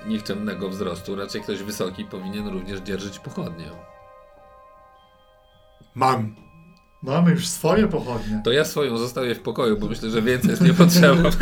nikczemnego 0.07 0.69
wzrostu, 0.69 1.17
raczej 1.17 1.43
ktoś 1.43 1.63
wysoki, 1.63 2.05
powinien 2.05 2.49
również 2.49 2.81
dzierżyć 2.81 3.19
pochodnię. 3.19 3.71
Mam. 5.95 6.35
Mamy 7.03 7.31
już 7.31 7.49
swoje 7.49 7.89
pochodnie. 7.89 8.41
To 8.45 8.53
ja 8.53 8.65
swoją 8.65 8.99
zostawię 8.99 9.35
w 9.35 9.41
pokoju, 9.41 9.79
bo 9.79 9.87
myślę, 9.87 10.11
że 10.11 10.23
więcej 10.23 10.51
jest 10.51 10.63
nie 10.63 10.75
potrzeba. 10.75 11.31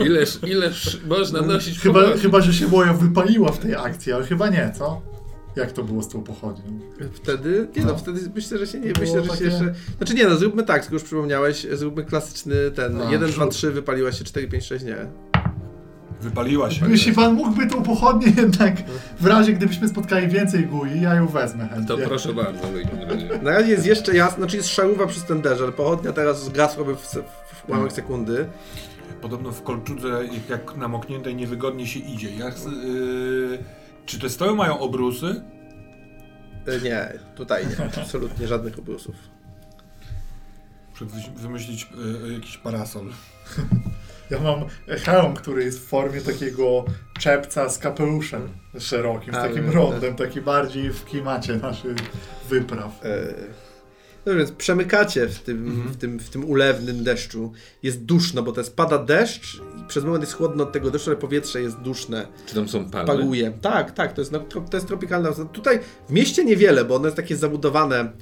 Ileż, 0.00 0.38
ileż 0.46 1.00
można 1.08 1.40
nosić 1.42 1.78
w 1.78 1.82
Chyba, 1.82 2.00
chyba, 2.22 2.40
że 2.40 2.54
się 2.54 2.68
moja 2.68 2.92
wypaliła 2.92 3.52
w 3.52 3.58
tej 3.58 3.74
akcji, 3.74 4.12
ale 4.12 4.26
chyba 4.26 4.48
nie, 4.48 4.72
co? 4.78 5.00
Jak 5.56 5.72
to 5.72 5.84
było 5.84 6.02
z 6.02 6.08
tą 6.08 6.22
pochodnią? 6.22 6.78
Wtedy, 7.12 7.68
nie 7.76 7.82
no, 7.84 7.92
No. 7.92 7.98
wtedy 7.98 8.20
myślę, 8.34 8.58
że 8.58 8.66
się 8.66 8.80
nie, 8.80 8.92
myślę, 9.00 9.06
że 9.20 9.22
się 9.24 9.28
takie- 9.30 9.44
jeszcze... 9.44 9.74
Znaczy 9.98 10.14
nie 10.14 10.24
no, 10.28 10.36
zróbmy 10.36 10.62
tak, 10.62 10.82
skoro 10.84 10.94
już 10.94 11.02
przypomniałeś, 11.04 11.66
zróbmy 11.72 12.04
klasyczny 12.04 12.54
ten, 12.70 13.00
A, 13.00 13.10
1, 13.10 13.30
2, 13.30 13.44
rzut. 13.44 13.52
3, 13.54 13.70
wypaliła 13.70 14.12
się 14.12 14.24
4, 14.24 14.48
5, 14.48 14.64
6, 14.64 14.84
nie. 14.84 14.96
Wypaliła 16.20 16.70
się. 16.70 16.90
Jeśli 16.90 17.12
pan 17.12 17.34
mógłby 17.34 17.66
tą 17.66 17.82
pochodnię 17.82 18.32
jednak, 18.42 18.74
w 19.20 19.26
razie 19.26 19.52
gdybyśmy 19.52 19.88
spotkali 19.88 20.28
więcej 20.28 20.66
gui, 20.66 21.00
ja 21.00 21.14
ją 21.14 21.26
wezmę 21.26 21.68
chętnie. 21.68 21.86
To 21.96 21.98
proszę 21.98 22.34
bardzo 22.34 22.58
w 22.68 22.82
takim 22.82 23.00
razie. 23.08 23.42
Na 23.42 23.50
razie 23.50 23.70
jest 23.70 23.86
jeszcze 23.86 24.16
jasno, 24.16 24.36
znaczy 24.36 24.56
jest 24.56 24.68
szaruwa 24.68 25.06
przy 25.06 25.20
tenderze, 25.20 25.72
pochodnia 25.72 26.12
teraz 26.12 26.44
zgasłaby 26.44 26.94
w, 26.96 27.00
w 27.00 27.68
ułamek 27.68 27.92
sekundy. 27.92 28.46
Podobno 29.22 29.52
w 29.52 29.62
kolczudze, 29.62 30.08
jak- 30.32 30.48
jak 30.48 30.76
namokniętej, 30.76 31.34
niewygodnie 31.34 31.86
się 31.86 32.00
idzie. 32.00 32.34
Ja, 32.36 32.50
chcę, 32.50 32.68
yy, 32.70 33.58
czy 34.06 34.18
te 34.18 34.28
stoły 34.30 34.54
mają 34.56 34.78
obrusy? 34.78 35.42
E, 36.66 36.80
Nie, 36.80 37.12
tutaj 37.34 37.66
nie, 37.66 37.84
absolutnie 38.02 38.46
żadnych 38.48 38.78
obrusów. 38.78 39.14
Muszę 40.90 41.04
wy- 41.04 41.40
wymyślić 41.42 41.88
yy, 42.24 42.32
jakiś 42.32 42.58
parasol. 42.58 43.06
Ja 44.30 44.40
mam 44.40 44.64
hełm, 44.88 45.34
który 45.34 45.64
jest 45.64 45.78
w 45.80 45.86
formie 45.88 46.20
takiego 46.20 46.84
czepca 47.18 47.68
z 47.68 47.78
kapeluszem 47.78 48.48
szerokim, 48.78 49.34
z 49.34 49.36
takim 49.36 49.70
rondem, 49.70 50.16
taki 50.16 50.40
bardziej 50.40 50.90
w 50.90 51.04
klimacie 51.04 51.56
naszych 51.56 51.96
wypraw. 52.48 53.00
E, 53.04 53.08
No 54.26 54.34
więc 54.34 54.52
przemykacie 54.52 55.26
w 55.28 55.38
tym, 55.38 55.66
Mhm. 55.68 55.88
w, 55.88 55.96
tym, 55.96 56.18
w 56.18 56.30
tym 56.30 56.44
ulewnym 56.44 57.04
deszczu. 57.04 57.52
Jest 57.82 58.04
duszno, 58.04 58.42
bo 58.42 58.52
to 58.52 58.60
jest, 58.60 58.76
pada 58.76 58.98
deszcz 58.98 59.60
i 59.80 59.84
przez 59.88 60.04
moment 60.04 60.22
jest 60.22 60.34
chłodno 60.34 60.64
od 60.64 60.72
tego 60.72 60.90
deszczu, 60.90 61.10
ale 61.10 61.18
powietrze 61.18 61.62
jest 61.62 61.76
duszne, 61.78 62.26
Czy 62.46 62.54
tam 62.54 62.68
są 62.68 62.90
palmy? 62.90 63.06
paguje. 63.06 63.52
Tak, 63.60 63.90
tak, 63.92 64.12
to 64.12 64.20
jest, 64.20 64.32
no, 64.32 64.38
to 64.40 64.76
jest 64.76 64.86
tropikalna. 64.86 65.32
Tutaj 65.52 65.80
w 66.08 66.12
mieście 66.12 66.44
niewiele, 66.44 66.84
bo 66.84 66.96
ono 66.96 67.04
jest 67.04 67.16
takie 67.16 67.36
zabudowane 67.36 68.12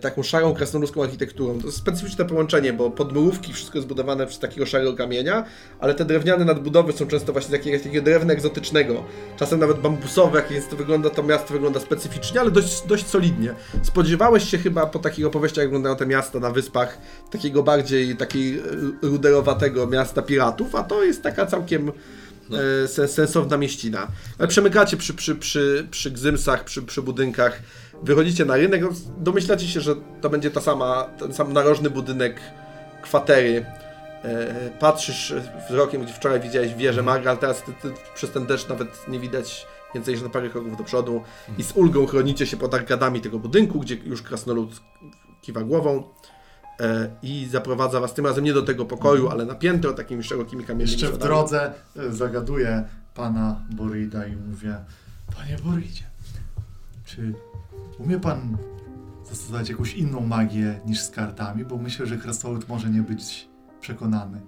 taką 0.00 0.22
szarą 0.22 0.54
krasnoludzką 0.54 1.02
architekturą. 1.02 1.60
To 1.60 1.66
jest 1.66 1.78
specyficzne 1.78 2.24
połączenie, 2.24 2.72
bo 2.72 2.90
podmurówki 2.90 3.52
wszystko 3.52 3.78
jest 3.78 3.86
zbudowane 3.86 4.32
z 4.32 4.38
takiego 4.38 4.66
szarego 4.66 4.94
kamienia, 4.94 5.44
ale 5.80 5.94
te 5.94 6.04
drewniane 6.04 6.44
nadbudowy 6.44 6.92
są 6.92 7.06
często 7.06 7.32
właśnie 7.32 7.50
z 7.50 7.52
jakiegoś 7.52 7.82
takiego 7.82 8.04
drewna 8.04 8.32
egzotycznego. 8.32 9.04
Czasem 9.36 9.60
nawet 9.60 9.78
bambusowe, 9.78 10.38
jak 10.38 10.48
więc 10.48 10.68
to 10.68 10.76
wygląda, 10.76 11.10
to 11.10 11.22
miasto 11.22 11.52
wygląda 11.52 11.80
specyficznie, 11.80 12.40
ale 12.40 12.50
dość, 12.50 12.86
dość 12.86 13.06
solidnie. 13.06 13.54
Spodziewałeś 13.82 14.50
się 14.50 14.58
chyba 14.58 14.86
po 14.86 14.98
takich 14.98 15.26
opowieściach, 15.26 15.58
jak 15.62 15.68
wyglądają 15.68 15.96
te 15.96 16.06
miasta 16.06 16.40
na 16.40 16.50
wyspach, 16.50 16.98
takiego 17.30 17.62
bardziej 17.62 18.16
takiej 18.16 18.58
e, 18.58 18.62
ruderowatego 19.02 19.86
miasta 19.86 20.22
piratów, 20.22 20.74
a 20.74 20.82
to 20.82 21.04
jest 21.04 21.22
taka 21.22 21.46
całkiem 21.46 21.88
e, 22.52 22.88
sen- 22.88 23.08
sensowna 23.08 23.56
mieścina. 23.56 24.08
Ale 24.38 24.48
przemykacie 24.48 24.96
przy, 24.96 25.14
przy, 25.14 25.34
przy, 25.34 25.86
przy 25.90 26.10
gzymsach, 26.10 26.64
przy, 26.64 26.82
przy 26.82 27.02
budynkach, 27.02 27.62
wychodzicie 28.02 28.44
na 28.44 28.56
rynek, 28.56 28.82
no, 28.82 28.88
domyślacie 29.18 29.66
się, 29.66 29.80
że 29.80 29.94
to 30.20 30.30
będzie 30.30 30.50
ta 30.50 30.60
sama, 30.60 31.04
ten 31.18 31.32
sam 31.32 31.52
narożny 31.52 31.90
budynek 31.90 32.40
kwatery. 33.02 33.64
E, 34.24 34.70
patrzysz 34.78 35.34
wzrokiem, 35.68 36.02
gdzie 36.02 36.12
wczoraj 36.12 36.40
widziałeś 36.40 36.74
wieżę 36.74 37.02
Marga, 37.02 37.30
ale 37.30 37.38
teraz 37.38 37.62
ty, 37.62 37.72
ty, 37.72 37.92
przez 38.14 38.30
ten 38.30 38.46
deszcz 38.46 38.68
nawet 38.68 39.08
nie 39.08 39.20
widać 39.20 39.66
więcej 39.94 40.14
niż 40.14 40.22
na 40.22 40.28
parę 40.28 40.50
kroków 40.50 40.76
do 40.76 40.84
przodu. 40.84 41.22
I 41.58 41.62
z 41.62 41.72
ulgą 41.72 42.06
chronicie 42.06 42.46
się 42.46 42.56
pod 42.56 42.74
arkadami 42.74 43.20
tego 43.20 43.38
budynku, 43.38 43.80
gdzie 43.80 43.94
już 43.94 44.22
krasnolud 44.22 44.80
kiwa 45.42 45.62
głową 45.62 46.02
e, 46.80 47.10
i 47.22 47.48
zaprowadza 47.50 48.00
was 48.00 48.14
tym 48.14 48.26
razem 48.26 48.44
nie 48.44 48.52
do 48.52 48.62
tego 48.62 48.84
pokoju, 48.84 49.28
ale 49.28 49.44
na 49.44 49.54
piętro 49.54 49.92
takimi 49.92 50.22
szerokimi 50.22 50.64
kamiennymi 50.64 51.00
Jeszcze 51.00 51.16
w 51.16 51.18
drodze 51.18 51.72
e, 51.96 52.12
zagaduję 52.12 52.84
pana 53.14 53.60
Borida 53.70 54.26
i 54.26 54.36
mówię, 54.36 54.76
panie 55.36 55.56
Boridzie, 55.64 56.04
czy 57.04 57.34
umie 57.98 58.20
pan 58.20 58.56
zastosować 59.24 59.68
jakąś 59.68 59.94
inną 59.94 60.20
magię 60.20 60.80
niż 60.86 61.00
z 61.00 61.10
kartami? 61.10 61.64
Bo 61.64 61.76
myślę, 61.76 62.06
że 62.06 62.16
krasnolud 62.16 62.68
może 62.68 62.90
nie 62.90 63.02
być 63.02 63.48
przekonany. 63.80 64.40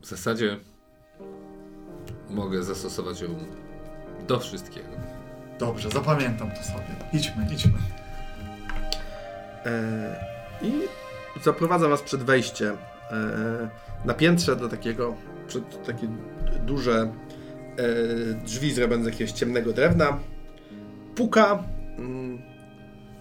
W 0.00 0.06
zasadzie 0.06 0.60
mogę 2.30 2.62
zastosować 2.62 3.20
ją 3.20 3.28
do 4.28 4.40
wszystkiego. 4.40 4.88
Dobrze, 5.58 5.90
zapamiętam 5.90 6.50
to 6.50 6.62
sobie. 6.62 6.96
Idźmy, 7.12 7.46
idźmy. 7.52 7.78
E, 9.66 10.24
I 10.62 10.72
zaprowadza 11.42 11.88
was 11.88 12.02
przed 12.02 12.22
wejście 12.22 12.72
e, 13.10 13.68
na 14.04 14.14
piętrze 14.14 14.56
do 14.56 14.68
takiego, 14.68 15.14
przed 15.48 15.86
takie 15.86 16.08
duże 16.66 17.12
e, 17.76 18.34
drzwi 18.34 18.72
zrobione 18.72 19.02
z 19.02 19.06
jakiegoś 19.06 19.32
ciemnego 19.32 19.72
drewna. 19.72 20.18
Puka, 21.16 21.62
mm, 21.98 22.42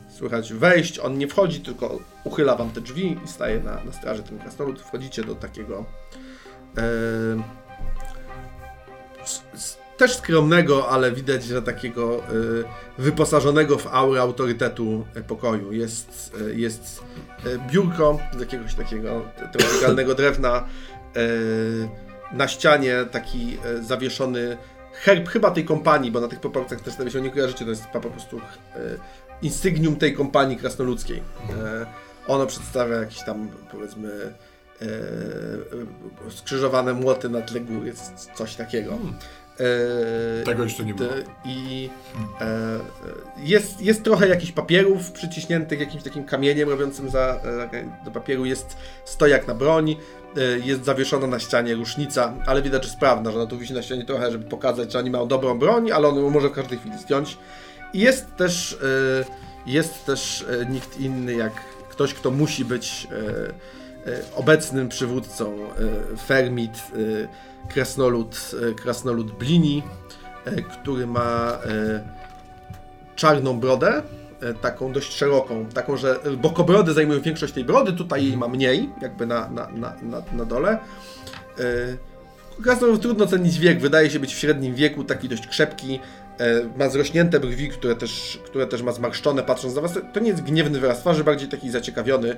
słychać 0.07 0.53
wejść, 0.53 0.99
on 0.99 1.17
nie 1.17 1.27
wchodzi, 1.27 1.59
tylko 1.61 1.99
uchyla 2.23 2.55
wam 2.55 2.69
te 2.71 2.81
drzwi 2.81 3.17
i 3.25 3.27
staje 3.27 3.59
na, 3.59 3.83
na 3.83 3.91
straży 3.93 4.23
ten 4.23 4.39
krasnolud. 4.39 4.81
Wchodzicie 4.81 5.23
do 5.23 5.35
takiego 5.35 5.85
s- 9.23 9.77
też 9.97 10.15
skromnego, 10.17 10.89
ale 10.89 11.11
widać, 11.11 11.43
że 11.43 11.61
takiego 11.61 12.23
e, 12.23 12.23
wyposażonego 12.97 13.77
w 13.77 13.87
aurę 13.87 14.21
autorytetu 14.21 15.05
pokoju. 15.27 15.71
Jest, 15.73 16.35
e, 16.41 16.53
jest 16.53 17.03
biurko 17.71 18.19
z 18.37 18.39
jakiegoś 18.39 18.73
takiego 18.75 19.21
tropikalnego 19.51 20.15
drewna. 20.15 20.67
Na 22.31 22.47
ścianie 22.47 22.95
taki 23.11 23.57
zawieszony 23.81 24.57
herb 25.03 25.29
chyba 25.29 25.51
tej 25.51 25.65
kompanii, 25.65 26.11
bo 26.11 26.21
na 26.21 26.27
tych 26.27 26.39
proporcjach 26.39 26.81
też 26.81 26.93
sobie 26.93 27.11
się 27.11 27.21
nie 27.21 27.31
kojarzycie, 27.31 27.65
to 27.65 27.71
jest 27.71 27.87
po 27.87 28.01
prostu 28.01 28.37
e, 28.37 28.79
insygnium 29.41 29.95
tej 29.95 30.13
kompanii 30.13 30.57
krasnoludzkiej. 30.57 31.17
E, 31.17 31.85
Ono 32.27 32.45
przedstawia 32.45 32.95
jakieś 32.95 33.23
tam 33.23 33.49
powiedzmy 33.71 34.33
e, 34.81 34.85
skrzyżowane 36.29 36.93
młoty 36.93 37.29
na 37.29 37.41
tle 37.41 37.59
góry, 37.59 37.93
coś 38.35 38.55
takiego. 38.55 38.97
E, 39.59 40.43
Tego 40.43 40.63
jeszcze 40.63 40.85
nie 40.85 40.93
było. 40.93 41.09
I 41.45 41.89
e, 42.41 42.79
jest, 43.37 43.81
jest 43.81 44.03
trochę 44.03 44.27
jakichś 44.27 44.51
papierów 44.51 45.11
przyciśniętych 45.11 45.79
jakimś 45.79 46.03
takim 46.03 46.23
kamieniem 46.23 46.69
robiącym 46.69 47.09
za, 47.09 47.39
do 48.05 48.11
papieru. 48.11 48.45
Jest 48.45 48.77
stojak 49.05 49.47
na 49.47 49.55
broń, 49.55 49.95
jest 50.63 50.85
zawieszona 50.85 51.27
na 51.27 51.39
ścianie 51.39 51.75
rusznica, 51.75 52.33
ale 52.45 52.61
widać, 52.61 52.83
że 52.83 52.89
sprawna, 52.89 53.31
że 53.31 53.37
ona 53.37 53.49
tu 53.49 53.57
wisi 53.57 53.73
na 53.73 53.81
ścianie 53.81 54.05
trochę, 54.05 54.31
żeby 54.31 54.45
pokazać, 54.49 54.91
że 54.91 54.99
oni 54.99 55.09
mają 55.09 55.27
dobrą 55.27 55.59
broń, 55.59 55.91
ale 55.91 56.07
on 56.07 56.15
ją 56.15 56.29
może 56.29 56.49
w 56.49 56.51
każdej 56.51 56.79
chwili 56.79 56.97
zdjąć. 56.97 57.37
I 57.93 57.99
jest 57.99 58.35
też, 58.35 58.73
e, 58.73 59.25
jest 59.65 60.05
też 60.05 60.45
e, 60.61 60.65
nikt 60.65 60.99
inny 60.99 61.33
jak 61.33 61.53
ktoś, 61.89 62.13
kto 62.13 62.31
musi 62.31 62.65
być 62.65 63.07
obecnym 64.35 64.89
przywódcą, 64.89 65.57
Fermit, 66.25 66.83
krasnolud, 67.69 68.51
krasnolud 68.81 69.31
Blini, 69.31 69.83
który 70.71 71.07
ma 71.07 71.57
czarną 73.15 73.59
brodę, 73.59 74.01
taką 74.53 74.93
dość 74.93 75.13
szeroką, 75.13 75.65
taką, 75.65 75.97
że 75.97 76.19
bokobrody 76.37 76.93
zajmują 76.93 77.21
większość 77.21 77.53
tej 77.53 77.65
brody, 77.65 77.93
tutaj 77.93 78.25
jej 78.25 78.37
ma 78.37 78.47
mniej, 78.47 78.89
jakby 79.01 79.25
na, 79.25 79.49
na, 79.49 79.67
na, 79.67 79.93
na, 80.01 80.21
na 80.33 80.45
dole. 80.45 80.79
E, 81.59 81.63
Krasnolud 82.63 83.01
trudno 83.01 83.27
cenić 83.27 83.59
wiek, 83.59 83.79
wydaje 83.79 84.09
się 84.09 84.19
być 84.19 84.33
w 84.33 84.37
średnim 84.37 84.75
wieku, 84.75 85.03
taki 85.03 85.29
dość 85.29 85.47
krzepki, 85.47 85.99
e, 86.39 86.61
ma 86.77 86.89
zrośnięte 86.89 87.39
brwi, 87.39 87.69
które 87.69 87.95
też, 87.95 88.39
które 88.45 88.67
też 88.67 88.81
ma 88.81 88.91
zmarszczone, 88.91 89.43
patrząc 89.43 89.75
na 89.75 89.81
was. 89.81 89.99
To 90.13 90.19
nie 90.19 90.29
jest 90.29 90.43
gniewny 90.43 90.79
wyraz 90.79 90.99
twarzy, 90.99 91.23
bardziej 91.23 91.49
taki 91.49 91.71
zaciekawiony, 91.71 92.37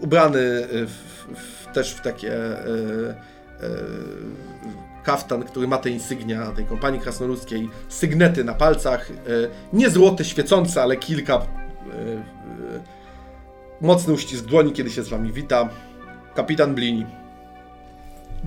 ubrany 0.00 0.40
e, 0.40 0.86
w, 0.86 0.90
w, 1.36 1.72
też 1.74 1.94
w 1.94 2.00
takie 2.00 2.34
e, 2.34 2.58
e, 2.60 3.68
kaftan, 5.02 5.42
który 5.42 5.68
ma 5.68 5.78
te 5.78 5.90
insygnia 5.90 6.52
tej 6.52 6.64
kompanii 6.64 7.00
krasnoludzkiej, 7.00 7.70
sygnety 7.88 8.44
na 8.44 8.54
palcach, 8.54 9.10
e, 9.10 9.14
nie 9.72 9.90
złote, 9.90 10.24
świecące, 10.24 10.82
ale 10.82 10.96
kilka, 10.96 11.34
e, 11.34 11.38
e, 11.38 11.42
mocny 13.80 14.12
uścisk 14.12 14.44
dłoni, 14.44 14.72
kiedy 14.72 14.90
się 14.90 15.02
z 15.02 15.08
wami 15.08 15.32
wita. 15.32 15.68
Kapitan 16.34 16.74
Blini. 16.74 17.06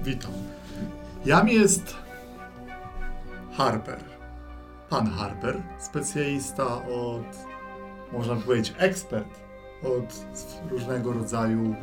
Witam. 0.04 0.32
Jam 1.26 1.50
jest 1.50 1.96
Harper. 3.58 4.00
Pan 4.90 5.08
Harper, 5.08 5.62
specjalista 5.80 6.66
od, 6.86 7.38
można 8.12 8.36
powiedzieć, 8.36 8.74
ekspert 8.78 9.28
od 9.84 10.26
różnego 10.70 11.14
rodzaju 11.14 11.76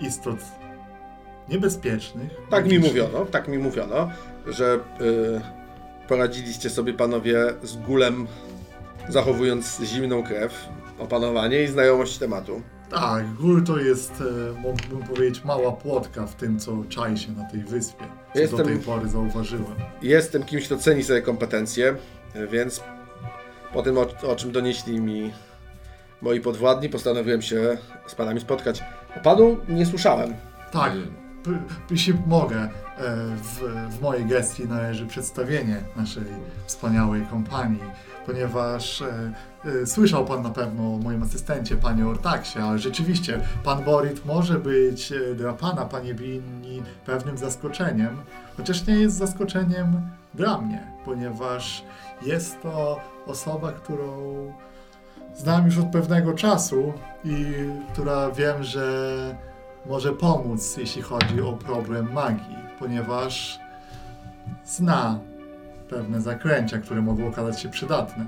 istot 0.00 0.38
niebezpiecznych. 1.48 2.30
Tak 2.50 2.66
mi 2.66 2.78
mówiono, 2.78 3.24
tak 3.24 3.48
mi 3.48 3.58
mówiono, 3.58 4.10
że 4.46 4.78
y, 5.00 5.40
poradziliście 6.08 6.70
sobie 6.70 6.92
panowie 6.94 7.38
z 7.62 7.76
gulem 7.76 8.26
zachowując 9.08 9.80
zimną 9.84 10.22
krew, 10.22 10.68
opanowanie 10.98 11.62
i 11.62 11.66
znajomość 11.66 12.18
tematu. 12.18 12.62
Tak, 12.90 13.34
gór 13.34 13.64
to 13.64 13.78
jest, 13.78 14.12
e, 14.20 14.52
mógłbym 14.60 15.02
powiedzieć, 15.02 15.44
mała 15.44 15.72
płotka 15.72 16.26
w 16.26 16.34
tym, 16.34 16.58
co 16.58 16.84
czai 16.88 17.18
się 17.18 17.32
na 17.32 17.44
tej 17.50 17.60
wyspie. 17.60 18.04
Co 18.34 18.40
Jestem- 18.40 18.58
do 18.58 18.64
tej 18.64 18.78
pory 18.78 19.08
zauważyłem. 19.08 19.74
Jestem 20.02 20.42
kimś, 20.42 20.64
kto 20.64 20.76
ceni 20.76 21.04
swoje 21.04 21.22
kompetencje, 21.22 21.96
więc 22.50 22.82
po 23.72 23.82
tym, 23.82 23.98
o, 23.98 24.06
o 24.32 24.36
czym 24.36 24.52
donieśli 24.52 25.00
mi 25.00 25.32
moi 26.22 26.40
podwładni, 26.40 26.88
postanowiłem 26.88 27.42
się 27.42 27.78
z 28.06 28.14
panami 28.14 28.40
spotkać. 28.40 28.82
O 29.16 29.20
panu 29.20 29.56
nie 29.68 29.86
słyszałem. 29.86 30.34
Tak, 30.72 30.92
jeśli 31.90 32.14
mogę, 32.26 32.56
e, 32.56 32.70
w, 33.36 33.60
w 33.90 34.02
mojej 34.02 34.26
gestii 34.26 34.68
należy 34.68 35.06
przedstawienie 35.06 35.80
naszej 35.96 36.24
wspaniałej 36.66 37.26
kompanii, 37.26 37.82
ponieważ 38.26 39.02
e, 39.02 39.32
e, 39.82 39.86
słyszał 39.86 40.24
Pan 40.24 40.42
na 40.42 40.50
pewno 40.50 40.94
o 40.94 40.98
moim 40.98 41.22
asystencie, 41.22 41.76
Panie 41.76 42.06
Ortaksie, 42.06 42.58
ale 42.58 42.78
rzeczywiście 42.78 43.40
Pan 43.64 43.84
Borit 43.84 44.26
może 44.26 44.58
być 44.58 45.12
dla 45.36 45.52
Pana, 45.52 45.84
Panie 45.84 46.14
Bini, 46.14 46.82
pewnym 47.06 47.38
zaskoczeniem, 47.38 48.16
chociaż 48.56 48.86
nie 48.86 48.94
jest 48.94 49.16
zaskoczeniem 49.16 50.00
dla 50.34 50.58
mnie, 50.58 50.86
ponieważ 51.04 51.84
jest 52.22 52.62
to 52.62 53.00
osoba, 53.26 53.72
którą 53.72 54.52
znam 55.36 55.66
już 55.66 55.78
od 55.78 55.86
pewnego 55.86 56.32
czasu 56.32 56.92
i 57.24 57.44
która 57.92 58.30
wiem, 58.30 58.64
że 58.64 59.36
może 59.88 60.12
pomóc, 60.12 60.76
jeśli 60.76 61.02
chodzi 61.02 61.40
o 61.40 61.52
problem 61.52 62.12
magii, 62.12 62.56
ponieważ 62.78 63.58
zna 64.64 65.18
pewne 65.90 66.20
zaklęcia, 66.20 66.78
które 66.78 67.02
mogą 67.02 67.28
okazać 67.28 67.60
się 67.60 67.68
przydatne. 67.68 68.24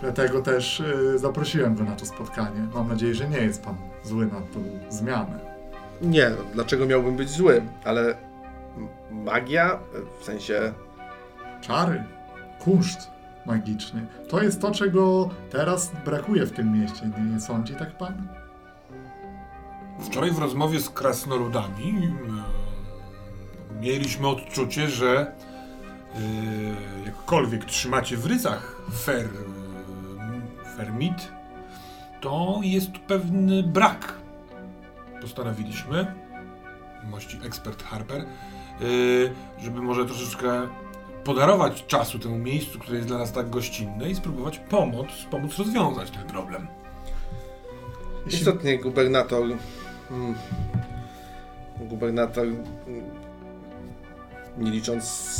Dlatego 0.00 0.42
też 0.42 0.80
y, 0.80 1.18
zaprosiłem 1.18 1.74
go 1.74 1.84
na 1.84 1.96
to 1.96 2.06
spotkanie. 2.06 2.66
Mam 2.74 2.88
nadzieję, 2.88 3.14
że 3.14 3.28
nie 3.28 3.38
jest 3.38 3.64
pan 3.64 3.76
zły 4.04 4.26
na 4.26 4.40
tą 4.40 4.64
zmianę. 4.88 5.38
Nie, 6.02 6.30
no, 6.30 6.36
dlaczego 6.54 6.86
miałbym 6.86 7.16
być 7.16 7.30
zły? 7.30 7.62
Ale 7.84 8.16
magia, 9.10 9.78
w 10.20 10.24
sensie 10.24 10.72
Czary, 11.60 12.04
kunszt 12.58 13.10
magiczny. 13.46 14.06
To 14.28 14.42
jest 14.42 14.60
to, 14.60 14.70
czego 14.70 15.30
teraz 15.50 15.92
brakuje 16.04 16.46
w 16.46 16.52
tym 16.52 16.80
mieście. 16.80 17.10
Nie, 17.18 17.24
nie 17.24 17.40
sądzi 17.40 17.74
tak 17.74 17.90
pan? 17.90 18.39
Wczoraj 20.02 20.30
w 20.30 20.38
rozmowie 20.38 20.80
z 20.80 20.90
krasnoludami 20.90 21.94
e, 21.98 23.80
mieliśmy 23.80 24.28
odczucie, 24.28 24.88
że 24.88 25.20
e, 25.20 26.20
jakkolwiek 27.06 27.64
trzymacie 27.64 28.16
w 28.16 28.26
ryzach 28.26 28.82
fer, 29.04 29.26
e, 29.26 30.76
fermit, 30.76 31.32
to 32.20 32.60
jest 32.62 32.90
pewny 32.90 33.62
brak. 33.62 34.14
Postanowiliśmy, 35.20 36.14
mości 37.10 37.38
ekspert 37.44 37.82
Harper, 37.82 38.26
żeby 39.58 39.82
może 39.82 40.06
troszeczkę 40.06 40.68
podarować 41.24 41.86
czasu 41.86 42.18
temu 42.18 42.38
miejscu, 42.38 42.78
które 42.78 42.96
jest 42.96 43.08
dla 43.08 43.18
nas 43.18 43.32
tak 43.32 43.50
gościnne 43.50 44.10
i 44.10 44.14
spróbować 44.14 44.58
pomóc, 44.58 45.06
pomóc 45.30 45.58
rozwiązać 45.58 46.10
ten 46.10 46.26
problem. 46.26 46.66
Istotnie 48.26 48.78
gubernator. 48.78 49.46
Mm, 50.10 50.34
Gubernator, 51.80 52.46
mm, 52.46 52.60
nie 54.58 54.70
licząc 54.70 55.30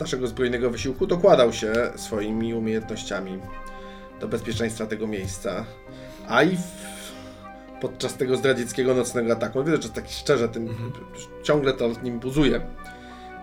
naszego 0.00 0.26
zbrojnego 0.26 0.70
wysiłku, 0.70 1.06
dokładał 1.06 1.52
się 1.52 1.72
swoimi 1.96 2.54
umiejętnościami 2.54 3.38
do 4.20 4.28
bezpieczeństwa 4.28 4.86
tego 4.86 5.06
miejsca. 5.06 5.64
A 6.28 6.42
i 6.42 6.56
w, 6.56 6.62
podczas 7.80 8.14
tego 8.14 8.36
zdradzieckiego 8.36 8.94
nocnego 8.94 9.32
ataku, 9.32 9.64
widzę, 9.64 9.82
że 9.82 9.88
tak 9.88 10.08
szczerze, 10.08 10.48
tym 10.48 10.68
ciągle 11.42 11.72
to 11.72 11.88
nim 12.02 12.18
buzuje. 12.18 12.56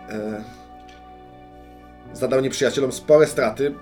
E, 0.10 0.44
zadał 2.14 2.42
nieprzyjacielom 2.42 2.92
spore 2.92 3.28
straty, 3.28 3.76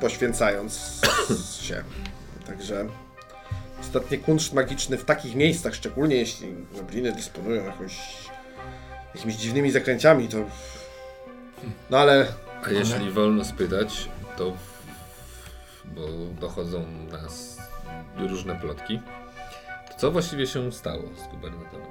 poświęcając 0.00 1.00
się. 1.66 1.84
Także 2.46 2.86
Ostatnie 3.94 4.18
kunszt 4.18 4.52
magiczny 4.52 4.98
w 4.98 5.04
takich 5.04 5.34
miejscach, 5.34 5.74
szczególnie 5.74 6.16
jeśli 6.16 6.54
gobliny 6.72 7.12
dysponują 7.12 7.64
jakąś, 7.64 7.98
jakimiś 9.14 9.36
dziwnymi 9.36 9.70
zakręciami, 9.70 10.28
to... 10.28 10.36
No 11.90 11.98
ale 11.98 12.26
A 12.64 12.70
jeśli 12.70 13.10
wolno 13.10 13.44
spytać, 13.44 14.08
to 14.36 14.52
bo 15.84 16.02
dochodzą 16.40 16.86
nas 17.12 17.58
różne 18.18 18.60
plotki, 18.60 19.00
to 19.90 19.98
co 19.98 20.10
właściwie 20.10 20.46
się 20.46 20.72
stało 20.72 21.02
z 21.02 21.30
gubernatorem? 21.30 21.86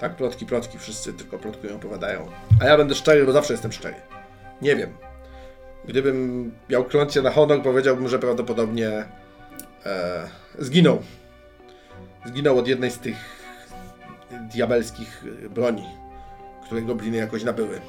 tak, 0.00 0.16
plotki, 0.16 0.46
plotki, 0.46 0.78
wszyscy 0.78 1.12
tylko 1.12 1.38
plotkują, 1.38 1.76
opowiadają. 1.76 2.30
A 2.62 2.64
ja 2.64 2.76
będę 2.76 2.94
szczery, 2.94 3.26
bo 3.26 3.32
zawsze 3.32 3.52
jestem 3.52 3.72
szczery. 3.72 3.96
Nie 4.62 4.76
wiem. 4.76 4.92
Gdybym 5.84 6.52
miał 6.70 6.84
kląć 6.84 7.14
się 7.14 7.22
na 7.22 7.30
honor, 7.30 7.62
powiedziałbym, 7.62 8.08
że 8.08 8.18
prawdopodobnie 8.18 9.04
e, 9.86 10.28
zginął. 10.58 11.02
Zginął 12.26 12.58
od 12.58 12.68
jednej 12.68 12.90
z 12.90 12.98
tych 12.98 13.16
diabelskich 14.52 15.24
broni, 15.50 15.86
które 16.64 16.82
gobliny 16.82 17.16
jakoś 17.16 17.44
nabyły. 17.44 17.80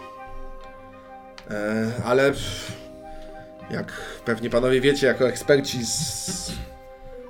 E, 1.52 1.92
ale 2.06 2.34
jak 3.72 3.94
pewnie 4.26 4.50
panowie 4.50 4.82
wiecie, 4.82 5.08
jako 5.08 5.30
eksperci 5.30 5.86
z 5.86 6.52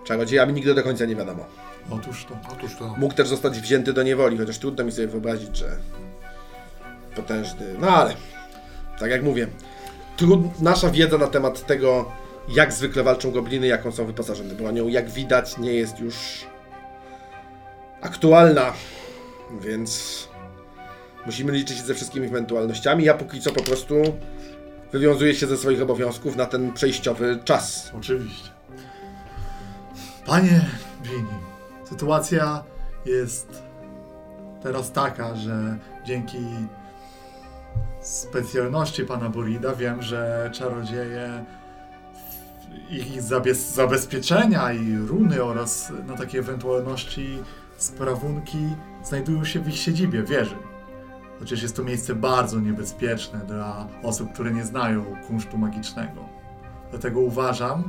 czarodziejami 0.03 0.53
nigdy 0.53 0.73
do 0.73 0.83
końca 0.83 1.05
nie 1.05 1.15
wiadomo. 1.15 1.45
otóż 1.91 2.25
to. 2.25 2.37
Otóż 2.53 2.75
to. 2.75 2.95
Mógł 2.97 3.13
też 3.13 3.27
zostać 3.27 3.59
wzięty 3.59 3.93
do 3.93 4.03
niewoli, 4.03 4.37
chociaż 4.37 4.57
trudno 4.57 4.83
mi 4.83 4.91
sobie 4.91 5.07
wyobrazić, 5.07 5.57
że 5.57 5.77
potężny. 7.15 7.65
No 7.79 7.87
ale, 7.87 8.13
tak 8.99 9.11
jak 9.11 9.23
mówię, 9.23 9.47
trud... 10.17 10.61
nasza 10.61 10.89
wiedza 10.89 11.17
na 11.17 11.27
temat 11.27 11.65
tego, 11.65 12.11
jak 12.49 12.73
zwykle 12.73 13.03
walczą 13.03 13.31
gobliny, 13.31 13.67
jaką 13.67 13.91
są 13.91 14.05
wyposażone 14.05 14.53
bronią, 14.53 14.87
jak 14.87 15.09
widać, 15.09 15.57
nie 15.57 15.73
jest 15.73 15.99
już 15.99 16.15
aktualna, 18.01 18.73
więc 19.61 20.27
musimy 21.25 21.51
liczyć 21.51 21.77
się 21.77 21.83
ze 21.83 21.95
wszystkimi 21.95 22.27
ewentualnościami. 22.27 23.03
Ja 23.03 23.13
póki 23.13 23.41
co 23.41 23.51
po 23.51 23.63
prostu 23.63 23.95
wywiązuję 24.91 25.35
się 25.35 25.47
ze 25.47 25.57
swoich 25.57 25.81
obowiązków 25.81 26.35
na 26.35 26.45
ten 26.45 26.73
przejściowy 26.73 27.39
czas. 27.45 27.91
Oczywiście. 27.97 28.49
Panie 30.25 30.65
Bini, 31.03 31.39
sytuacja 31.89 32.63
jest 33.05 33.63
teraz 34.63 34.91
taka, 34.91 35.35
że 35.35 35.77
dzięki 36.05 36.37
specjalności 38.01 39.05
pana 39.05 39.29
Borida 39.29 39.75
wiem, 39.75 40.01
że 40.01 40.49
czarodzieje 40.53 41.45
ich 42.89 43.21
zabez 43.21 43.73
zabezpieczenia 43.73 44.73
i 44.73 44.97
runy 44.97 45.43
oraz 45.43 45.91
na 46.07 46.17
takie 46.17 46.39
ewentualności 46.39 47.37
sprawunki 47.77 48.57
znajdują 49.03 49.45
się 49.45 49.59
w 49.59 49.67
ich 49.67 49.77
siedzibie, 49.77 50.23
wieży. 50.23 50.55
Chociaż 51.39 51.61
jest 51.61 51.75
to 51.75 51.83
miejsce 51.83 52.15
bardzo 52.15 52.59
niebezpieczne 52.59 53.39
dla 53.39 53.87
osób, 54.03 54.33
które 54.33 54.51
nie 54.51 54.65
znają 54.65 55.05
kunsztu 55.27 55.57
magicznego. 55.57 56.25
Dlatego 56.89 57.19
uważam, 57.19 57.83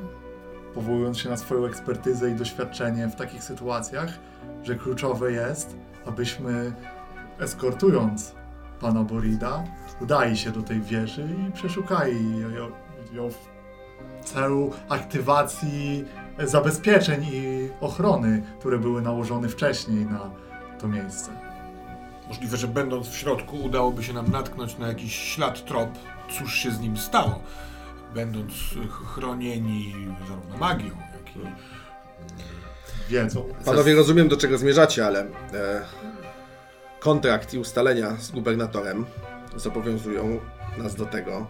powołując 0.75 1.19
się 1.19 1.29
na 1.29 1.37
swoją 1.37 1.67
ekspertyzę 1.67 2.31
i 2.31 2.35
doświadczenie 2.35 3.09
w 3.09 3.15
takich 3.15 3.43
sytuacjach, 3.43 4.19
że 4.63 4.75
kluczowe 4.75 5.33
jest, 5.33 5.77
abyśmy 6.07 6.73
eskortując 7.39 8.35
pana 8.81 9.05
Borida, 9.05 9.65
udali 10.01 10.37
się 10.37 10.51
do 10.51 10.63
tej 10.63 10.81
wieży 10.81 11.29
i 11.49 11.53
przeszukali 11.53 12.39
ją, 12.39 12.71
ją 13.13 13.29
w 14.21 14.25
celu 14.25 14.71
aktywacji 14.89 16.05
zabezpieczeń 16.39 17.25
i 17.33 17.69
ochrony, 17.81 18.43
które 18.61 18.79
były 18.79 19.03
nałożone 19.03 19.49
wcześniej 19.49 20.07
na 20.07 20.31
to 20.81 20.89
miejsce. 20.89 21.31
Możliwe, 22.29 22.57
że 22.57 22.69
będąc 22.69 23.09
w 23.09 23.17
środku 23.17 23.57
udałoby 23.57 24.03
się 24.05 24.13
nam 24.13 24.31
natknąć 24.31 24.79
na 24.79 24.89
jakiś 24.89 25.15
ślad, 25.15 25.65
trop, 25.65 25.89
cóż 26.39 26.55
się 26.55 26.71
z 26.71 26.81
nim 26.81 26.97
stało. 26.97 27.43
Będąc 28.15 28.53
ch- 28.91 29.15
chronieni 29.15 29.95
zarówno 30.29 30.57
magią, 30.59 30.87
jak 30.87 31.37
i 31.37 31.41
Wiedzą. 33.09 33.45
Panowie, 33.65 33.95
rozumiem 33.95 34.29
do 34.29 34.37
czego 34.37 34.59
zmierzacie, 34.59 35.07
ale 35.07 35.21
e, 35.21 35.27
kontrakt 37.01 37.55
i 37.55 37.59
ustalenia 37.59 38.17
z 38.17 38.31
gubernatorem 38.31 39.07
zobowiązują 39.57 40.41
nas 40.79 40.95
do 40.95 41.07
tego, 41.07 41.47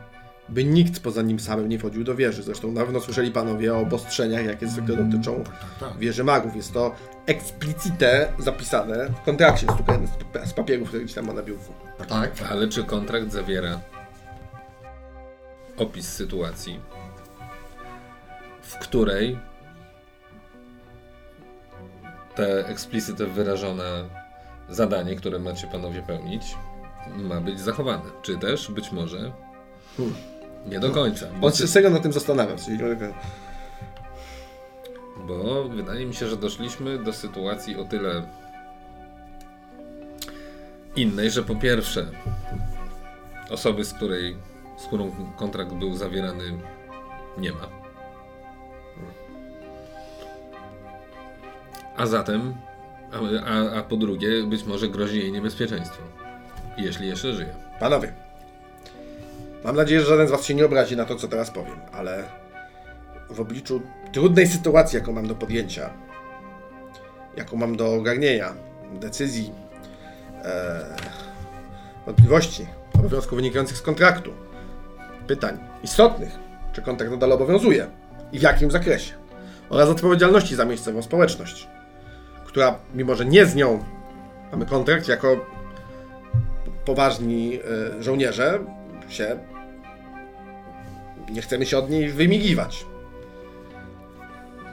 by 0.50 0.64
nikt 0.64 1.00
poza 1.00 1.22
nim 1.22 1.40
samym 1.40 1.68
nie 1.68 1.78
wchodził 1.78 2.04
do 2.04 2.14
wieży. 2.14 2.42
Zresztą 2.42 2.72
na 2.72 2.84
pewno 2.84 3.00
słyszeli 3.00 3.30
panowie 3.30 3.74
o 3.74 3.78
obostrzeniach, 3.78 4.44
jakie 4.44 4.68
zwykle 4.68 4.96
dotyczą 4.96 5.44
tak, 5.44 5.54
tak. 5.80 5.98
wieży 5.98 6.24
magów. 6.24 6.56
Jest 6.56 6.72
to 6.72 6.94
eksplicite 7.26 8.32
zapisane 8.38 9.08
w 9.08 9.24
kontrakcie 9.24 9.66
z, 9.66 9.70
z, 10.10 10.24
pa- 10.32 10.46
z 10.46 10.52
papierów, 10.52 10.88
które 10.88 11.04
gdzieś 11.04 11.14
tam 11.14 11.26
ma 11.26 11.32
na 11.32 11.42
biurku. 11.42 11.72
Tak? 12.08 12.32
Ale 12.50 12.68
czy 12.68 12.84
kontrakt 12.84 13.32
zawiera 13.32 13.80
opis 15.76 16.08
sytuacji, 16.08 16.80
w 18.62 18.74
której 18.78 19.38
te 22.34 22.68
eksplicyte 22.68 23.26
wyrażone 23.26 24.04
zadanie, 24.68 25.16
które 25.16 25.38
macie 25.38 25.66
panowie 25.66 26.02
pełnić, 26.02 26.56
ma 27.16 27.40
być 27.40 27.60
zachowane. 27.60 28.02
Czy 28.22 28.38
też 28.38 28.70
być 28.70 28.92
może 28.92 29.32
nie 30.66 30.80
do 30.80 30.90
końca. 30.90 31.26
Bo, 31.40 31.50
się 31.50 31.68
serio 31.68 31.90
na 31.90 31.98
tym 32.00 32.12
zastanawia. 32.12 32.56
Czyli... 32.56 32.78
bo 35.26 35.68
wydaje 35.68 36.06
mi 36.06 36.14
się, 36.14 36.28
że 36.28 36.36
doszliśmy 36.36 36.98
do 36.98 37.12
sytuacji 37.12 37.76
o 37.76 37.84
tyle 37.84 38.22
innej, 40.96 41.30
że 41.30 41.42
po 41.42 41.56
pierwsze 41.56 42.06
osoby, 43.50 43.84
z 43.84 43.94
której 43.94 44.36
z 44.80 44.86
którą 44.86 45.10
kontrakt 45.36 45.72
był 45.72 45.94
zawierany 45.94 46.44
nie 47.38 47.52
ma. 47.52 47.68
A 51.96 52.06
zatem, 52.06 52.54
a, 53.12 53.44
a, 53.46 53.78
a 53.78 53.82
po 53.82 53.96
drugie, 53.96 54.42
być 54.42 54.64
może 54.64 54.88
grozi 54.88 55.18
jej 55.18 55.32
niebezpieczeństwo. 55.32 56.02
Jeśli 56.76 57.08
jeszcze 57.08 57.32
żyje. 57.32 57.54
Panowie, 57.80 58.12
mam 59.64 59.76
nadzieję, 59.76 60.00
że 60.00 60.06
żaden 60.06 60.28
z 60.28 60.30
was 60.30 60.44
się 60.44 60.54
nie 60.54 60.64
obrazi 60.64 60.96
na 60.96 61.04
to, 61.04 61.16
co 61.16 61.28
teraz 61.28 61.50
powiem, 61.50 61.80
ale 61.92 62.24
w 63.30 63.40
obliczu 63.40 63.82
trudnej 64.12 64.46
sytuacji, 64.46 64.98
jaką 64.98 65.12
mam 65.12 65.26
do 65.26 65.34
podjęcia, 65.34 65.90
jaką 67.36 67.56
mam 67.56 67.76
do 67.76 67.94
ogarnienia, 67.94 68.54
decyzji, 68.92 69.52
e, 70.44 70.84
wątpliwości, 72.06 72.66
obowiązków 72.98 73.36
wynikających 73.36 73.76
z 73.76 73.82
kontraktu, 73.82 74.32
pytań 75.26 75.58
istotnych, 75.82 76.38
czy 76.72 76.82
kontrakt 76.82 77.12
nadal 77.12 77.32
obowiązuje 77.32 77.86
i 78.32 78.38
w 78.38 78.42
jakim 78.42 78.70
zakresie, 78.70 79.14
oraz 79.70 79.88
odpowiedzialności 79.88 80.56
za 80.56 80.64
miejscową 80.64 81.02
społeczność, 81.02 81.68
która, 82.44 82.78
mimo 82.94 83.14
że 83.14 83.24
nie 83.24 83.46
z 83.46 83.54
nią 83.54 83.84
mamy 84.52 84.66
kontrakt, 84.66 85.08
jako 85.08 85.46
poważni 86.84 87.60
e, 87.98 88.02
żołnierze 88.02 88.58
się 89.10 89.38
nie 91.30 91.42
chcemy 91.42 91.66
się 91.66 91.78
od 91.78 91.90
niej 91.90 92.08
wymigiwać. 92.08 92.86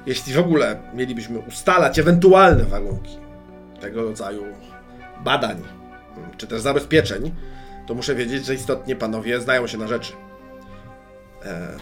Jeśli 0.05 0.33
w 0.33 0.39
ogóle 0.39 0.79
mielibyśmy 0.93 1.39
ustalać 1.39 1.99
ewentualne 1.99 2.63
warunki 2.63 3.17
tego 3.81 4.03
rodzaju 4.03 4.43
badań 5.23 5.63
czy 6.37 6.47
też 6.47 6.61
zabezpieczeń, 6.61 7.35
to 7.87 7.95
muszę 7.95 8.15
wiedzieć, 8.15 8.45
że 8.45 8.55
istotnie 8.55 8.95
panowie 8.95 9.41
znają 9.41 9.67
się 9.67 9.77
na 9.77 9.87
rzeczy. 9.87 10.13
E, 11.45 11.77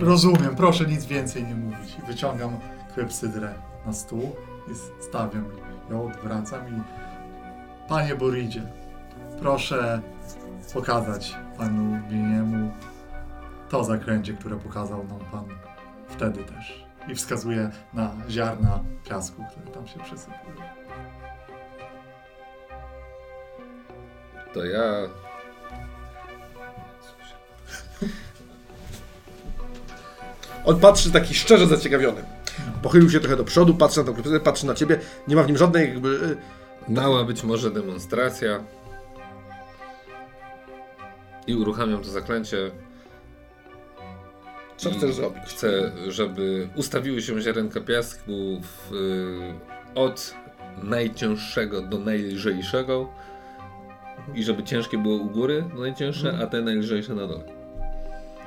Rozumiem, 0.00 0.56
proszę 0.56 0.84
nic 0.84 1.04
więcej 1.04 1.44
nie 1.44 1.54
mówić. 1.54 1.96
Wyciągam 2.06 2.56
klepsydrę 2.94 3.54
na 3.86 3.92
stół 3.92 4.36
i 4.70 5.02
stawiam 5.02 5.44
ją, 5.90 6.06
odwracam 6.06 6.68
i... 6.68 6.80
Panie 7.88 8.14
Boridzie, 8.14 8.62
proszę 9.40 10.00
pokazać 10.74 11.36
panu 11.58 12.00
Bieniemu 12.10 12.72
to 13.68 13.84
zakręcie, 13.84 14.32
które 14.32 14.56
pokazał 14.56 15.04
nam 15.04 15.20
pan 15.32 15.44
wtedy 16.08 16.44
też. 16.44 16.86
I 17.08 17.14
wskazuje 17.14 17.70
na 17.94 18.16
ziarna 18.30 18.84
piasku, 19.08 19.44
które 19.50 19.74
tam 19.74 19.86
się 19.86 20.00
przesypują. 20.00 20.56
To 24.54 24.64
ja. 24.64 24.82
on 30.64 30.80
patrzy 30.80 31.12
taki 31.12 31.34
szczerze 31.34 31.66
zaciekawiony. 31.66 32.24
Pochylił 32.82 33.10
się 33.10 33.20
trochę 33.20 33.36
do 33.36 33.44
przodu, 33.44 33.74
patrzy 33.74 34.00
na 34.00 34.06
tą 34.06 34.12
klepsydrę, 34.12 34.40
patrzy 34.40 34.66
na 34.66 34.74
ciebie, 34.74 35.00
nie 35.28 35.36
ma 35.36 35.42
w 35.42 35.46
nim 35.46 35.56
żadnej 35.56 35.88
jakby... 35.88 36.36
e, 36.88 36.92
Mała 36.92 37.24
być 37.24 37.42
może 37.42 37.70
demonstracja. 37.70 38.64
I 41.46 41.54
uruchamiam 41.54 42.02
to 42.02 42.08
zaklęcie. 42.10 42.70
Co 44.76 44.90
chcesz 44.90 45.14
zrobić? 45.14 45.42
Chcę, 45.44 45.92
żeby 46.08 46.68
ustawiły 46.76 47.22
się 47.22 47.40
ziarenka 47.40 47.80
piasku 47.80 48.60
w, 48.62 48.92
y, 48.94 49.54
od 49.94 50.34
najcięższego 50.82 51.82
do 51.82 51.98
najlżejszego. 51.98 53.08
I 54.34 54.44
żeby 54.44 54.62
ciężkie 54.62 54.98
było 54.98 55.16
u 55.16 55.30
góry, 55.30 55.64
najcięższe, 55.78 56.38
a 56.42 56.46
te 56.46 56.62
najlżejsze 56.62 57.14
na 57.14 57.26
dole. 57.26 57.44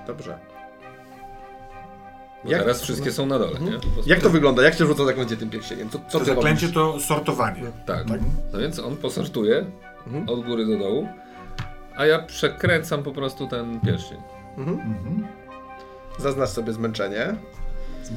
Dobrze. 0.07 0.39
Bo 2.43 2.51
Jak- 2.51 2.61
teraz 2.61 2.81
wszystkie 2.81 3.11
są 3.11 3.25
na 3.25 3.39
dole, 3.39 3.59
nie? 3.59 3.71
Po 3.71 3.87
prostu. 3.87 4.09
Jak 4.09 4.19
to 4.19 4.29
wygląda? 4.29 4.63
Jak 4.63 4.73
się 4.75 4.85
rzuca 4.85 5.05
zaklęcie 5.05 5.37
tym 5.37 5.49
pierścieniem? 5.49 5.89
Co, 5.89 5.99
co 6.09 6.19
To 6.19 6.25
zaklęcie 6.25 6.61
robisz? 6.67 6.75
to 6.75 6.99
sortowanie. 6.99 7.61
Tak. 7.85 8.05
No 8.53 8.59
więc 8.59 8.79
on 8.79 8.97
posortuje 8.97 9.65
Mhm. 10.07 10.29
od 10.29 10.45
góry 10.45 10.65
do 10.65 10.77
dołu, 10.77 11.07
a 11.99 12.05
ja 12.05 12.19
przekręcam 12.19 13.03
po 13.03 13.11
prostu 13.11 13.47
ten 13.47 13.79
pierścień. 13.79 14.17
Mhm. 14.57 15.27
Zaznacz 16.19 16.49
sobie 16.49 16.73
zmęczenie. 16.73 17.35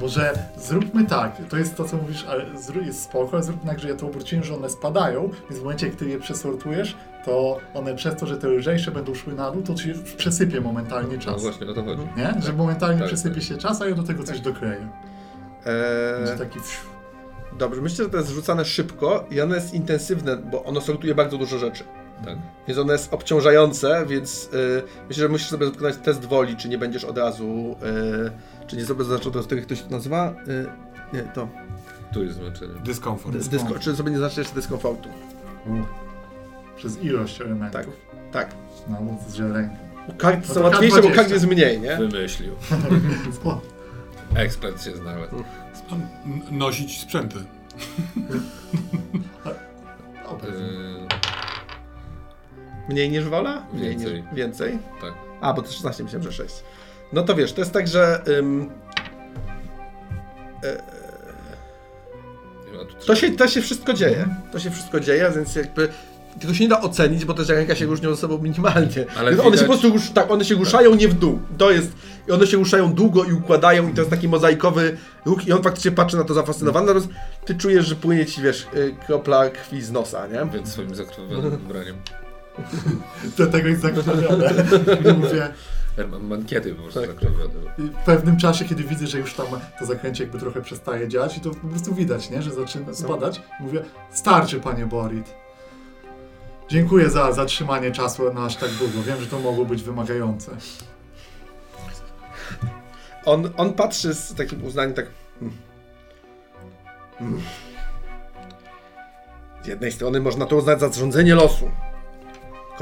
Może 0.00 0.32
zróbmy 0.56 1.04
tak, 1.06 1.36
to 1.48 1.56
jest 1.56 1.76
to 1.76 1.84
co 1.84 1.96
mówisz, 1.96 2.24
ale 2.28 2.44
jest 2.86 3.02
spoko, 3.02 3.30
ale 3.32 3.42
zróbmy 3.42 3.70
tak, 3.70 3.80
że 3.80 3.88
ja 3.88 3.94
to 3.96 4.06
obróciłem, 4.06 4.44
że 4.44 4.54
one 4.54 4.70
spadają, 4.70 5.30
więc 5.50 5.60
w 5.60 5.62
momencie, 5.62 5.86
jak 5.86 5.96
ty 5.96 6.08
je 6.08 6.18
przesortujesz, 6.18 6.96
to 7.24 7.58
one 7.74 7.94
przez 7.94 8.16
to, 8.16 8.26
że 8.26 8.36
te 8.36 8.48
lżejsze 8.48 8.90
będą 8.90 9.14
szły 9.14 9.34
na 9.34 9.50
dół, 9.50 9.62
to 9.62 9.74
ci 9.74 9.92
przesypie 10.16 10.60
momentalnie 10.60 11.16
No 11.16 11.22
czas. 11.22 11.42
właśnie 11.42 11.66
o 11.70 11.74
to 11.74 11.84
chodzi. 11.84 12.02
Nie? 12.16 12.34
Że 12.42 12.52
momentalnie 12.52 12.98
Tak, 12.98 13.06
przesypie 13.08 13.34
tak. 13.34 13.44
się 13.44 13.56
czas, 13.58 13.82
a 13.82 13.88
ja 13.88 13.94
do 13.94 14.02
tego 14.02 14.22
coś 14.24 14.40
dokleję. 14.40 14.88
Będzie 15.64 16.32
Eee, 16.32 16.38
taki 16.38 16.60
wsiu. 16.60 16.86
dobrze, 17.58 17.80
myślę, 17.80 18.04
że 18.04 18.10
to 18.10 18.16
jest 18.16 18.30
rzucane 18.30 18.64
szybko 18.64 19.24
i 19.30 19.40
ono 19.40 19.54
jest 19.54 19.74
intensywne, 19.74 20.36
bo 20.36 20.64
ono 20.64 20.80
sortuje 20.80 21.14
bardzo 21.14 21.38
dużo 21.38 21.58
rzeczy. 21.58 21.84
Tak. 22.24 22.36
Więc 22.68 22.78
ono 22.80 22.92
jest 22.92 23.14
obciążające, 23.14 24.06
więc 24.06 24.44
y, 24.54 24.82
myślę, 25.08 25.22
że 25.22 25.28
musisz 25.28 25.48
sobie 25.48 25.66
wykonać 25.66 25.96
test 25.96 26.24
woli, 26.24 26.56
czy 26.56 26.68
nie 26.68 26.78
będziesz 26.78 27.04
od 27.04 27.18
razu, 27.18 27.76
y, 28.62 28.66
czy 28.66 28.76
nie 28.76 28.84
sobie 28.84 29.04
zaczął 29.04 29.32
to, 29.32 29.54
jak 29.54 29.64
ktoś 29.66 29.82
to 29.82 29.90
nazywa? 29.90 30.34
Y, 30.48 30.66
nie, 31.16 31.22
to. 31.22 31.48
Tu 32.12 32.24
jest 32.24 32.36
zmęczenie. 32.36 32.72
Dyskomfort. 32.84 33.36
Dysko, 33.36 33.78
czy 33.78 33.96
sobie 33.96 34.10
nie 34.10 34.18
znaczy 34.18 34.40
jeszcze 34.40 34.54
dyskomfortu. 34.54 35.08
Przez 36.76 37.02
ilość 37.02 37.40
elementów. 37.40 37.80
Tak, 37.80 37.86
tak. 38.32 38.54
No, 38.88 38.98
z 39.28 39.34
ziarenką. 39.34 39.76
Karty 40.18 40.48
No 40.48 40.54
są 40.54 40.62
łatwiejsze, 40.62 41.02
bo 41.02 41.08
K20. 41.08 41.14
kart 41.14 41.30
jest 41.30 41.46
mniej, 41.46 41.80
nie? 41.80 41.96
Wymyślił. 41.96 42.52
Ekspert 44.34 44.84
się 44.84 44.96
znalazł. 44.96 45.34
N- 45.92 46.58
Nosić 46.58 47.00
sprzęty. 47.00 47.38
dobra. 50.30 50.48
Mniej 52.88 53.10
niż 53.10 53.24
wola? 53.24 53.66
Mniej 53.72 53.90
Więcej. 53.90 54.22
Niż, 54.22 54.34
więcej? 54.34 54.78
tak. 55.00 55.14
A, 55.40 55.52
bo 55.52 55.62
to 55.62 55.72
16 55.72 56.04
myślałem, 56.04 56.22
że 56.22 56.32
6. 56.32 56.54
No 57.12 57.22
to 57.22 57.34
wiesz, 57.34 57.52
to 57.52 57.60
jest 57.60 57.72
tak, 57.72 57.88
że 57.88 58.22
ym, 58.38 58.70
tu 63.00 63.06
to, 63.06 63.16
się, 63.16 63.30
to 63.36 63.48
się 63.48 63.62
wszystko 63.62 63.92
dzieje. 63.92 64.26
To 64.52 64.58
się 64.58 64.70
wszystko 64.70 65.00
dzieje, 65.00 65.32
więc 65.36 65.56
jakby 65.56 65.88
tego 66.40 66.54
się 66.54 66.64
nie 66.64 66.68
da 66.68 66.80
ocenić, 66.80 67.24
bo 67.24 67.34
te 67.34 67.44
ziarenka 67.44 67.74
się 67.74 67.86
różnią 67.86 68.10
ze 68.10 68.16
sobą 68.16 68.38
minimalnie. 68.38 69.04
Ale 69.16 69.30
Więc 69.30 69.42
one 69.46 69.56
się 69.56 69.64
widać- 69.64 69.80
po 69.80 69.90
prostu 69.90 70.14
tak, 70.14 70.30
one 70.30 70.44
się 70.44 70.54
ruszają 70.54 70.94
nie 70.94 71.08
w 71.08 71.14
dół. 71.14 71.38
To 71.58 71.70
jest. 71.70 71.92
I 72.28 72.32
one 72.32 72.46
się 72.46 72.56
ruszają 72.56 72.92
długo 72.94 73.24
i 73.24 73.32
układają 73.32 73.88
i 73.88 73.92
to 73.94 74.00
jest 74.00 74.10
taki 74.10 74.28
mozaikowy 74.28 74.96
ruch 75.24 75.46
i 75.46 75.52
on 75.52 75.62
faktycznie 75.62 75.90
patrzy 75.90 76.16
na 76.16 76.24
to 76.24 76.34
zafascynowany, 76.34 76.86
natomiast 76.86 77.08
ty 77.44 77.54
czujesz, 77.54 77.86
że 77.86 77.96
płynie 77.96 78.26
ci, 78.26 78.42
wiesz, 78.42 78.66
y, 78.76 78.94
kropla 79.06 79.50
krwi 79.50 79.82
z 79.82 79.90
nosa, 79.90 80.26
nie? 80.26 80.50
Więc 80.52 80.72
swoim 80.72 80.94
zakrwawionym 80.94 81.54
ubraniem. 81.54 81.96
Do 83.38 83.46
tego 83.46 83.68
jest 83.68 83.82
zakrwawione. 83.82 84.50
I 85.10 85.12
mówię, 85.12 85.48
mankiety 86.20 86.74
po 86.74 86.82
prostu 86.82 87.00
Tak. 87.00 87.10
zakrwawione. 87.10 87.54
I 87.78 87.82
w 87.82 88.04
pewnym 88.04 88.36
czasie, 88.36 88.64
kiedy 88.64 88.84
widzę, 88.84 89.06
że 89.06 89.18
już 89.18 89.34
tam 89.34 89.46
to 89.78 89.86
zakręcie 89.86 90.24
jakby 90.24 90.38
trochę 90.38 90.62
przestaje 90.62 91.08
działać 91.08 91.36
i 91.36 91.40
to 91.40 91.50
po 91.50 91.66
prostu 91.68 91.94
widać, 91.94 92.30
nie? 92.30 92.42
że 92.42 92.50
zaczyna 92.50 92.94
spadać, 92.94 93.42
mówię, 93.60 93.82
starczy 94.10 94.60
panie 94.60 94.86
Borit. 94.86 95.34
Dziękuję 96.68 97.10
za 97.10 97.32
zatrzymanie 97.32 97.90
czasu 97.90 98.34
na 98.34 98.44
aż 98.44 98.56
tak 98.56 98.70
długo. 98.70 99.02
Wiem, 99.02 99.20
że 99.20 99.26
to 99.26 99.38
mogło 99.38 99.64
być 99.64 99.82
wymagające. 99.82 100.50
On, 103.24 103.50
on 103.56 103.72
patrzy 103.72 104.14
z 104.14 104.34
takim 104.34 104.64
uznaniem, 104.64 104.94
tak. 104.94 105.06
hmm. 105.40 105.56
Hmm. 107.18 107.40
Z 109.64 109.66
jednej 109.66 109.92
strony 109.92 110.20
można 110.20 110.46
to 110.46 110.56
uznać 110.56 110.80
za 110.80 110.88
zrządzenie 110.88 111.34
losu. 111.34 111.70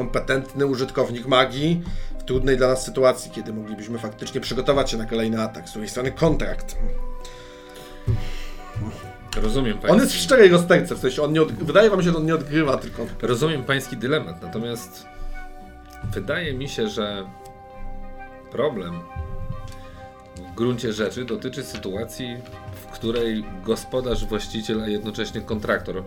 Kompetentny 0.00 0.66
użytkownik 0.66 1.26
magii 1.26 1.82
w 2.18 2.24
trudnej 2.24 2.56
dla 2.56 2.68
nas 2.68 2.84
sytuacji, 2.84 3.30
kiedy 3.30 3.52
moglibyśmy 3.52 3.98
faktycznie 3.98 4.40
przygotować 4.40 4.90
się 4.90 4.96
na 4.96 5.06
kolejny 5.06 5.42
atak. 5.42 5.68
Z 5.68 5.72
drugiej 5.72 5.88
strony 5.88 6.12
kontrakt. 6.12 6.76
Rozumiem 9.36 9.78
pański, 9.78 9.92
On 9.92 10.00
jest 10.00 10.12
w 10.12 10.16
szczerej 10.16 10.48
rozterce, 10.48 10.94
w 10.94 10.98
sensie 10.98 11.22
on 11.22 11.32
nie 11.32 11.42
od... 11.42 11.52
wydaje 11.52 11.90
wam 11.90 12.02
się, 12.02 12.10
że 12.10 12.16
on 12.16 12.26
nie 12.26 12.34
odgrywa, 12.34 12.76
tylko. 12.76 13.06
rozumiem 13.22 13.64
pański 13.64 13.96
dylemat, 13.96 14.42
natomiast 14.42 15.06
wydaje 16.12 16.54
mi 16.54 16.68
się, 16.68 16.88
że 16.88 17.24
Problem 18.50 19.00
w 20.36 20.54
gruncie 20.54 20.92
rzeczy 20.92 21.24
dotyczy 21.24 21.64
sytuacji, 21.64 22.36
w 22.74 22.86
której 22.86 23.44
gospodarz, 23.64 24.24
właściciel, 24.24 24.80
a 24.80 24.88
jednocześnie 24.88 25.40
kontraktor 25.40 26.02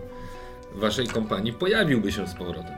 waszej 0.74 1.06
kompanii 1.06 1.52
pojawiłby 1.52 2.12
się 2.12 2.28
z 2.28 2.34
powrotem. 2.34 2.74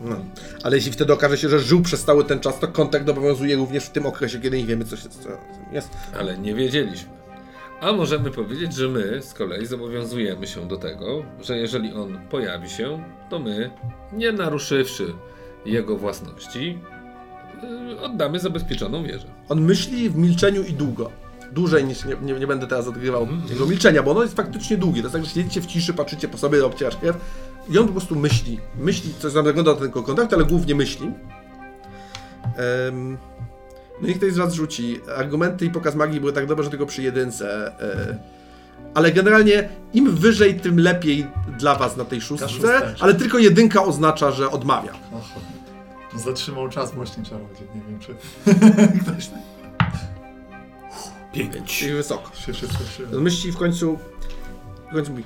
No. 0.00 0.16
Ale 0.62 0.76
jeśli 0.76 0.92
wtedy 0.92 1.12
okaże 1.12 1.38
się, 1.38 1.48
że 1.48 1.60
żył 1.60 1.82
przez 1.82 2.04
cały 2.04 2.24
ten 2.24 2.40
czas, 2.40 2.58
to 2.58 2.68
kontakt 2.68 3.08
obowiązuje 3.08 3.56
również 3.56 3.84
w 3.84 3.90
tym 3.90 4.06
okresie, 4.06 4.40
kiedy 4.40 4.58
nie 4.58 4.66
wiemy, 4.66 4.84
co 4.84 4.96
się 4.96 5.08
co 5.08 5.28
jest. 5.72 5.90
Ale 6.18 6.38
nie 6.38 6.54
wiedzieliśmy. 6.54 7.16
A 7.80 7.92
możemy 7.92 8.30
powiedzieć, 8.30 8.74
że 8.74 8.88
my 8.88 9.22
z 9.22 9.34
kolei 9.34 9.66
zobowiązujemy 9.66 10.46
się 10.46 10.68
do 10.68 10.76
tego, 10.76 11.22
że 11.42 11.58
jeżeli 11.58 11.92
on 11.92 12.18
pojawi 12.30 12.70
się, 12.70 13.02
to 13.30 13.38
my, 13.38 13.70
nie 14.12 14.32
naruszywszy 14.32 15.14
jego 15.66 15.96
własności, 15.96 16.78
yy, 17.90 18.00
oddamy 18.00 18.38
zabezpieczoną 18.38 19.04
wieżę. 19.04 19.26
On 19.48 19.60
myśli 19.60 20.10
w 20.10 20.16
milczeniu 20.16 20.62
i 20.62 20.72
długo. 20.72 21.10
Dłużej 21.52 21.84
niż 21.84 22.04
nie, 22.04 22.16
nie, 22.22 22.40
nie 22.40 22.46
będę 22.46 22.66
teraz 22.66 22.88
odgrywał 22.88 23.28
jego 23.50 23.66
milczenia, 23.66 24.02
bo 24.02 24.10
ono 24.10 24.22
jest 24.22 24.36
faktycznie 24.36 24.76
długie. 24.76 25.02
To 25.02 25.06
jest 25.06 25.12
tak, 25.12 25.24
że 25.24 25.30
siedzicie 25.30 25.60
w 25.60 25.66
ciszy, 25.66 25.94
patrzycie 25.94 26.28
po 26.28 26.38
sobie, 26.38 26.58
robicie 26.58 26.86
aż 26.86 26.96
krew 26.96 27.16
i 27.68 27.78
on 27.78 27.86
po 27.86 27.92
prostu 27.92 28.16
myśli. 28.16 28.60
Myśli, 28.78 29.14
coś 29.18 29.34
tam 29.34 29.44
wygląda 29.44 29.74
na 29.74 29.80
ten 29.80 29.90
kontakt, 29.90 30.32
ale 30.32 30.44
głównie 30.44 30.74
myśli. 30.74 31.12
Em, 32.56 33.18
no 34.02 34.08
i 34.08 34.14
ktoś 34.14 34.32
z 34.32 34.36
was 34.36 34.54
rzuci. 34.54 35.00
Argumenty 35.16 35.64
i 35.66 35.70
pokaz 35.70 35.94
magii 35.94 36.20
były 36.20 36.32
tak 36.32 36.46
dobre, 36.46 36.64
że 36.64 36.70
tylko 36.70 36.86
przy 36.86 37.02
jedynce. 37.02 37.72
E, 37.80 38.18
ale 38.94 39.12
generalnie 39.12 39.68
im 39.92 40.16
wyżej, 40.16 40.60
tym 40.60 40.80
lepiej 40.80 41.26
dla 41.58 41.74
was 41.74 41.96
na 41.96 42.04
tej 42.04 42.20
szóstce, 42.20 42.94
ale 43.00 43.14
tylko 43.14 43.38
jedynka 43.38 43.84
oznacza, 43.84 44.30
że 44.30 44.50
odmawia. 44.50 44.92
Oho. 45.12 45.40
Zatrzymał 46.16 46.68
czas 46.68 46.94
właśnie 46.94 47.24
czarodziej. 47.24 47.68
Nie 47.74 47.80
wiem, 47.88 47.98
czy 48.00 48.14
ktoś 49.02 49.30
Pięć. 51.32 51.82
I 51.82 51.92
wysoko. 51.92 52.36
się 52.36 52.52
przestraszył. 52.52 53.20
Myśli 53.20 53.52
w 53.52 53.56
końcu. 53.56 53.98
W 54.90 54.92
końcu 54.94 55.10
mówi. 55.10 55.24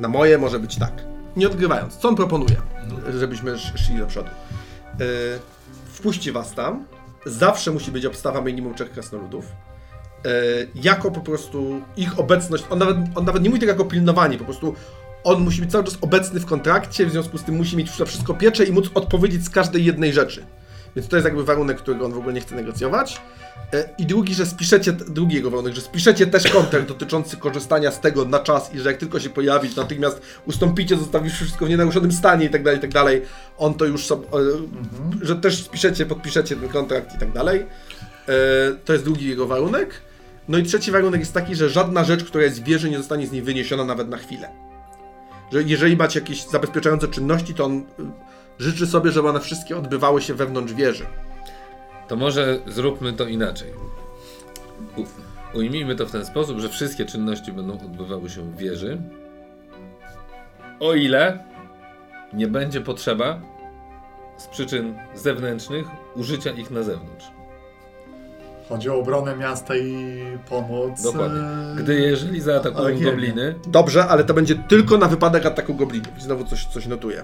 Na 0.00 0.08
moje 0.08 0.38
może 0.38 0.58
być 0.58 0.76
tak. 0.76 0.92
Nie 1.36 1.46
odgrywając. 1.46 1.96
Co 1.96 2.08
on 2.08 2.16
proponuje? 2.16 2.56
Żebyśmy 3.18 3.50
sz- 3.50 3.78
szli 3.80 3.98
do 3.98 4.06
przodu. 4.06 4.28
Yy, 4.98 5.06
wpuści 5.92 6.32
was 6.32 6.54
tam. 6.54 6.84
Zawsze 7.26 7.70
musi 7.70 7.90
być 7.92 8.06
obstawa 8.06 8.40
minimum 8.40 8.74
trzech 8.74 8.90
krasnoludów. 8.90 9.44
Yy, 10.24 10.30
jako 10.74 11.10
po 11.10 11.20
prostu 11.20 11.80
ich 11.96 12.18
obecność. 12.18 12.64
On 12.70 12.78
nawet, 12.78 12.96
on 13.14 13.24
nawet 13.24 13.42
nie 13.42 13.48
mówi 13.48 13.60
tego 13.60 13.72
jako 13.72 13.84
pilnowanie, 13.84 14.38
po 14.38 14.44
prostu 14.44 14.74
on 15.24 15.40
musi 15.40 15.60
być 15.60 15.72
cały 15.72 15.84
czas 15.84 15.98
obecny 16.00 16.40
w 16.40 16.46
kontrakcie, 16.46 17.06
w 17.06 17.10
związku 17.10 17.38
z 17.38 17.44
tym 17.44 17.56
musi 17.56 17.76
mieć 17.76 17.90
wszystko 17.90 18.34
pieczę 18.34 18.64
i 18.64 18.72
móc 18.72 18.90
odpowiedzieć 18.94 19.44
z 19.44 19.50
każdej 19.50 19.84
jednej 19.84 20.12
rzeczy. 20.12 20.46
Więc 20.98 21.08
to 21.08 21.16
jest 21.16 21.24
jakby 21.24 21.44
warunek, 21.44 21.78
którego 21.78 22.04
on 22.04 22.12
w 22.12 22.18
ogóle 22.18 22.32
nie 22.32 22.40
chce 22.40 22.54
negocjować. 22.54 23.20
E, 23.72 23.88
I 23.98 24.06
drugi, 24.06 24.34
że 24.34 24.46
spiszecie, 24.46 24.92
drugi 24.92 25.36
jego 25.36 25.50
warunek, 25.50 25.74
że 25.74 25.80
spiszecie 25.80 26.26
też 26.26 26.50
kontrakt 26.52 26.88
dotyczący 26.88 27.36
korzystania 27.36 27.90
z 27.90 28.00
tego 28.00 28.24
na 28.24 28.38
czas 28.38 28.74
i 28.74 28.78
że 28.78 28.90
jak 28.90 28.98
tylko 28.98 29.20
się 29.20 29.30
pojawi, 29.30 29.68
to 29.68 29.82
natychmiast 29.82 30.22
ustąpicie, 30.46 30.96
zostawisz 30.96 31.34
wszystko 31.34 31.66
w 31.66 31.68
nienaruszonym 31.68 32.12
stanie 32.12 32.46
i 32.46 32.50
tak 32.50 32.62
dalej, 32.62 32.78
i 32.78 32.82
tak 32.82 32.92
dalej. 32.92 33.22
On 33.58 33.74
to 33.74 33.84
już 33.84 34.06
sobie, 34.06 34.26
e, 34.26 34.38
że 35.22 35.36
też 35.36 35.64
spiszecie, 35.64 36.06
podpiszecie 36.06 36.56
ten 36.56 36.68
kontrakt 36.68 37.14
i 37.14 37.18
tak 37.18 37.32
dalej. 37.32 37.66
E, 38.28 38.34
To 38.84 38.92
jest 38.92 39.04
drugi 39.04 39.28
jego 39.28 39.46
warunek. 39.46 39.94
No 40.48 40.58
i 40.58 40.62
trzeci 40.62 40.90
warunek 40.90 41.20
jest 41.20 41.34
taki, 41.34 41.54
że 41.54 41.70
żadna 41.70 42.04
rzecz, 42.04 42.24
która 42.24 42.44
jest 42.44 42.60
w 42.62 42.64
wieży, 42.64 42.90
nie 42.90 42.98
zostanie 42.98 43.26
z 43.26 43.32
niej 43.32 43.42
wyniesiona 43.42 43.84
nawet 43.84 44.08
na 44.08 44.16
chwilę. 44.16 44.48
Że 45.52 45.62
jeżeli 45.62 45.96
macie 45.96 46.20
jakieś 46.20 46.46
zabezpieczające 46.46 47.08
czynności, 47.08 47.54
to 47.54 47.64
on 47.64 47.84
życzy 48.58 48.86
sobie, 48.86 49.10
żeby 49.12 49.28
one 49.28 49.40
wszystkie 49.40 49.76
odbywały 49.76 50.22
się 50.22 50.34
wewnątrz 50.34 50.72
wieży. 50.72 51.06
To 52.08 52.16
może 52.16 52.58
zróbmy 52.66 53.12
to 53.12 53.26
inaczej. 53.26 53.72
U, 54.96 55.04
ujmijmy 55.58 55.96
to 55.96 56.06
w 56.06 56.10
ten 56.10 56.24
sposób, 56.24 56.58
że 56.58 56.68
wszystkie 56.68 57.04
czynności 57.04 57.52
będą 57.52 57.72
odbywały 57.72 58.30
się 58.30 58.42
w 58.42 58.56
wieży, 58.56 58.98
o 60.80 60.94
ile 60.94 61.44
nie 62.32 62.46
będzie 62.46 62.80
potrzeba 62.80 63.40
z 64.36 64.46
przyczyn 64.46 64.94
zewnętrznych 65.14 65.86
użycia 66.16 66.50
ich 66.50 66.70
na 66.70 66.82
zewnątrz. 66.82 67.26
Chodzi 68.68 68.90
o 68.90 68.94
obronę 68.94 69.36
miasta 69.36 69.76
i 69.76 70.16
pomoc. 70.48 71.02
Dokładnie. 71.02 71.40
e, 71.40 71.74
Gdy 71.76 72.00
jeżeli 72.00 72.40
zaatakują 72.40 73.00
gobliny, 73.00 73.54
Dobrze, 73.66 74.06
ale 74.06 74.24
to 74.24 74.34
będzie 74.34 74.54
tylko 74.54 74.98
na 74.98 75.08
wypadek 75.08 75.46
ataku 75.46 75.74
goblinów. 75.74 76.18
I 76.18 76.20
znowu 76.20 76.44
coś, 76.44 76.66
coś 76.66 76.86
notuję. 76.86 77.22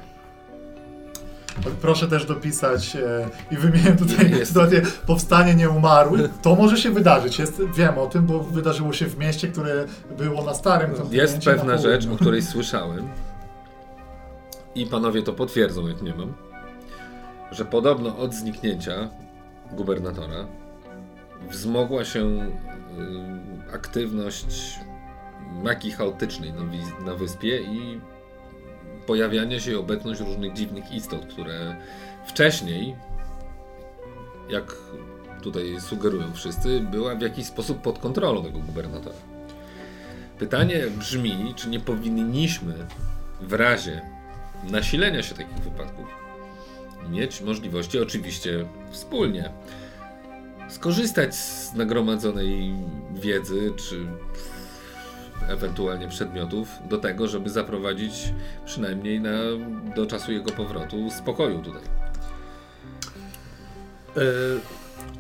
Proszę 1.81 2.09
też 2.09 2.27
dopisać 2.27 2.97
e, 2.97 3.29
i 3.51 3.57
wymienię 3.57 3.93
tutaj 3.93 4.31
Jest. 4.31 4.47
sytuację 4.47 4.83
powstanie 5.07 5.55
nieumarłych. 5.55 6.31
To 6.43 6.55
może 6.55 6.77
się 6.77 6.91
wydarzyć. 6.91 7.39
Jest, 7.39 7.63
wiem 7.77 7.99
o 7.99 8.07
tym, 8.07 8.27
bo 8.27 8.41
wydarzyło 8.41 8.93
się 8.93 9.07
w 9.07 9.19
mieście, 9.19 9.49
które 9.49 9.85
było 10.19 10.45
na 10.45 10.55
starym 10.55 10.91
kontynencie. 10.91 11.17
jest 11.17 11.39
pewna 11.39 11.79
rzecz, 11.79 12.07
o 12.07 12.17
której 12.17 12.43
słyszałem 12.43 13.09
i 14.75 14.87
panowie 14.87 15.23
to 15.23 15.33
potwierdzą, 15.33 15.89
jak 15.89 16.03
nie 16.03 16.15
mam, 16.15 16.33
że 17.51 17.65
podobno 17.65 18.19
od 18.19 18.35
zniknięcia 18.35 19.09
gubernatora 19.73 20.47
wzmogła 21.51 22.05
się 22.05 22.21
y, 22.21 23.75
aktywność 23.75 24.81
magii 25.63 25.93
chaotycznej 25.93 26.53
na, 26.53 26.63
na 27.05 27.15
wyspie 27.15 27.61
i 27.61 28.01
pojawianie 29.07 29.61
się 29.61 29.73
i 29.73 29.75
obecność 29.75 30.21
różnych 30.21 30.53
dziwnych 30.53 30.93
istot, 30.93 31.27
które 31.27 31.77
wcześniej, 32.27 32.97
jak 34.51 34.77
tutaj 35.43 35.81
sugerują 35.81 36.33
wszyscy, 36.33 36.81
była 36.81 37.15
w 37.15 37.21
jakiś 37.21 37.47
sposób 37.47 37.81
pod 37.83 37.99
kontrolą 37.99 38.45
tego 38.45 38.59
gubernatora. 38.59 39.17
Pytanie 40.39 40.85
brzmi, 40.99 41.55
czy 41.57 41.69
nie 41.69 41.81
powinniśmy 41.81 42.75
w 43.41 43.53
razie 43.53 44.03
nasilenia 44.71 45.23
się 45.23 45.35
takich 45.35 45.59
wypadków 45.59 46.07
mieć 47.11 47.41
możliwości, 47.41 47.99
oczywiście 47.99 48.67
wspólnie, 48.91 49.51
skorzystać 50.69 51.35
z 51.35 51.75
nagromadzonej 51.75 52.75
wiedzy, 53.15 53.73
czy 53.77 54.07
ewentualnie 55.49 56.09
przedmiotów 56.09 56.69
do 56.89 56.99
tego, 56.99 57.29
żeby 57.29 57.51
zaprowadzić 57.51 58.35
przynajmniej 58.67 59.21
na, 59.21 59.31
do 59.97 60.07
czasu 60.07 60.33
jego 60.33 60.51
powrotu 60.51 61.11
spokoju 61.11 61.63
tutaj. 61.63 61.83
Yy, 64.17 64.23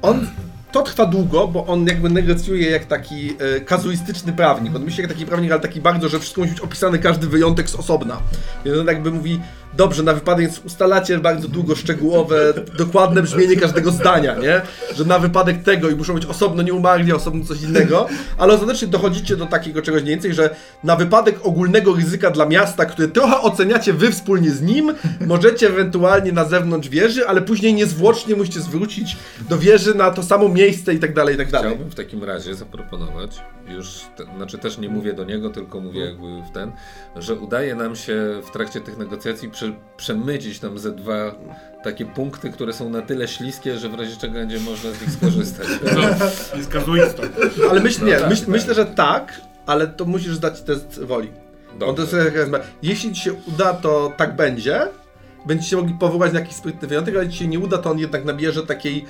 on. 0.03 0.27
To 0.73 0.83
trwa 0.83 1.07
długo, 1.07 1.49
bo 1.49 1.67
on 1.67 1.87
jakby 1.87 2.11
negocjuje 2.11 2.71
jak 2.71 2.85
taki 2.85 3.37
e, 3.39 3.61
kazuistyczny 3.61 4.33
prawnik. 4.33 4.77
On 4.77 4.85
myśli 4.85 5.03
jak 5.03 5.13
taki 5.13 5.27
prawnik, 5.27 5.53
ale 5.53 5.61
taki 5.61 5.81
bardzo, 5.81 6.09
że 6.09 6.21
wszystko 6.21 6.41
musi 6.41 6.53
być 6.53 6.61
opisane, 6.61 6.99
każdy 6.99 7.27
wyjątek 7.27 7.69
z 7.69 7.75
osobna. 7.75 8.21
Więc 8.65 8.79
on 8.79 8.87
jakby 8.87 9.11
mówi, 9.11 9.41
dobrze, 9.77 10.03
na 10.03 10.15
wypadek 10.15 10.45
więc 10.45 10.61
ustalacie 10.65 11.19
bardzo 11.19 11.49
długo 11.49 11.75
szczegółowe, 11.75 12.55
dokładne 12.79 13.23
brzmienie 13.23 13.57
każdego 13.57 13.91
zdania, 13.91 14.35
nie? 14.35 14.63
Że 14.97 15.05
na 15.05 15.19
wypadek 15.19 15.63
tego 15.63 15.91
i 15.91 15.95
muszą 15.95 16.15
być 16.15 16.27
osobno 16.27 16.63
nie 16.63 16.75
umarli, 16.75 17.13
osobno 17.13 17.45
coś 17.45 17.63
innego, 17.63 18.07
ale 18.39 18.55
ostatecznie 18.55 18.89
dochodzicie 18.89 19.37
do 19.37 19.47
takiego 19.47 19.83
czegoś 19.83 20.03
mniej 20.03 20.15
więcej, 20.15 20.35
że 20.35 20.57
na 20.85 20.97
wypadek 20.97 21.47
ogólnego 21.47 21.95
ryzyka 21.95 22.31
dla 22.31 22.47
miasta, 22.47 22.87
które 22.87 23.09
trochę 23.09 23.41
oceniacie 23.41 23.93
wy 23.93 24.13
wspólnie 24.13 24.51
z 24.51 24.63
nim, 24.63 24.95
możecie 25.21 25.67
ewentualnie 25.69 26.33
na 26.33 26.45
zewnątrz 26.45 26.89
wieży, 26.89 27.29
ale 27.29 27.43
później 27.43 27.75
niezwłocznie 27.75 28.37
musicie 28.37 28.61
zwrócić 28.61 29.17
do 29.49 29.59
wieży 29.59 29.95
na 29.95 30.11
to 30.11 30.23
samo 30.23 30.49
miejsce 30.49 30.95
i 30.95 30.99
tak 30.99 31.15
dalej, 31.15 31.35
i 31.35 31.39
tak 31.39 31.51
dalej. 31.51 31.69
Chciałbym 31.69 31.91
w 31.91 31.95
takim 31.95 32.25
razie 32.25 32.55
zaproponować, 32.55 33.41
już, 33.69 34.01
te, 34.17 34.25
znaczy 34.37 34.59
też 34.59 34.79
nie 34.79 34.89
mówię 34.89 35.13
do 35.13 35.25
niego, 35.25 35.51
tylko 35.51 35.81
mówię 35.81 36.01
jakby 36.01 36.43
w 36.43 36.51
ten, 36.51 36.73
że 37.17 37.35
udaje 37.35 37.75
nam 37.75 37.97
się 37.97 38.41
w 38.47 38.51
trakcie 38.51 38.81
tych 38.81 38.99
negocjacji 38.99 39.51
prze, 39.51 39.73
przemycić 39.97 40.59
tam 40.59 40.79
ze 40.79 40.93
dwa 40.93 41.35
takie 41.85 42.07
punkty, 42.07 42.51
które 42.51 42.73
są 42.73 42.91
na 42.91 43.03
tyle 43.03 43.29
śliskie, 43.29 43.79
że 43.79 43.89
w 43.89 43.95
razie 43.95 44.17
czego 44.17 44.35
będzie 44.35 44.61
można 44.61 44.91
z 44.91 45.01
nich 45.01 45.11
skorzystać. 45.11 45.69
No, 45.95 46.03
jest 46.59 46.71
kazuistą. 46.71 47.23
Ale 47.71 47.81
myśl, 47.81 48.05
nie, 48.05 48.17
tak, 48.17 48.31
myśl, 48.31 48.41
tak. 48.41 48.49
myślę, 48.51 48.75
że 48.75 48.87
tak, 48.87 49.41
ale 49.67 49.87
to 49.87 50.05
musisz 50.05 50.35
zdać 50.35 50.61
test 50.63 51.01
woli. 51.05 51.31
On 51.87 51.95
to 51.95 52.03
jest, 52.03 52.13
jak- 52.13 52.63
jeśli 52.83 53.13
ci 53.13 53.21
się 53.21 53.33
uda, 53.33 53.73
to 53.73 54.13
tak 54.17 54.37
będzie. 54.37 54.81
Będziecie 55.47 55.77
mogli 55.77 55.95
powołać 55.95 56.33
na 56.33 56.41
jakiś 56.41 56.55
sprytny 56.57 56.89
wyjątek, 56.89 57.15
ale 57.15 57.25
jeśli 57.25 57.39
się 57.39 57.47
nie 57.47 57.59
uda, 57.59 57.79
to 57.79 57.91
on 57.91 57.99
jednak 57.99 58.25
nabierze 58.25 58.67
takiej 58.67 59.05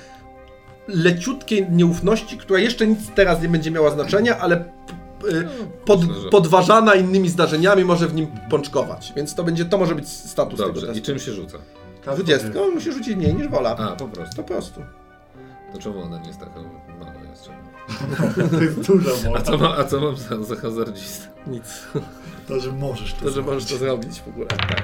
leciutkiej 0.87 1.67
nieufności, 1.71 2.37
która 2.37 2.59
jeszcze 2.59 2.87
nic 2.87 2.99
teraz 3.15 3.41
nie 3.41 3.49
będzie 3.49 3.71
miała 3.71 3.91
znaczenia, 3.91 4.37
ale 4.37 4.55
y, 5.31 5.47
pod, 5.85 6.07
myślę, 6.07 6.21
że- 6.21 6.29
podważana 6.29 6.95
innymi 6.95 7.29
zdarzeniami 7.29 7.85
może 7.85 8.07
w 8.07 8.13
nim 8.13 8.27
pączkować. 8.49 9.13
Więc 9.15 9.35
to 9.35 9.43
będzie, 9.43 9.65
to 9.65 9.77
może 9.77 9.95
być 9.95 10.09
status 10.09 10.59
Dobrze, 10.59 10.81
tego 10.81 10.91
i 10.93 10.95
testu. 10.95 11.05
czym 11.05 11.19
się 11.19 11.31
rzuca? 11.33 11.57
Każdy 12.05 12.23
20. 12.23 12.49
wie. 12.49 12.53
No, 12.59 12.69
musi 12.69 12.91
rzucić 12.91 13.15
mniej 13.15 13.35
niż 13.35 13.47
wola. 13.47 13.77
A, 13.77 13.95
po 13.95 14.07
prostu. 14.07 14.35
To 14.35 14.43
po 14.43 14.47
prostu. 14.53 14.81
To 15.73 15.79
czemu 15.79 16.01
ona 16.01 16.19
nie 16.19 16.27
jest 16.27 16.39
taka 16.39 16.59
mała 16.99 17.13
jeszcze? 17.31 17.49
To 18.57 18.63
jest 18.63 18.87
duża 18.87 19.11
A 19.27 19.29
moc. 19.29 19.43
co, 19.45 19.57
ma, 19.57 19.77
a 19.77 19.83
co 19.83 19.99
mam 20.01 20.15
za, 20.17 20.43
za 20.43 20.55
hazardzista? 20.55 21.27
Nic. 21.47 21.63
To, 22.47 22.59
że 22.59 22.71
możesz 22.71 23.13
to 23.13 23.19
To, 23.19 23.25
że 23.25 23.31
zrobić. 23.33 23.53
możesz 23.53 23.69
to 23.71 23.77
zrobić 23.77 24.21
w 24.21 24.27
ogóle. 24.27 24.45
Tak. 24.47 24.83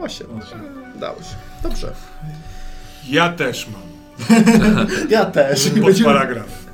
8. 0.00 0.26
Osiem. 0.42 0.60
Dało 1.00 1.16
się. 1.16 1.34
Dobrze. 1.62 1.92
Ja 3.08 3.32
też 3.32 3.68
mam. 3.68 3.82
Ja 5.10 5.24
też. 5.24 5.66
I 5.66 5.70
Pod 5.70 5.80
będziemy- 5.80 6.08
paragraf. 6.14 6.66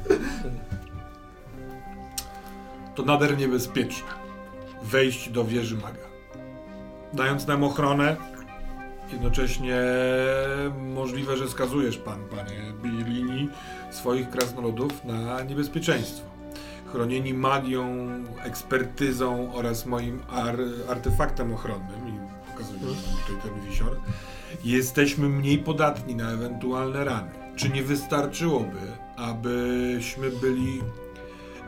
To 2.95 3.03
nader 3.03 3.39
niebezpieczne. 3.39 4.09
Wejść 4.83 5.29
do 5.31 5.45
wieży 5.45 5.75
maga. 5.77 6.05
Dając 7.13 7.47
nam 7.47 7.65
ochronę, 7.65 8.17
jednocześnie 9.13 9.81
możliwe, 10.95 11.37
że 11.37 11.49
skazujesz 11.49 11.97
pan, 11.99 12.19
panie 12.31 12.73
Bilini, 12.83 13.49
swoich 13.91 14.31
krasnoludów 14.31 15.05
na 15.05 15.43
niebezpieczeństwo. 15.43 16.27
Chronieni 16.93 17.35
magią, 17.35 18.09
ekspertyzą 18.45 19.55
oraz 19.55 19.87
moim 19.87 20.21
ar 20.31 20.57
artefaktem 20.91 21.53
ochronnym, 21.55 22.24
wam 22.63 22.95
tutaj 23.27 23.43
ten 23.53 23.61
wisior, 23.71 23.97
jesteśmy 24.65 25.29
mniej 25.29 25.59
podatni 25.59 26.17
na 26.17 26.31
ewentualne 26.31 27.05
rany. 27.05 27.31
Czy 27.57 27.69
nie 27.69 27.83
wystarczyłoby, 27.83 28.79
abyśmy 29.17 30.31
byli 30.31 30.81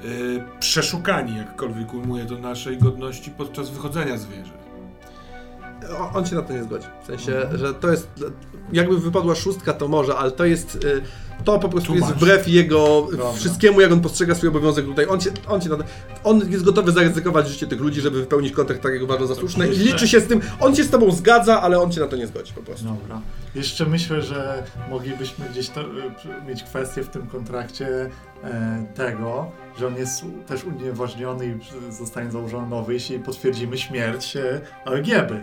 y, 0.04 0.42
przeszukani, 0.60 1.36
jakkolwiek 1.36 1.94
ujmuje 1.94 2.24
do 2.24 2.38
naszej 2.38 2.78
godności 2.78 3.30
podczas 3.30 3.70
wychodzenia 3.70 4.16
z 4.18 4.26
wieży? 4.26 4.52
O- 5.98 6.10
On 6.14 6.26
się 6.26 6.34
na 6.36 6.42
to 6.42 6.52
nie 6.52 6.64
zgodzi. 6.64 6.86
W 7.02 7.06
sensie, 7.06 7.32
że 7.54 7.74
to 7.74 7.90
jest. 7.90 8.08
Jakby 8.72 8.98
wypadła 8.98 9.34
szóstka, 9.34 9.72
to 9.72 9.88
może, 9.88 10.16
ale 10.16 10.30
to 10.30 10.44
jest. 10.44 10.74
y, 10.84 11.02
To 11.46 11.58
po 11.58 11.68
prostu 11.68 11.94
jest 11.94 12.06
wbrew 12.06 12.48
jego 12.48 13.08
Dobra. 13.10 13.32
wszystkiemu, 13.32 13.80
jak 13.80 13.92
on 13.92 14.00
postrzega 14.00 14.34
swój 14.34 14.48
obowiązek 14.48 14.84
tutaj. 14.84 15.06
On 15.08 15.20
się, 15.20 15.30
on 15.48 15.60
się 15.60 15.70
On 16.24 16.50
jest 16.50 16.64
gotowy 16.64 16.92
zaryzykować 16.92 17.48
życie 17.48 17.66
tych 17.66 17.80
ludzi, 17.80 18.00
żeby 18.00 18.20
wypełnić 18.20 18.52
kontrakt 18.52 18.82
tak, 18.82 18.92
jak 18.92 19.02
uważa 19.02 19.26
za 19.26 19.34
słuszne. 19.34 19.68
I 19.68 19.70
liczy 19.70 20.08
się 20.08 20.20
z 20.20 20.26
tym. 20.26 20.40
On 20.60 20.76
się 20.76 20.84
z 20.84 20.90
tobą 20.90 21.10
zgadza, 21.12 21.62
ale 21.62 21.80
on 21.80 21.92
się 21.92 22.00
na 22.00 22.06
to 22.06 22.16
nie 22.16 22.26
zgodzi 22.26 22.52
po 22.52 22.62
prostu. 22.62 22.84
Dobra. 22.84 23.20
Jeszcze 23.54 23.86
myślę, 23.86 24.22
że 24.22 24.62
moglibyśmy 24.90 25.48
gdzieś 25.50 25.68
to, 25.68 25.80
y, 25.80 25.86
mieć 26.48 26.62
kwestię 26.62 27.02
w 27.02 27.08
tym 27.08 27.26
kontrakcie 27.26 28.10
e, 28.44 28.86
tego, 28.94 29.50
że 29.78 29.86
on 29.86 29.96
jest 29.96 30.24
też 30.46 30.64
unieważniony 30.64 31.46
i 31.46 31.92
zostanie 31.92 32.30
założony 32.30 32.68
nowy, 32.68 32.94
jeśli 32.94 33.18
potwierdzimy 33.18 33.78
śmierć 33.78 34.36
e, 34.36 34.60
Algieby. 34.84 35.42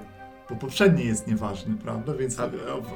Bo 0.49 0.55
poprzedni 0.55 1.05
jest 1.05 1.27
nieważny, 1.27 1.75
prawda? 1.83 2.13
Więc 2.13 2.39
A, 2.39 2.45
e, 2.45 2.49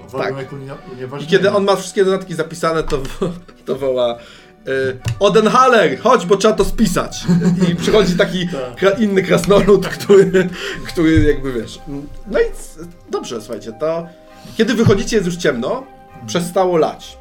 warunek 0.09 0.51
I 0.51 0.55
unieważnienia. 0.93 1.31
kiedy 1.31 1.51
on 1.51 1.63
ma 1.63 1.75
wszystkie 1.75 2.05
dodatki 2.05 2.33
zapisane, 2.35 2.83
to, 2.83 2.99
to 3.65 3.75
woła. 3.75 4.17
y, 4.67 4.97
Odenhaler, 5.19 5.99
chodź, 5.99 6.25
bo 6.25 6.37
trzeba 6.37 6.53
to 6.53 6.65
spisać. 6.65 7.23
I 7.71 7.75
przychodzi 7.75 8.17
taki 8.17 8.47
Tak. 8.81 8.99
inny 8.99 9.23
krasnolud, 9.23 9.87
który, 9.87 10.49
który 10.87 11.23
jakby 11.23 11.53
wiesz. 11.53 11.79
No 12.27 12.39
i 12.39 12.43
dobrze, 13.09 13.41
słuchajcie, 13.41 13.73
to 13.79 14.07
kiedy 14.57 14.73
wychodzicie 14.73 15.15
jest 15.15 15.25
już 15.25 15.35
ciemno, 15.37 15.83
przestało 16.27 16.77
lać. 16.77 17.17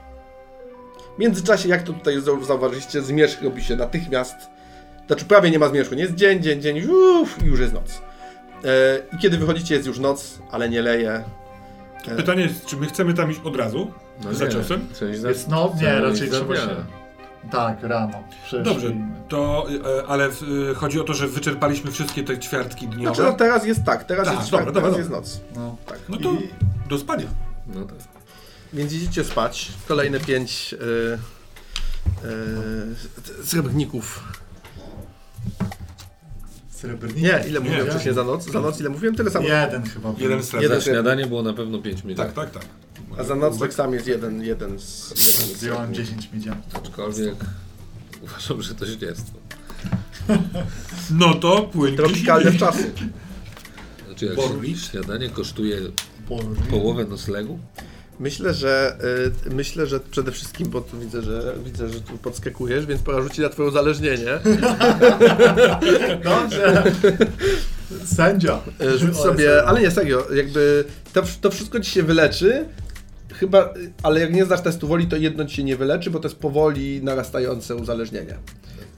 W 1.16 1.18
międzyczasie, 1.18 1.68
jak 1.68 1.83
to 1.83 1.93
tutaj 1.93 2.18
zau- 2.18 2.45
zauważyliście, 2.45 3.03
zmierzch 3.03 3.43
robi 3.43 3.64
się 3.64 3.77
natychmiast. 3.77 4.35
Znaczy 5.07 5.24
prawie 5.24 5.51
nie 5.51 5.59
ma 5.59 5.68
zmierzchu, 5.68 5.95
nie 5.95 6.03
jest 6.03 6.14
dzień, 6.14 6.43
dzień, 6.43 6.61
dzień, 6.62 6.83
uff, 6.91 7.43
i 7.43 7.47
już 7.47 7.61
jest 7.61 7.72
noc. 7.72 8.03
E, 8.64 9.16
I 9.16 9.18
kiedy 9.18 9.38
wychodzicie 9.38 9.74
jest 9.74 9.86
już 9.86 9.98
noc, 9.98 10.38
ale 10.50 10.68
nie 10.68 10.82
leje. 10.82 11.24
E, 12.09 12.16
Pytanie 12.16 12.42
jest, 12.42 12.66
czy 12.66 12.76
my 12.76 12.86
chcemy 12.86 13.14
tam 13.14 13.30
iść 13.30 13.40
od 13.44 13.57
razu? 13.57 13.90
No 14.24 14.34
za 14.34 14.44
nie, 14.44 14.50
czasem? 14.50 14.86
Część 14.98 15.20
za, 15.20 15.28
Jest, 15.28 15.48
no 15.48 15.72
nie, 15.82 16.00
raczej 16.00 16.30
trzeba 16.30 16.57
się... 16.57 16.68
Tak, 17.50 17.82
rano. 17.82 18.22
Dobrze, 18.64 18.92
to, 19.28 19.66
e, 20.00 20.07
ale 20.07 20.28
w, 20.30 20.42
e, 20.70 20.74
chodzi 20.74 21.00
o 21.00 21.04
to, 21.04 21.14
że 21.14 21.28
wyczerpaliśmy 21.28 21.90
wszystkie 21.90 22.24
te 22.24 22.38
ćwiartki 22.38 22.88
dniowe. 22.88 23.14
Znaczy, 23.14 23.30
no 23.30 23.36
teraz 23.36 23.66
jest 23.66 23.84
tak, 23.84 24.04
teraz 24.04 24.26
Tak, 24.26 24.38
jest 24.38 24.50
dobra, 24.50 24.64
czwartek, 24.66 24.74
dobra, 24.74 24.90
teraz 24.92 25.09
dobra. 25.11 25.18
jest 25.26 25.40
noc. 25.54 25.57
No. 25.57 25.76
Tak. 25.86 25.98
No 26.09 26.16
to 26.16 26.32
I- 26.32 26.48
do 26.88 26.98
spania. 26.98 27.26
No 27.66 27.84
tak. 27.84 27.96
Więc 28.72 28.92
idziecie 28.92 29.24
spać. 29.24 29.72
Kolejne 29.88 30.20
pięć 30.20 30.74
y, 30.74 30.76
y, 33.42 33.44
srebrników. 33.46 34.24
Srebrnik? 36.77 37.16
Nie, 37.16 37.45
ile 37.49 37.61
mówiłem 37.61 37.85
Nie. 37.85 37.91
wcześniej 37.91 38.14
za 38.14 38.24
noc? 38.24 38.45
Za 38.53 38.61
noc 38.61 38.81
ile 38.81 38.89
mówiłem? 38.89 39.14
Tyle 39.14 39.31
samo. 39.31 39.49
Jeden 39.49 39.83
chyba. 39.83 40.12
był. 40.12 40.20
Jeden 40.20 40.22
Jeden 40.31 40.43
srebrny. 40.43 40.74
Za 40.81 40.81
śniadanie 40.91 41.27
było 41.27 41.43
na 41.43 41.53
pewno 41.53 41.79
5 41.79 42.05
minut. 42.05 42.16
Tak, 42.16 42.33
tak, 42.33 42.51
tak. 42.51 42.64
A 43.18 43.24
za 43.24 43.35
noc 43.35 43.59
tak 43.59 43.74
samo 43.74 43.95
jest 43.95 44.07
jeden, 44.07 44.43
jeden 44.43 44.79
z... 44.79 45.11
Jeden 45.11 45.57
Zdjąłem 45.57 45.95
srebrników. 45.95 46.14
10 46.16 46.33
miedziaków. 46.33 46.77
Aczkolwiek 46.77 47.35
uważam, 48.22 48.62
że 48.62 48.74
to 48.74 48.87
ździectwo. 48.87 49.39
No 51.11 51.35
to 51.35 51.62
płyń 51.62 51.97
Tropikalne 51.97 52.53
czasy. 52.53 52.91
Znaczy 54.07 54.27
jak 54.27 54.79
śniadanie 54.79 55.29
kosztuje 55.29 55.77
połowę 56.70 57.05
noclegu, 57.05 57.59
Myślę, 58.20 58.54
że 58.54 58.96
y, 59.46 59.54
myślę, 59.54 59.86
że 59.86 60.00
przede 60.00 60.32
wszystkim, 60.32 60.68
bo 60.70 60.80
tu 60.80 60.98
widzę, 60.98 61.22
że 61.22 61.54
widzę, 61.64 61.88
że 61.88 62.00
tu 62.00 62.18
podskakujesz, 62.18 62.86
więc 62.86 63.02
pora 63.02 63.22
rzucić 63.22 63.38
na 63.38 63.48
twoje 63.48 63.68
uzależnienie. 63.68 64.26
Dobrze. 66.24 66.82
Sędzia. 68.04 68.60
Y, 68.82 68.98
Rzuć 68.98 69.16
sobie, 69.16 69.64
ale 69.64 69.80
nie 69.80 69.90
serio, 69.90 70.26
jakby 70.34 70.84
to, 71.12 71.22
to 71.40 71.50
wszystko 71.50 71.80
ci 71.80 71.90
się 71.90 72.02
wyleczy. 72.02 72.64
Chyba, 73.34 73.74
ale 74.02 74.20
jak 74.20 74.32
nie 74.34 74.44
zdasz 74.44 74.60
testu 74.62 74.88
woli, 74.88 75.06
to 75.06 75.16
jedno 75.16 75.44
ci 75.44 75.56
się 75.56 75.64
nie 75.64 75.76
wyleczy, 75.76 76.10
bo 76.10 76.18
to 76.18 76.28
jest 76.28 76.38
powoli 76.40 77.02
narastające 77.02 77.76
uzależnienie. 77.76 78.36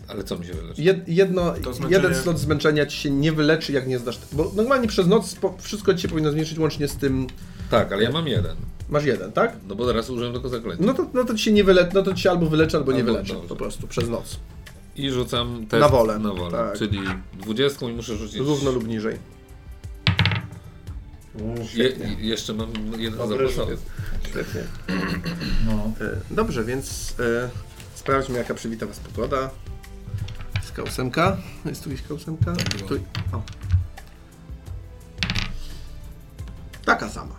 ale 0.09 0.25
co 0.25 0.39
mi 0.39 0.47
się 0.47 0.53
wyleczy? 0.55 0.83
Jed, 0.83 1.09
jedno, 1.09 1.53
zmęczenie- 1.55 1.91
jeden 1.93 2.15
slot 2.15 2.39
zmęczenia 2.39 2.87
ci 2.87 2.97
się 2.99 3.11
nie 3.11 3.33
wyleczy, 3.33 3.73
jak 3.73 3.89
nie 3.89 3.99
zdasz. 3.99 4.19
Bo 4.33 4.53
normalnie 4.57 4.89
przez 4.89 5.07
noc 5.07 5.37
wszystko 5.61 5.95
ci 5.95 6.03
się 6.03 6.09
powinno 6.09 6.31
zmniejszyć 6.31 6.59
łącznie 6.59 6.89
z 6.89 6.97
tym. 6.97 7.27
Tak, 7.71 7.93
ale 7.93 8.03
ja 8.03 8.11
mam 8.11 8.29
jeden. 8.29 8.57
Masz 8.91 9.05
jeden, 9.05 9.33
tak? 9.33 9.57
No 9.69 9.75
bo 9.75 9.87
teraz 9.87 10.11
użyłem 10.11 10.33
tylko 10.33 10.49
zaklęcia. 10.49 10.85
No 10.85 10.95
to, 10.95 11.07
no 11.15 11.25
to 11.25 11.35
ci 11.35 11.45
się 11.45 11.53
nie 11.53 11.65
wyleczy, 11.65 11.91
no 11.95 12.03
to 12.03 12.15
ci 12.15 12.23
się 12.23 12.31
albo 12.31 12.47
wyleczy, 12.47 12.77
albo 12.77 12.93
nie 12.93 12.99
Albo 12.99 13.13
wyleczy 13.13 13.33
dobrze. 13.33 13.49
po 13.49 13.57
prostu 13.57 13.87
przez 13.89 14.09
noc. 14.09 14.41
I 14.97 15.11
rzucam 15.11 15.67
test 15.67 15.81
Na 15.81 15.89
wolę. 15.89 16.19
Na 16.19 16.33
wolę. 16.33 16.51
Tak. 16.59 16.79
Czyli 16.79 16.99
20 17.41 17.87
i 17.87 17.93
muszę 17.93 18.17
rzucić. 18.17 18.37
Równo 18.39 18.71
lub 18.71 18.89
niżej. 18.89 19.17
Uff, 21.35 21.75
Je, 21.75 21.93
jeszcze 22.19 22.55
mam 22.55 22.69
jeden 22.99 23.29
zapasowy. 23.29 23.77
Świetnie. 24.31 24.63
No. 25.67 25.73
E, 26.07 26.21
Dobrze, 26.31 26.65
więc 26.65 27.15
e, 27.21 27.51
sprawdźmy 27.95 28.39
jaka 28.39 28.55
przywita 28.55 28.87
was 28.87 28.99
pogoda. 29.01 29.51
Jest 30.57 30.79
ósemka. 30.79 31.37
Jest 31.65 31.85
tu 31.85 31.91
jakaś 31.91 32.11
ósemka? 32.11 32.53
była. 32.53 32.89
Tu, 32.89 32.95
o. 33.37 33.43
Taka 36.85 37.09
sama. 37.09 37.38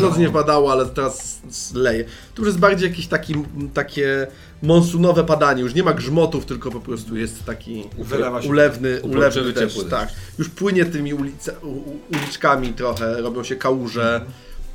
Noc 0.00 0.18
nie 0.18 0.30
padało, 0.30 0.72
ale 0.72 0.86
teraz 0.86 1.40
leje. 1.74 2.04
Tu 2.34 2.42
już 2.42 2.46
jest 2.46 2.58
bardziej 2.58 2.90
jakieś 2.90 3.06
taki, 3.06 3.34
takie 3.74 4.26
monsunowe 4.62 5.24
padanie. 5.24 5.62
Już 5.62 5.74
nie 5.74 5.82
ma 5.82 5.92
grzmotów, 5.94 6.46
tylko 6.46 6.70
po 6.70 6.80
prostu 6.80 7.16
jest 7.16 7.44
taki 7.44 7.84
Wylewa 7.98 8.42
się. 8.42 8.48
ulewny, 8.48 9.00
ulewny 9.02 9.52
deszcz. 9.52 9.74
ciepły 9.76 9.90
Tak. 9.90 10.08
Już 10.38 10.48
płynie 10.48 10.84
tymi 10.84 11.14
ulice, 11.14 11.54
u, 11.62 11.66
u- 11.68 11.98
uliczkami 12.12 12.68
trochę, 12.72 13.20
robią 13.22 13.44
się 13.44 13.56
kałuże. 13.56 14.20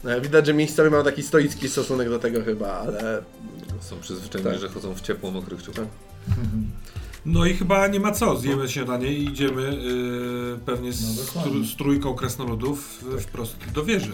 E, 0.05 0.21
Widać, 0.21 0.45
że 0.45 0.53
miejscowi 0.53 0.89
mają 0.89 1.03
taki 1.03 1.23
stoicki 1.23 1.69
stosunek 1.69 2.09
do 2.09 2.19
tego 2.19 2.43
chyba, 2.43 2.67
ale 2.73 3.23
Są 3.79 3.99
przyzwyczajeni, 3.99 4.51
Tak. 4.51 4.59
że 4.59 4.69
chodzą 4.69 4.95
w 4.95 5.01
ciepło 5.01 5.31
mokrych 5.31 5.61
ciuchach. 5.61 5.85
No 7.25 7.45
i 7.45 7.53
chyba 7.53 7.87
nie 7.87 7.99
ma 7.99 8.11
co, 8.11 8.37
zjemy 8.37 8.69
śniadanie 8.69 9.13
i 9.13 9.23
idziemy 9.25 9.61
yy, 9.61 10.59
pewnie 10.65 10.93
z, 10.93 11.33
No 11.35 11.65
z 11.65 11.75
trójką 11.77 12.13
krasnoludów 12.15 13.03
yy, 13.11 13.19
wprost 13.21 13.55
do 13.73 13.85
wieży. 13.85 14.11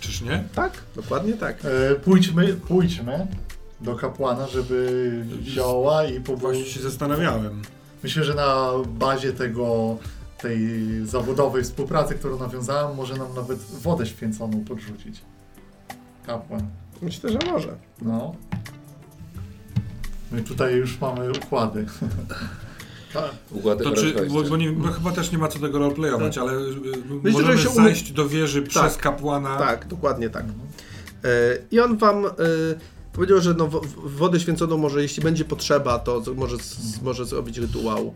Czyż 0.00 0.20
nie? 0.20 0.44
tak, 0.54 0.72
dokładnie 0.96 1.32
tak. 1.32 1.56
E, 1.64 1.94
pójdźmy, 1.94 2.54
pójdźmy 2.54 3.26
do 3.80 3.96
kapłana, 3.96 4.46
żeby 4.46 5.24
zioła 5.42 6.04
i 6.04 6.20
Właśnie 6.20 6.64
się 6.64 6.80
zastanawiałem. 6.80 7.62
Myślę, 8.02 8.24
że 8.24 8.34
na 8.34 8.70
bazie 8.86 9.32
tego, 9.32 9.96
tej 10.38 10.68
zawodowej 11.06 11.64
współpracy, 11.64 12.14
którą 12.14 12.38
nawiązałem, 12.38 12.96
może 12.96 13.14
nam 13.14 13.34
nawet 13.34 13.58
wodę 13.58 14.06
święconą 14.06 14.64
podrzucić. 14.64 15.20
Kapłan. 16.26 16.68
Myślę, 17.02 17.30
że 17.32 17.38
może. 17.52 17.76
No. 18.02 18.34
My 20.32 20.42
tutaj 20.42 20.74
już 20.74 21.00
mamy 21.00 21.30
układy. 21.30 21.86
Ka- 23.16 23.30
Układy 23.50 23.84
To 23.84 23.92
czy, 23.92 24.14
bo, 24.32 24.42
bo, 24.42 24.56
nie, 24.56 24.72
bo 24.72 24.88
chyba 24.88 25.12
też 25.12 25.32
nie 25.32 25.38
ma 25.38 25.48
co 25.48 25.58
tego 25.58 25.78
roleplayować, 25.78 26.38
ale 26.38 26.52
yy, 26.52 27.32
możemy 27.32 27.56
że 27.56 27.62
się 27.68 27.74
zajść 27.74 28.12
do 28.12 28.28
wieży 28.28 28.62
przez 28.62 28.96
kapłana. 28.96 29.56
Tak, 29.58 29.86
dokładnie 29.86 30.30
tak. 30.30 30.44
E, 31.24 31.28
I 31.70 31.80
on 31.80 31.96
wam 31.96 32.26
e, 32.26 32.30
powiedział, 33.12 33.40
że 33.40 33.54
no, 33.54 33.66
w- 33.66 33.86
w- 33.86 34.16
wodę 34.16 34.40
święconą 34.40 34.78
może, 34.78 35.02
jeśli 35.02 35.22
będzie 35.22 35.44
potrzeba, 35.44 35.98
to 35.98 36.22
może, 36.36 36.56
z, 36.58 37.02
może 37.02 37.24
zrobić 37.24 37.58
rytuał 37.58 38.14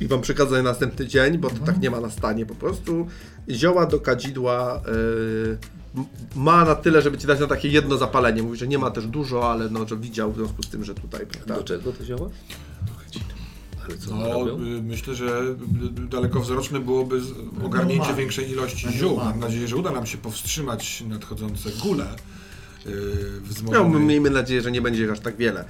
i 0.00 0.06
wam 0.06 0.20
przekazać 0.20 0.62
na 0.64 0.70
następny 0.70 1.06
dzień, 1.06 1.38
bo 1.38 1.50
to 1.50 1.56
tak 1.66 1.80
nie 1.80 1.90
ma 1.90 2.00
na 2.00 2.10
stanie 2.10 2.46
po 2.46 2.54
prostu. 2.54 3.06
Zioła 3.50 3.86
do 3.86 4.00
kadzidła 4.00 4.76
e, 4.76 6.00
ma 6.36 6.64
na 6.64 6.74
tyle, 6.74 7.02
żeby 7.02 7.18
ci 7.18 7.26
dać 7.26 7.40
na 7.40 7.46
takie 7.46 7.68
jedno 7.68 7.96
zapalenie. 7.96 8.42
Mówi, 8.42 8.58
że 8.58 8.66
nie 8.68 8.78
ma 8.78 8.90
też 8.90 9.06
dużo, 9.06 9.50
ale 9.52 9.68
no, 9.70 9.88
że 9.88 9.96
widział 9.96 10.32
w 10.32 10.36
związku 10.36 10.62
z 10.62 10.68
tym, 10.68 10.84
że 10.84 10.94
tutaj, 10.94 11.26
prawda? 11.26 11.54
Do 11.56 11.62
czego 11.62 11.92
to 11.92 12.04
zioła? 12.04 12.28
Ale 13.88 13.98
co 13.98 14.16
No, 14.16 14.32
robią? 14.32 14.54
y, 14.66 14.82
myślę, 14.82 15.14
że 15.14 15.42
dalekowzroczne 16.10 16.80
byłoby 16.80 17.20
ogarnięcie 17.64 17.98
Normalnie. 17.98 18.22
większej 18.22 18.50
ilości 18.50 18.86
Będzie 18.86 18.98
ziół. 18.98 19.16
Mam 19.16 19.40
nadzieję, 19.40 19.68
że 19.68 19.76
uda 19.76 19.90
nam 19.90 20.06
się 20.06 20.18
powstrzymać 20.18 21.04
nadchodzące 21.08 21.70
gule 21.82 22.06
yy, 22.86 22.92
No, 23.72 23.84
miejmy 23.84 24.30
nadzieję, 24.30 24.62
że 24.62 24.70
nie 24.70 24.82
będzie 24.82 25.04
ich 25.04 25.10
aż 25.10 25.20
tak 25.20 25.36
wiele. 25.36 25.64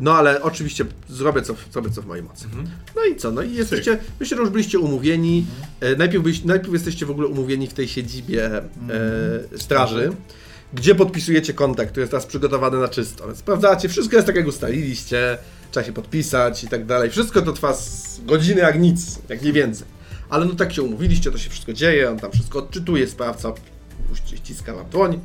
No 0.00 0.14
ale 0.14 0.42
oczywiście 0.42 0.84
zrobię 1.08 1.42
co, 1.42 1.54
zrobię 1.72 1.90
co 1.90 2.02
w 2.02 2.06
mojej 2.06 2.24
mocy. 2.24 2.46
No 2.96 3.04
i 3.04 3.16
co? 3.16 3.30
No 3.30 3.42
i 3.42 3.54
jesteście, 3.54 3.98
myślę, 4.20 4.36
że 4.36 4.40
już 4.42 4.50
byliście 4.50 4.78
umówieni. 4.78 5.46
E, 5.80 5.96
najpierw, 5.96 6.22
byliście, 6.22 6.46
najpierw 6.48 6.72
jesteście 6.72 7.06
w 7.06 7.10
ogóle 7.10 7.26
umówieni 7.28 7.66
w 7.66 7.74
tej 7.74 7.88
siedzibie 7.88 8.46
e, 8.56 8.62
straży, 9.58 10.12
gdzie 10.74 10.94
podpisujecie 10.94 11.54
kontrakt, 11.54 11.90
który 11.90 12.02
jest 12.02 12.10
teraz 12.10 12.26
przygotowany 12.26 12.78
na 12.78 12.88
czysto. 12.88 13.26
Więc 13.26 13.38
sprawdzacie, 13.38 13.88
wszystko 13.88 14.16
jest 14.16 14.26
tak 14.26 14.36
jak 14.36 14.46
ustaliliście, 14.46 15.38
trzeba 15.72 15.86
się 15.86 15.92
podpisać 15.92 16.64
i 16.64 16.68
tak 16.68 16.86
dalej. 16.86 17.10
Wszystko 17.10 17.42
to 17.42 17.52
trwa 17.52 17.74
z 17.74 18.20
godziny 18.24 18.60
jak 18.60 18.80
nic, 18.80 19.18
jak 19.28 19.42
nie 19.42 19.52
więcej. 19.52 19.86
Ale 20.28 20.44
no 20.44 20.54
tak 20.54 20.72
się 20.72 20.82
umówiliście, 20.82 21.30
to 21.30 21.38
się 21.38 21.50
wszystko 21.50 21.72
dzieje, 21.72 22.10
on 22.10 22.18
tam 22.18 22.32
wszystko 22.32 22.58
odczytuje, 22.58 23.08
sprawca 23.08 23.52
ściska 24.36 24.74
wam 24.74 24.90
dłoń, 24.90 25.20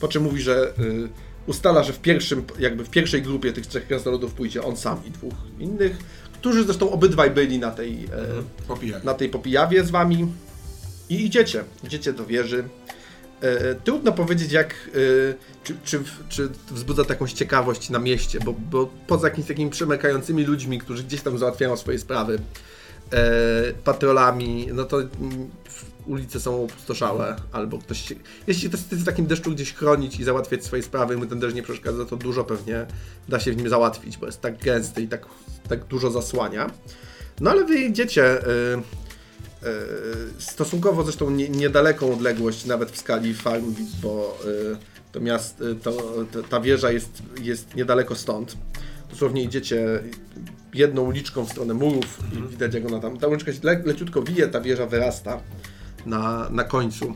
po 0.00 0.08
czym 0.08 0.22
mówi, 0.22 0.42
że 0.42 0.72
y, 0.78 1.08
ustala, 1.46 1.82
że 1.82 1.92
w 1.92 1.98
pierwszym, 1.98 2.44
jakby 2.58 2.84
w 2.84 2.90
pierwszej 2.90 3.22
grupie 3.22 3.52
tych 3.52 3.66
trzech 3.66 3.86
krasnoludów 3.86 4.34
pójdzie 4.34 4.62
on 4.62 4.76
sam 4.76 5.00
i 5.06 5.10
dwóch 5.10 5.34
innych, 5.58 5.98
którzy 6.32 6.64
zresztą 6.64 6.90
obydwaj 6.90 7.30
byli 7.30 7.58
na 7.58 7.70
tej, 7.70 8.04
e, 8.04 8.08
Popijak. 8.68 9.04
na 9.04 9.14
tej 9.14 9.28
popijawie 9.28 9.84
z 9.84 9.90
wami 9.90 10.32
i 11.08 11.24
idziecie, 11.24 11.64
idziecie 11.84 12.12
do 12.12 12.26
wieży. 12.26 12.64
E, 13.40 13.74
trudno 13.74 14.12
powiedzieć, 14.12 14.52
jak, 14.52 14.74
e, 14.74 15.34
czy, 15.64 15.74
czy, 15.84 16.00
czy 16.28 16.48
wzbudza 16.70 17.04
to 17.04 17.12
jakąś 17.12 17.32
ciekawość 17.32 17.90
na 17.90 17.98
mieście, 17.98 18.38
bo, 18.44 18.52
bo 18.52 18.90
poza 19.06 19.28
jakimiś 19.28 19.48
takimi 19.48 19.70
przemykającymi 19.70 20.44
ludźmi, 20.44 20.78
którzy 20.78 21.04
gdzieś 21.04 21.20
tam 21.20 21.38
załatwiają 21.38 21.76
swoje 21.76 21.98
sprawy, 21.98 22.38
e, 23.12 23.72
patrolami, 23.84 24.68
no 24.72 24.84
to 24.84 25.00
mm, 25.00 25.10
ulice 26.06 26.40
są 26.40 26.64
opustoszałe, 26.64 27.36
albo 27.52 27.78
ktoś 27.78 28.08
się, 28.08 28.14
jeśli 28.46 28.68
ktoś 28.68 28.80
chce 28.80 28.96
w 28.96 29.04
takim 29.04 29.26
deszczu 29.26 29.50
gdzieś 29.50 29.74
chronić 29.74 30.20
i 30.20 30.24
załatwiać 30.24 30.64
swoje 30.64 30.82
sprawy, 30.82 31.16
mu 31.16 31.26
ten 31.26 31.40
deszcz 31.40 31.54
nie 31.54 31.62
przeszkadza, 31.62 32.04
to 32.04 32.16
dużo 32.16 32.44
pewnie 32.44 32.86
da 33.28 33.40
się 33.40 33.52
w 33.52 33.56
nim 33.56 33.68
załatwić, 33.68 34.16
bo 34.16 34.26
jest 34.26 34.40
tak 34.40 34.62
gęsty 34.62 35.02
i 35.02 35.08
tak, 35.08 35.26
tak 35.68 35.84
dużo 35.84 36.10
zasłania. 36.10 36.70
No 37.40 37.50
ale 37.50 37.64
wy 37.64 37.78
idziecie 37.78 38.48
y, 38.48 38.82
stosunkowo 40.38 41.04
zresztą 41.04 41.30
nie, 41.30 41.48
niedaleką 41.48 42.12
odległość, 42.12 42.64
nawet 42.64 42.90
w 42.90 42.98
skali 42.98 43.34
farm, 43.34 43.74
bo 44.02 44.38
y, 44.46 44.76
to 45.12 45.20
miast, 45.20 45.60
y, 45.60 45.74
to, 45.74 45.92
to, 46.32 46.42
ta 46.42 46.60
wieża 46.60 46.90
jest, 46.90 47.22
jest 47.42 47.74
niedaleko 47.74 48.14
stąd. 48.14 48.56
Dosłownie 49.10 49.42
idziecie 49.42 50.02
jedną 50.74 51.02
uliczką 51.02 51.44
w 51.44 51.50
stronę 51.50 51.74
murów 51.74 52.18
i 52.32 52.50
widać 52.50 52.74
jak 52.74 52.86
ona 52.86 53.00
tam, 53.00 53.18
ta 53.18 53.26
uliczka 53.26 53.52
się 53.52 53.58
le, 53.62 53.82
leciutko 53.84 54.22
wije, 54.22 54.48
ta 54.48 54.60
wieża 54.60 54.86
wyrasta 54.86 55.40
na, 56.06 56.48
na 56.50 56.64
końcu. 56.64 57.14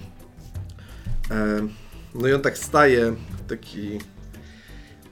E, 1.30 1.68
no 2.14 2.28
i 2.28 2.32
on 2.32 2.40
tak 2.40 2.59
staje, 2.59 3.14
taki 3.49 3.99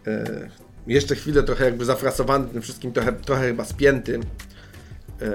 e, 0.07 0.49
jeszcze 0.87 1.17
chwilę 1.17 1.43
trochę 1.43 1.65
jakby 1.65 1.85
zafrasowany 1.85 2.49
tym 2.49 2.63
wszystkim, 2.63 2.93
trochę, 2.93 3.13
trochę 3.13 3.47
chyba 3.47 3.65
spięty. 3.65 4.21
E, 5.23 5.27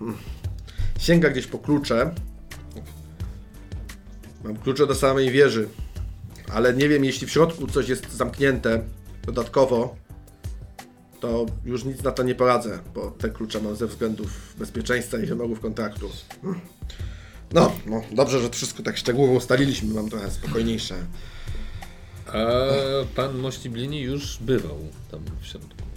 mm. 0.00 0.16
Sięga 0.98 1.30
gdzieś 1.30 1.46
po 1.46 1.58
klucze. 1.58 2.14
Mam 4.44 4.56
klucze 4.56 4.86
do 4.86 4.94
samej 4.94 5.30
wieży, 5.30 5.68
ale 6.52 6.74
nie 6.74 6.88
wiem, 6.88 7.04
jeśli 7.04 7.26
w 7.26 7.30
środku 7.30 7.66
coś 7.66 7.88
jest 7.88 8.12
zamknięte 8.12 8.82
dodatkowo, 9.22 9.96
to 11.20 11.46
już 11.64 11.84
nic 11.84 12.02
na 12.02 12.10
to 12.10 12.22
nie 12.22 12.34
poradzę, 12.34 12.78
bo 12.94 13.10
te 13.10 13.30
klucze 13.30 13.60
mam 13.60 13.76
ze 13.76 13.86
względów 13.86 14.54
bezpieczeństwa 14.58 15.18
i 15.18 15.26
wymogów 15.26 15.60
kontraktu. 15.60 16.10
No, 17.52 17.72
no, 17.86 18.02
dobrze, 18.12 18.40
że 18.40 18.50
to 18.50 18.56
wszystko 18.56 18.82
tak 18.82 18.96
szczegółowo 18.96 19.32
ustaliliśmy, 19.32 19.94
mam 19.94 20.10
trochę 20.10 20.30
spokojniejsze. 20.30 20.94
A 22.26 22.34
pan 23.16 23.38
Mościblini 23.38 24.00
już 24.00 24.38
bywał 24.38 24.78
tam 25.10 25.20
w 25.40 25.46
środku. 25.46 25.87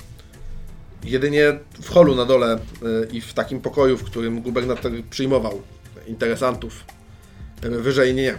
Jedynie 1.03 1.59
w 1.81 1.89
holu 1.89 2.15
na 2.15 2.25
dole 2.25 2.57
y, 2.57 2.59
i 3.11 3.21
w 3.21 3.33
takim 3.33 3.61
pokoju, 3.61 3.97
w 3.97 4.03
którym 4.03 4.41
gubernator 4.41 4.91
przyjmował 5.09 5.61
interesantów. 6.07 6.83
Y, 7.65 7.69
Wyżej 7.69 8.13
nie. 8.13 8.37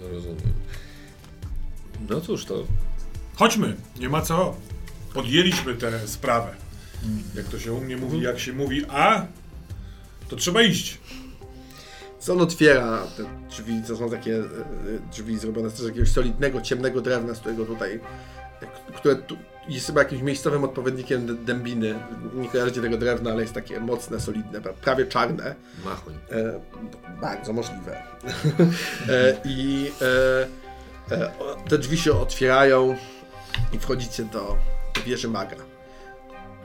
No 0.00 0.08
rozumiem. 0.08 0.52
No 2.08 2.20
cóż, 2.20 2.44
to 2.44 2.66
Chodźmy, 3.40 3.76
nie 3.98 4.08
ma 4.08 4.22
co. 4.22 4.56
Podjęliśmy 5.14 5.74
tę 5.74 6.08
sprawę. 6.08 6.54
Jak 7.34 7.46
to 7.46 7.58
się 7.58 7.72
u 7.72 7.80
mnie 7.80 7.96
mówi, 7.96 8.20
jak 8.20 8.38
się 8.38 8.52
mówi 8.52 8.84
A, 8.88 9.26
to 10.28 10.36
trzeba 10.36 10.62
iść. 10.62 10.98
Co 12.18 12.32
on 12.32 12.40
otwiera 12.40 13.02
te 13.16 13.24
drzwi, 13.50 13.82
to 13.88 13.96
są 13.96 14.10
takie 14.10 14.34
y, 14.34 14.44
drzwi 15.12 15.38
zrobione 15.38 15.70
z 15.70 15.84
jakiegoś 15.84 16.12
solidnego, 16.12 16.60
ciemnego 16.60 17.00
drewna, 17.00 17.34
z 17.34 17.40
którego 17.40 17.64
tutaj, 17.64 18.00
które 18.96 19.16
tu 19.16 19.36
jest 19.74 19.86
chyba 19.86 20.02
jakimś 20.02 20.22
miejscowym 20.22 20.64
odpowiednikiem 20.64 21.44
dębiny. 21.44 21.98
Nie 22.34 22.48
kojarzycie 22.48 22.80
tego 22.82 22.96
drewna, 22.96 23.30
ale 23.30 23.42
jest 23.42 23.54
takie 23.54 23.80
mocne, 23.80 24.20
solidne, 24.20 24.60
pra- 24.60 24.72
prawie 24.72 25.06
czarne. 25.06 25.54
machoń. 25.84 26.14
E, 26.32 26.60
bardzo 27.20 27.52
możliwe. 27.52 28.02
e, 29.08 29.36
I 29.44 29.90
e, 31.10 31.16
e, 31.16 31.30
te 31.68 31.78
drzwi 31.78 31.98
się 31.98 32.12
otwierają 32.12 32.96
i 33.72 33.78
wchodzicie 33.78 34.24
do 34.24 34.56
wieży 35.06 35.28
maga. 35.28 35.56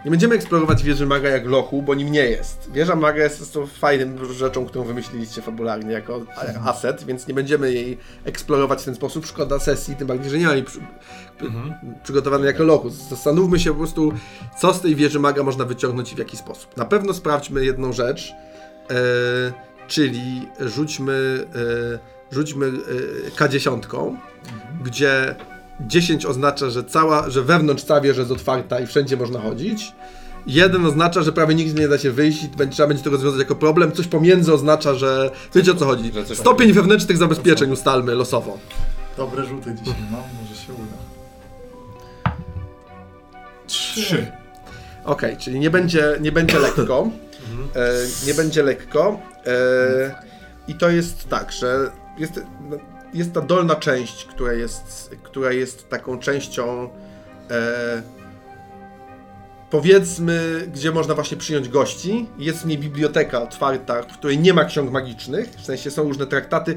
Nie 0.06 0.12
będziemy 0.12 0.36
eksplorować 0.36 0.84
wieży 0.84 1.06
maga 1.06 1.30
jak 1.30 1.46
lochu, 1.46 1.82
bo 1.82 1.96
nim 1.96 2.12
nie 2.12 2.26
jest. 2.26 2.72
Wieża 2.72 2.96
maga 2.96 3.24
jest 3.24 3.38
prostu 3.38 3.68
fajnym 3.68 4.34
rzeczą, 4.34 4.66
którą 4.66 4.86
wymyśliliście 4.86 5.42
fabularnie 5.42 5.92
jako 5.92 6.22
aset, 6.66 7.04
więc 7.04 7.28
nie 7.28 7.34
będziemy 7.34 7.74
jej 7.74 7.98
eksplorować 8.26 8.82
w 8.82 8.86
ten 8.86 8.96
sposób. 8.96 9.26
Szkoda 9.26 9.60
sesji, 9.60 9.96
tym 9.96 10.08
bardziej, 10.08 10.30
że 10.30 10.38
nie 10.38 10.46
ma 10.46 10.54
jej 10.54 10.64
przy, 10.64 10.80
przy, 11.38 11.48
przygotowanej 12.04 12.48
jako 12.48 12.64
lochu. 12.64 12.90
Zastanówmy 12.90 13.60
się 13.60 13.72
po 13.72 13.78
prostu, 13.78 14.14
co 14.60 14.74
z 14.74 14.82
tej 14.82 14.96
wieży 14.96 15.20
maga 15.20 15.44
można 15.44 15.66
wyciągnąć 15.66 16.12
i 16.12 16.16
w 16.16 16.20
jaki 16.20 16.38
sposób. 16.38 16.78
Na 16.78 16.86
pewno 16.86 17.14
sprawdźmy 17.14 17.66
jedną 17.66 17.94
rzecz, 17.94 18.34
e, 18.90 18.96
czyli 19.88 20.48
rzućmy, 20.60 21.46
e, 22.32 22.36
rzućmy 22.36 22.66
e, 22.66 23.30
K10, 23.30 24.16
gdzie 24.84 25.36
10 25.80 26.26
oznacza, 26.26 26.70
że 26.70 26.84
cała, 26.84 27.30
że 27.30 27.42
wewnątrz 27.42 27.84
cała 27.84 28.02
wieża 28.02 28.20
jest 28.20 28.32
otwarta 28.32 28.80
i 28.80 28.88
wszędzie 28.88 29.18
można 29.18 29.40
chodzić. 29.40 29.94
Jeden 30.48 30.86
oznacza, 30.86 31.22
że 31.22 31.32
prawie 31.32 31.56
nigdzie 31.56 31.82
nie 31.82 31.88
da 31.88 31.98
się 31.98 32.12
wyjść 32.12 32.44
i 32.44 32.48
będzie, 32.48 32.74
trzeba 32.74 32.88
będzie 32.88 33.04
to 33.04 33.10
rozwiązać 33.10 33.40
jako 33.40 33.56
problem. 33.56 33.92
Coś 33.92 34.08
pomiędzy 34.08 34.54
oznacza, 34.54 34.94
że 34.94 35.32
wiecie 35.56 35.72
o 35.72 35.76
co 35.76 35.86
chodzi. 35.86 36.12
Stopień 36.34 36.74
wewnętrznych 36.74 37.18
zabezpieczeń 37.18 37.72
ustalmy 37.72 38.16
losowo. 38.16 38.58
Dobre 39.18 39.46
rzuty 39.46 39.76
dzisiaj, 39.76 40.02
no, 40.12 40.18
może 40.42 40.62
się 40.62 40.74
uda. 40.74 40.98
Trzy. 43.68 44.32
Okej, 45.06 45.38
czyli 45.38 45.60
nie 45.60 45.70
będzie, 45.70 46.18
nie 46.22 46.32
będzie 46.32 46.60
lekko. 46.60 47.10
E, 47.76 47.92
nie 48.28 48.34
będzie 48.34 48.64
lekko. 48.64 49.20
E, 49.46 50.16
I 50.68 50.76
to 50.76 50.90
jest 50.90 51.30
tak, 51.30 51.52
że 51.52 51.92
jest, 52.18 52.42
jest 53.16 53.34
ta 53.34 53.42
dolna 53.42 53.76
część, 53.76 54.26
która 54.26 54.54
jest, 54.54 55.16
która 55.24 55.52
jest 55.52 55.90
taką 55.90 56.20
częścią 56.20 56.90
e, 57.52 58.02
powiedzmy, 59.70 60.68
gdzie 60.74 60.92
można 60.92 61.16
właśnie 61.16 61.38
przyjąć 61.38 61.70
gości. 61.70 62.28
Jest 62.38 62.64
w 62.64 62.66
niej 62.66 62.78
biblioteka 62.78 63.42
otwarta, 63.42 64.02
w 64.02 64.18
której 64.18 64.40
nie 64.40 64.54
ma 64.54 64.66
ksiąg 64.66 64.92
magicznych, 64.92 65.50
w 65.50 65.66
sensie 65.66 65.92
są 65.92 66.04
różne 66.04 66.28
traktaty. 66.28 66.76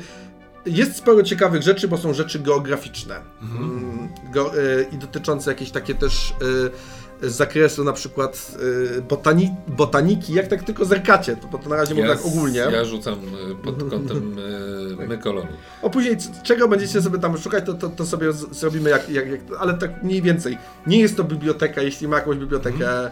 Jest 0.67 0.97
sporo 0.97 1.23
ciekawych 1.23 1.63
rzeczy, 1.63 1.89
bo 1.89 1.99
są 1.99 2.15
rzeczy 2.15 2.39
geograficzne 2.39 3.21
mm, 3.43 4.09
go, 4.33 4.53
e, 4.53 4.83
i 4.83 4.99
dotyczące 4.99 5.51
jakieś 5.51 5.71
takie 5.71 5.95
też 5.95 6.31
e, 6.31 7.08
z 7.23 7.33
zakresu 7.33 7.85
na 7.85 7.93
przykład 7.93 8.57
e, 8.99 9.01
botani, 9.01 9.51
botaniki, 9.69 10.35
jak 10.35 10.47
tak 10.47 10.63
tylko 10.63 10.85
zerkacie, 10.85 11.37
to, 11.37 11.49
bo 11.49 11.59
to 11.59 11.69
na 11.69 11.77
razie 11.77 11.95
mówię 11.95 12.09
tak 12.09 12.27
ogólnie. 12.27 12.59
Ja 12.59 12.85
rzucam 12.85 13.15
y, 13.15 13.55
pod 13.65 13.91
kątem 13.91 14.39
y, 14.39 15.07
mykolonu. 15.09 15.49
O 15.83 15.91
później 15.91 16.17
czego 16.43 16.69
będziecie 16.69 17.03
sobie 17.03 17.19
tam 17.19 17.39
szukać, 17.39 17.67
to, 17.67 17.75
to, 17.75 17.89
to 17.89 18.07
sobie 18.07 18.33
zrobimy 18.33 18.91
jak, 18.91 19.09
jak, 19.09 19.29
jak, 19.29 19.41
ale 19.59 19.75
tak 19.75 20.03
mniej 20.03 20.23
więcej. 20.23 20.59
Nie 20.87 20.99
jest 21.01 21.17
to 21.17 21.25
biblioteka, 21.25 21.83
jeśli 21.83 22.09
ma 22.09 22.17
jakąś 22.17 22.37
bibliotekę 22.37 23.07
e, 23.07 23.11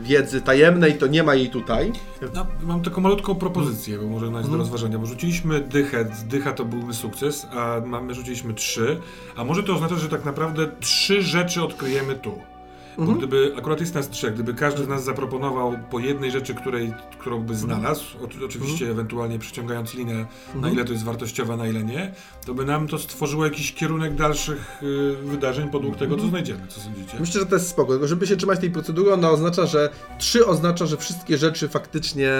wiedzy 0.00 0.40
tajemnej, 0.40 0.94
to 0.94 1.06
nie 1.06 1.22
ma 1.22 1.34
jej 1.34 1.50
tutaj. 1.50 1.92
No, 2.34 2.46
mam 2.62 2.82
taką 2.82 3.00
malutką 3.00 3.34
propozycję, 3.34 3.98
bo 3.98 4.06
może 4.06 4.26
ona 4.26 4.38
jest 4.38 4.50
do 4.50 4.56
rozważenia, 4.56 4.98
bo 4.98 5.06
rzuciliśmy 5.06 5.60
dychę, 5.60 6.04
dycha 6.28 6.52
to 6.52 6.64
byłby 6.64 6.94
sukces, 6.94 7.46
a 7.50 7.80
mamy, 7.86 8.14
rzuciliśmy 8.14 8.54
trzy, 8.54 9.00
a 9.36 9.44
może 9.44 9.62
to 9.62 9.74
oznacza, 9.74 9.96
że 9.96 10.08
tak 10.08 10.24
naprawdę 10.24 10.66
trzy 10.80 11.22
rzeczy 11.22 11.62
odkryjemy 11.62 12.14
tu. 12.14 12.53
Bo 12.98 13.12
gdyby, 13.12 13.52
akurat 13.58 13.80
jest 13.80 13.94
nas 13.94 14.10
trzech, 14.10 14.34
gdyby 14.34 14.54
każdy 14.54 14.84
z 14.84 14.88
nas 14.88 15.04
zaproponował 15.04 15.78
po 15.90 15.98
jednej 15.98 16.30
rzeczy, 16.30 16.54
której, 16.54 16.94
którą 17.20 17.40
by 17.40 17.56
znalazł, 17.56 18.04
o, 18.22 18.44
oczywiście 18.44 18.90
ewentualnie 18.90 19.38
przyciągając 19.38 19.94
linę, 19.94 20.26
na 20.54 20.70
ile 20.70 20.84
to 20.84 20.92
jest 20.92 21.04
wartościowa, 21.04 21.56
na 21.56 21.66
ile 21.66 21.84
nie, 21.84 22.12
to 22.46 22.54
by 22.54 22.64
nam 22.64 22.88
to 22.88 22.98
stworzyło 22.98 23.44
jakiś 23.44 23.74
kierunek 23.74 24.14
dalszych 24.14 24.82
y, 24.82 25.16
wydarzeń 25.24 25.68
podług 25.68 25.96
tego, 25.96 26.16
co 26.16 26.28
znajdziemy. 26.28 26.60
Co 26.68 26.80
sądzicie? 26.80 27.16
Myślę, 27.20 27.40
że 27.40 27.46
to 27.46 27.56
jest 27.56 27.68
spoko, 27.68 27.92
tylko 27.92 28.08
żeby 28.08 28.26
się 28.26 28.36
trzymać 28.36 28.60
tej 28.60 28.70
procedury, 28.70 29.12
ona 29.12 29.30
oznacza, 29.30 29.66
że 29.66 29.90
trzy 30.18 30.46
oznacza, 30.46 30.86
że 30.86 30.96
wszystkie 30.96 31.38
rzeczy 31.38 31.68
faktycznie 31.68 32.30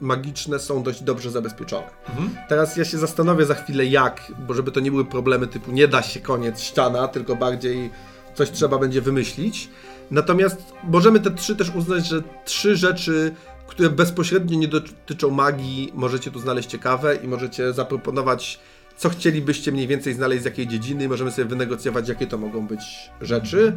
magiczne 0.00 0.58
są 0.58 0.82
dość 0.82 1.02
dobrze 1.02 1.30
zabezpieczone. 1.30 1.86
Mhm. 2.08 2.30
Teraz 2.48 2.76
ja 2.76 2.84
się 2.84 2.98
zastanowię 2.98 3.46
za 3.46 3.54
chwilę 3.54 3.86
jak, 3.86 4.32
bo 4.46 4.54
żeby 4.54 4.72
to 4.72 4.80
nie 4.80 4.90
były 4.90 5.04
problemy 5.04 5.46
typu 5.46 5.72
nie 5.72 5.88
da 5.88 6.02
się 6.02 6.20
koniec 6.20 6.60
ściana, 6.60 7.08
tylko 7.08 7.36
bardziej 7.36 7.90
coś 8.34 8.50
trzeba 8.50 8.78
będzie 8.78 9.00
wymyślić. 9.00 9.68
Natomiast 10.12 10.74
możemy 10.84 11.20
te 11.20 11.30
trzy 11.30 11.56
też 11.56 11.74
uznać, 11.74 12.08
że 12.08 12.22
trzy 12.44 12.76
rzeczy, 12.76 13.34
które 13.66 13.90
bezpośrednio 13.90 14.58
nie 14.58 14.68
dotyczą 14.68 15.30
magii, 15.30 15.92
możecie 15.94 16.30
tu 16.30 16.38
znaleźć 16.38 16.68
ciekawe 16.68 17.16
i 17.16 17.28
możecie 17.28 17.72
zaproponować, 17.72 18.60
co 18.96 19.08
chcielibyście 19.08 19.72
mniej 19.72 19.86
więcej 19.86 20.14
znaleźć 20.14 20.42
z 20.42 20.44
jakiej 20.44 20.66
dziedziny. 20.66 21.08
Możemy 21.08 21.30
sobie 21.30 21.48
wynegocjować, 21.48 22.08
jakie 22.08 22.26
to 22.26 22.38
mogą 22.38 22.66
być 22.66 23.10
rzeczy. 23.20 23.76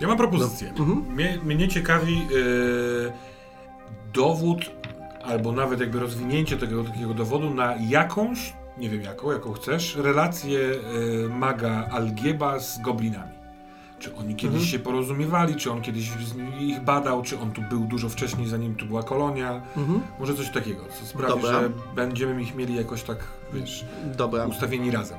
Ja 0.00 0.08
mam 0.08 0.16
propozycję. 0.16 0.72
Mnie, 1.08 1.38
mnie 1.44 1.68
ciekawi 1.68 2.26
y, 2.32 3.12
dowód, 4.14 4.58
albo 5.24 5.52
nawet 5.52 5.80
jakby 5.80 6.00
rozwinięcie 6.00 6.56
tego 6.56 6.84
takiego 6.84 7.14
dowodu 7.14 7.54
na 7.54 7.74
jakąś, 7.88 8.54
nie 8.78 8.90
wiem 8.90 9.02
jaką, 9.02 9.32
jaką 9.32 9.52
chcesz, 9.52 9.96
relację 9.96 10.58
y, 10.58 11.28
maga 11.28 11.88
Algieba 11.92 12.58
z 12.58 12.82
goblinami. 12.82 13.35
Czy 14.06 14.14
oni 14.16 14.34
kiedyś 14.36 14.70
się 14.70 14.78
porozumiewali, 14.78 15.54
czy 15.56 15.70
on 15.72 15.82
kiedyś 15.82 16.10
ich 16.60 16.80
badał, 16.80 17.22
czy 17.22 17.38
on 17.38 17.50
tu 17.52 17.62
był 17.70 17.80
dużo 17.80 18.08
wcześniej, 18.08 18.48
zanim 18.48 18.74
tu 18.74 18.86
była 18.86 19.02
kolonia. 19.02 19.62
Może 20.20 20.34
coś 20.34 20.50
takiego, 20.50 20.80
co 21.00 21.06
sprawi, 21.06 21.34
Dobra. 21.34 21.60
że 21.60 21.70
będziemy 21.94 22.42
ich 22.42 22.54
mieli 22.54 22.76
jakoś 22.76 23.02
tak, 23.02 23.18
wiesz, 23.52 23.84
Dobra, 24.16 24.46
ustawieni 24.46 24.90
razem. 24.90 25.18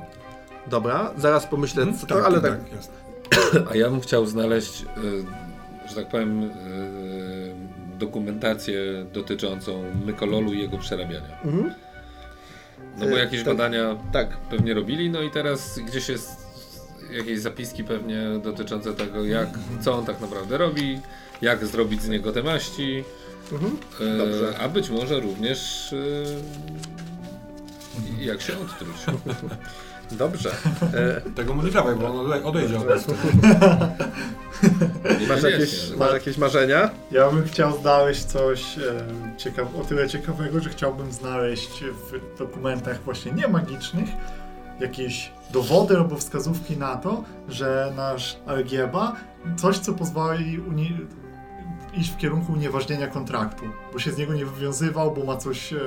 dobra, 0.66 1.10
zaraz 1.16 1.46
pomyślę, 1.46 1.86
co 2.00 2.06
to, 2.06 2.14
tak, 2.14 2.24
ale 2.24 2.40
tak, 2.40 2.50
tak. 2.64 2.72
jasne. 2.72 2.94
A 3.70 3.74
ja 3.76 3.90
bym 3.90 4.00
chciał 4.00 4.26
znaleźć, 4.26 4.82
y, 4.82 5.88
że 5.88 5.94
tak 5.94 6.08
powiem, 6.08 6.42
y, 6.44 6.50
dokumentację 7.98 8.80
dotyczącą 9.12 9.84
mykololu 10.06 10.52
i 10.52 10.58
jego 10.60 10.78
przerabiania. 10.78 11.40
Mhm. 11.44 11.74
No 12.98 13.06
bo 13.06 13.16
Y, 13.16 13.18
jakieś 13.18 13.42
to- 13.44 13.50
badania 13.50 13.96
Tak, 14.12 14.36
pewnie 14.36 14.74
robili, 14.74 15.10
no 15.10 15.22
i 15.22 15.30
teraz 15.30 15.78
gdzieś 15.78 16.08
jest 16.08 16.47
jakieś 17.10 17.40
zapiski 17.40 17.84
pewnie 17.84 18.22
dotyczące 18.42 18.94
tego, 18.94 19.24
jak, 19.24 19.48
co 19.80 19.94
on 19.98 20.06
tak 20.06 20.20
naprawdę 20.20 20.58
robi, 20.58 21.00
jak 21.42 21.66
zrobić 21.66 22.02
z 22.02 22.08
niego 22.08 22.32
te 22.32 22.42
maści, 22.42 23.04
Mhm. 23.52 23.76
Dobrze. 24.18 24.58
a 24.58 24.68
być 24.68 24.90
może 24.90 25.20
również 25.20 25.92
y, 25.92 26.24
jak 28.20 28.40
się 28.40 28.52
odtruć. 28.52 28.96
dobrze. 30.10 30.50
E, 30.94 31.20
Tego 31.30 31.54
mu 31.54 31.62
nie 31.62 31.70
dawaj, 31.70 31.94
bo 31.96 32.06
on 32.06 32.16
ode- 32.26 32.44
odejdzie 32.44 32.78
od 32.78 32.88
nas. 32.88 33.06
masz, 35.28 35.42
jakieś, 35.42 35.90
masz 35.96 36.12
jakieś 36.12 36.38
marzenia? 36.38 36.90
Ja 37.10 37.30
bym 37.30 37.44
chciał 37.44 37.80
znaleźć 37.80 38.24
coś 38.24 38.78
e, 38.78 38.82
ciekaw, 39.36 39.68
o 39.80 39.84
tyle 39.84 40.08
ciekawego, 40.08 40.60
że 40.60 40.70
chciałbym 40.70 41.12
znaleźć 41.12 41.84
w 42.10 42.38
dokumentach 42.38 43.02
właśnie 43.04 43.32
niemagicznych 43.32 44.08
jakieś 44.80 45.32
dowody 45.50 45.96
albo 45.96 46.16
wskazówki 46.16 46.76
na 46.76 46.96
to, 46.96 47.24
że 47.48 47.92
nasz 47.96 48.36
Algieba 48.46 49.16
coś, 49.56 49.78
co 49.78 49.94
pozwoli 49.94 50.60
iść 51.94 52.10
w 52.10 52.16
kierunku 52.16 52.52
unieważnienia 52.52 53.06
kontraktu, 53.06 53.64
bo 53.92 53.98
się 53.98 54.12
z 54.12 54.18
niego 54.18 54.34
nie 54.34 54.46
wywiązywał, 54.46 55.14
bo 55.14 55.24
ma 55.24 55.36
coś, 55.36 55.72
e, 55.72 55.78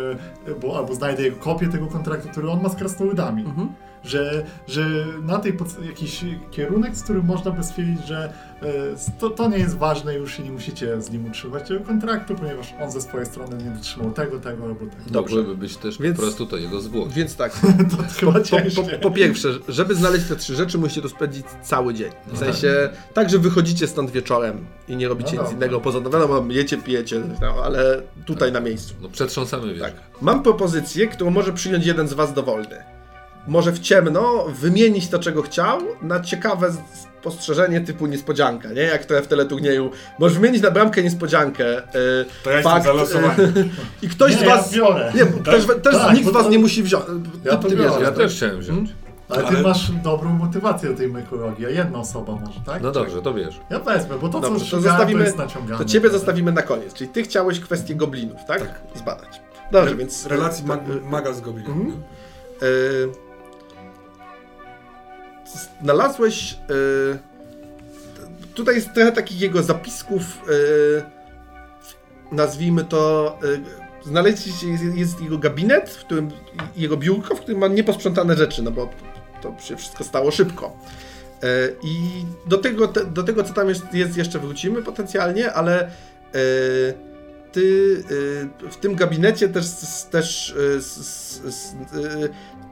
bo, 0.62 0.78
albo 0.78 0.96
znajdę 0.96 1.24
jego 1.24 1.38
kopię 1.38 1.68
tego 1.68 1.88
kontraktu, 1.88 2.30
który 2.30 2.50
on 2.50 2.62
ma 2.62 2.70
z 2.70 2.76
krasnoludami. 2.76 3.44
Mhm. 3.44 3.74
Że, 4.04 4.46
że 4.68 5.06
na 5.22 5.40
tej 5.40 5.54
pod... 5.54 5.86
jakiś 5.86 6.26
kierunek, 6.52 6.96
z 6.96 7.04
którym 7.04 7.26
można 7.26 7.52
by 7.52 7.64
stwierdzić, 7.64 8.08
że 8.08 8.34
e, 8.62 8.74
to, 9.20 9.30
to 9.30 9.50
nie 9.50 9.58
jest 9.58 9.78
ważne, 9.78 10.16
już 10.16 10.38
się 10.38 10.44
nie 10.44 10.52
musicie 10.52 11.02
z 11.02 11.12
nim 11.12 11.26
utrzymywać 11.26 11.68
tego 11.68 11.80
kontraktu, 11.80 12.36
ponieważ 12.36 12.74
on 12.82 12.92
ze 12.92 13.02
swojej 13.02 13.26
strony 13.26 13.64
nie 13.64 13.70
dotrzymał 13.70 14.12
tego, 14.12 14.40
tego 14.40 14.64
albo 14.64 14.80
tego. 14.80 14.92
Dobrze. 15.08 15.36
Mogłyby 15.36 15.58
być 15.58 15.78
też 15.78 16.00
Więc- 16.00 16.16
po 16.16 16.22
prostu 16.22 16.46
to 16.46 16.58
jego 16.58 16.82
zwłoki. 16.82 17.14
Więc 17.14 17.36
tak, 17.36 17.52
To 17.92 17.98
chyba 18.20 18.34
po, 18.34 18.84
po, 18.84 18.98
po 19.02 19.12
pierwsze, 19.12 19.50
żeby 19.68 19.96
znaleźć 19.96 20.28
te 20.28 20.36
trzy 20.36 20.56
rzeczy, 20.56 20.78
musicie 20.78 21.02
tu 21.02 21.10
spędzić 21.10 21.46
cały 21.64 21.94
dzień. 21.94 22.12
W 22.28 22.38
sensie, 22.38 22.90
tak, 23.14 23.30
że 23.30 23.40
wychodzicie 23.40 23.88
stąd 23.88 24.12
wieczorem 24.12 24.66
i 24.88 24.96
nie 24.96 25.08
robicie 25.08 25.36
No 25.36 25.44
nic 25.44 25.52
innego 25.52 25.80
poza, 25.80 26.00
no 26.00 26.10
wiadomo, 26.10 26.44
jecie, 26.50 26.78
pijecie, 26.78 27.22
no, 27.42 27.64
ale 27.64 28.02
tutaj 28.26 28.52
na 28.52 28.60
miejscu. 28.60 28.94
No 29.02 29.10
przetrząsamy 29.10 29.74
wiesz. 29.74 29.82
Tak. 29.82 29.94
Mam 30.22 30.44
propozycję, 30.44 31.08
którą 31.08 31.32
może 31.32 31.54
przyjąć 31.54 31.86
jeden 31.86 32.08
z 32.08 32.14
was 32.14 32.34
dowolny. 32.34 32.91
Może 33.48 33.72
w 33.72 33.80
ciemno 33.80 34.46
wymienić 34.48 35.08
to, 35.10 35.20
czego 35.20 35.42
chciał, 35.42 35.80
na 36.02 36.20
ciekawe 36.20 36.72
spostrzeżenie 37.22 37.82
typu 37.82 38.08
niespodzianka, 38.08 38.70
nie? 38.74 38.82
Jak 38.82 39.06
to 39.06 39.22
w 39.22 39.28
teleturnieju. 39.28 39.92
Możesz 40.20 40.38
wymienić 40.38 40.62
na 40.64 40.72
bramkę 40.72 41.04
niespodziankę. 41.04 41.64
Yy, 41.76 42.26
To 42.44 42.52
ja 42.52 42.62
fakt, 42.62 42.86
yy, 42.86 43.70
I 44.04 44.10
ktoś 44.10 44.32
Nie, 44.32 44.38
z 44.38 44.42
ja 44.42 44.56
was... 44.58 44.74
biorę. 44.74 45.12
Nie, 45.16 45.26
też, 45.26 45.66
też 45.84 45.96
Tak, 45.96 46.14
nikt 46.16 46.30
z 46.30 46.32
was 46.32 46.44
to- 46.44 46.50
nie 46.50 46.60
musi 46.60 46.84
wziąć. 46.84 47.04
Ja 47.44 47.58
ty 47.58 47.70
biorę. 47.70 47.84
bierzesz, 47.84 48.00
Ja 48.02 48.08
tak? 48.08 48.16
też 48.16 48.36
chciałem 48.36 48.60
wziąć. 48.60 48.90
Ale 49.30 49.42
ty 49.44 49.48
Ale- 49.50 49.62
masz 49.62 49.92
dobrą 49.92 50.30
motywację 50.34 50.90
do 50.90 50.96
tej 50.98 51.08
mykologii, 51.08 51.66
a 51.66 51.70
jedna 51.70 52.00
osoba 52.00 52.34
może, 52.46 52.60
tak? 52.66 52.82
No 52.82 52.92
dobrze, 52.92 53.22
to 53.22 53.34
wiesz. 53.34 53.60
Ja 53.70 53.80
wezmę, 53.80 54.16
bo 54.22 54.30
to 54.30 54.40
Dobrze, 54.40 54.66
co 54.66 54.72
to 54.72 54.82
zostawimy- 54.82 55.20
to 55.20 55.26
jest 55.26 55.38
naciągane. 55.38 55.78
To 55.78 55.86
ciebie 55.86 56.10
zostawimy 56.10 56.52
na 56.52 56.62
koniec. 56.62 56.94
Czyli 56.94 57.10
ty 57.10 57.24
chciałeś 57.24 57.60
kwestię 57.60 57.96
goblinów, 57.96 58.38
tak? 58.48 58.82
Zbadać. 58.96 59.42
Dobrze, 59.72 59.96
więc... 59.96 60.26
Relacji 60.26 60.66
yy, 60.88 61.02
maga 61.10 61.34
z 61.34 61.42
goblinem. 61.42 61.72
Mhm. 61.72 61.92
Yy, 62.62 62.68
znalazłeś. 65.82 66.58
Yy, 66.70 67.20
tutaj 68.54 68.76
jest 68.76 68.94
trochę 68.94 69.12
takich 69.12 69.42
jego 69.42 69.64
zapisków. 69.64 70.22
Yy, 70.48 71.04
nazwijmy 72.32 72.84
to. 72.84 73.40
Yy, 73.44 73.62
znaleźliście 74.06 74.68
jest, 74.68 74.84
jest 74.84 75.22
jego 75.22 75.38
gabinet, 75.38 75.90
w 75.90 76.00
którym 76.06 76.32
jego 76.76 76.98
biurko, 76.98 77.36
w 77.36 77.42
którym 77.42 77.60
ma 77.60 77.68
nieposprzątane 77.68 78.38
rzeczy, 78.38 78.64
no 78.64 78.72
bo 78.72 78.90
to 79.42 79.56
się 79.60 79.78
wszystko 79.78 80.04
stało 80.04 80.32
szybko. 80.32 80.78
I 81.84 82.26
do 82.48 82.58
tego, 82.58 82.88
te, 82.88 83.06
do 83.06 83.24
tego, 83.24 83.44
co 83.44 83.54
tam 83.54 83.70
jest, 83.70 83.94
jest, 83.94 84.18
jeszcze 84.18 84.40
wrócimy 84.40 84.82
potencjalnie, 84.82 85.54
ale 85.54 85.92
ty 87.52 88.04
w 88.72 88.76
tym 88.76 88.96
gabinecie 88.96 89.50
też, 89.50 89.66
też 90.12 90.56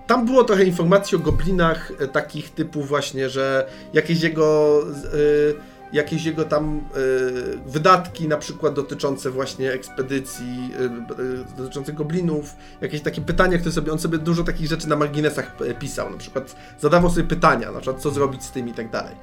tam 0.09 0.25
było 0.25 0.43
trochę 0.43 0.63
informacji 0.63 1.17
o 1.17 1.19
goblinach 1.19 1.91
e, 1.99 2.07
takich 2.07 2.49
typu 2.49 2.83
właśnie, 2.83 3.29
że 3.29 3.67
jakieś 3.93 4.21
jego 4.21 4.81
y, 5.13 5.55
jakieś 5.93 6.25
jego 6.25 6.45
tam 6.45 6.77
y, 6.77 7.71
wydatki 7.71 8.27
na 8.27 8.37
przykład 8.37 8.73
dotyczące 8.73 9.31
właśnie 9.31 9.71
ekspedycji, 9.71 10.71
y, 10.79 11.21
y, 11.23 11.45
dotyczące 11.57 11.93
goblinów, 11.93 12.55
jakieś 12.81 13.01
takie 13.01 13.21
pytania, 13.21 13.57
które 13.57 13.71
sobie, 13.71 13.91
on 13.91 13.99
sobie 13.99 14.17
dużo 14.17 14.43
takich 14.43 14.67
rzeczy 14.67 14.89
na 14.89 14.95
marginesach 14.95 15.55
e, 15.61 15.73
pisał, 15.73 16.09
na 16.09 16.17
przykład 16.17 16.55
zadawał 16.79 17.09
sobie 17.09 17.23
pytania, 17.23 17.71
na 17.71 17.79
przykład 17.79 18.01
co 18.01 18.11
zrobić 18.11 18.43
z 18.43 18.51
tym 18.51 18.69
i 18.69 18.73
tak 18.73 18.89
dalej. 18.89 19.15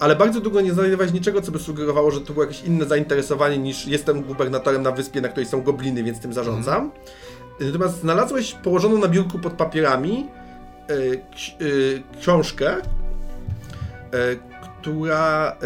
Ale 0.00 0.16
bardzo 0.16 0.40
długo 0.40 0.60
nie 0.60 0.72
znajdowałeś 0.72 1.12
niczego, 1.12 1.42
co 1.42 1.52
by 1.52 1.58
sugerowało, 1.58 2.10
że 2.10 2.20
to 2.20 2.32
było 2.32 2.44
jakieś 2.44 2.62
inne 2.62 2.86
zainteresowanie 2.86 3.58
niż 3.58 3.86
jestem 3.86 4.22
gubernatorem 4.22 4.82
na 4.82 4.90
wyspie, 4.90 5.20
na 5.20 5.28
której 5.28 5.46
są 5.46 5.62
gobliny, 5.62 6.02
więc 6.02 6.20
tym 6.20 6.32
zarządzam. 6.32 6.90
Natomiast 7.60 8.00
znalazłeś 8.00 8.54
położoną 8.54 8.98
na 8.98 9.08
biurku 9.08 9.38
pod 9.38 9.52
papierami 9.52 10.26
ksi- 11.36 11.62
y, 11.62 12.02
książkę, 12.20 12.76
y, 12.76 12.82
która 14.80 15.56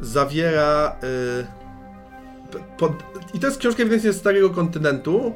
zawiera. 0.00 0.96
pod, 2.78 2.92
I 3.34 3.38
to 3.40 3.46
jest 3.46 3.58
książka 3.58 3.82
ewidentnie 3.82 4.12
z 4.12 4.16
Starego 4.16 4.50
Kontynentu. 4.50 5.32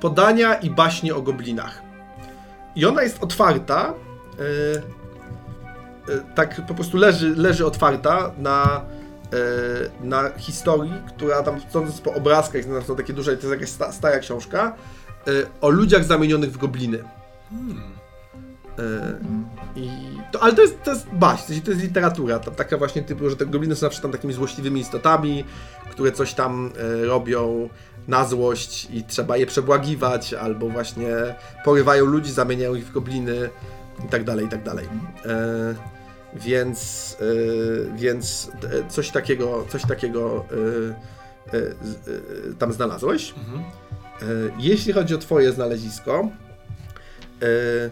Podania 0.00 0.54
i 0.54 0.70
baśnie 0.70 1.14
o 1.14 1.22
goblinach. 1.22 1.82
I 2.76 2.86
ona 2.86 3.02
jest 3.02 3.22
otwarta. 3.22 3.94
tak 6.34 6.66
po 6.66 6.74
prostu 6.74 6.96
leży, 6.96 7.34
leży 7.36 7.66
otwarta 7.66 8.32
na, 8.38 8.80
na 10.00 10.30
historii, 10.38 10.92
która 11.08 11.42
tam 11.42 11.60
sądząc 11.70 12.00
po 12.00 12.14
obrazkach, 12.14 12.62
są 12.86 12.96
takie 12.96 13.12
duże, 13.12 13.36
to 13.36 13.46
jest 13.46 13.60
jakaś 13.60 13.68
sta, 13.68 13.92
stara 13.92 14.18
książka, 14.18 14.74
y, 15.28 15.46
o 15.60 15.70
ludziach 15.70 16.04
zamienionych 16.04 16.52
w 16.52 16.58
gobliny. 16.58 16.98
Y, 16.98 17.02
i 19.76 19.90
to, 20.32 20.42
ale 20.42 20.52
to 20.52 20.62
jest, 20.62 20.82
to 20.82 20.90
jest 20.90 21.06
sensie 21.46 21.62
to 21.62 21.70
jest 21.70 21.82
literatura, 21.82 22.38
ta, 22.38 22.50
taka 22.50 22.78
właśnie 22.78 23.02
typu, 23.02 23.30
że 23.30 23.36
te 23.36 23.46
gobliny 23.46 23.76
są 23.76 23.80
zawsze 23.80 24.02
tam 24.02 24.12
takimi 24.12 24.34
złośliwymi 24.34 24.80
istotami, 24.80 25.44
które 25.90 26.12
coś 26.12 26.34
tam 26.34 26.70
robią 27.02 27.68
na 28.08 28.24
złość 28.24 28.88
i 28.92 29.04
trzeba 29.04 29.36
je 29.36 29.46
przebłagiwać, 29.46 30.34
albo 30.34 30.68
właśnie 30.68 31.08
porywają 31.64 32.04
ludzi, 32.04 32.32
zamieniają 32.32 32.74
ich 32.74 32.86
w 32.86 32.92
gobliny 32.92 33.50
i 34.06 34.08
tak 34.08 34.24
dalej, 34.24 34.46
i 34.46 34.48
tak 34.48 34.62
dalej. 34.62 34.88
Więc, 36.34 37.16
y, 37.20 37.90
więc 37.96 38.50
y, 38.64 38.84
coś 38.88 39.10
takiego, 39.10 39.64
coś 39.68 39.82
takiego 39.82 40.44
y, 40.52 41.56
y, 41.56 41.74
y, 42.50 42.54
tam 42.58 42.72
znalazłeś. 42.72 43.34
Mhm. 43.38 43.60
Y, 44.22 44.52
Jeśli 44.58 44.92
chodzi 44.92 45.14
o 45.14 45.18
twoje 45.18 45.52
znalezisko, 45.52 46.28
y, 47.42 47.90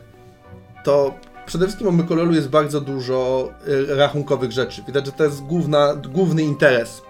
to 0.85 1.15
przede 1.47 1.65
wszystkim 1.67 1.89
o 1.89 1.93
Mykololu 1.93 2.35
jest 2.35 2.49
bardzo 2.49 2.81
dużo 2.81 3.51
rachunkowych 3.89 4.53
rzeczy. 4.53 4.83
Widać, 4.87 5.07
że 5.07 5.13
to 5.13 5.25
jest 5.25 5.43
główna, 5.43 5.95
główny 5.95 6.43
interes. 6.43 7.03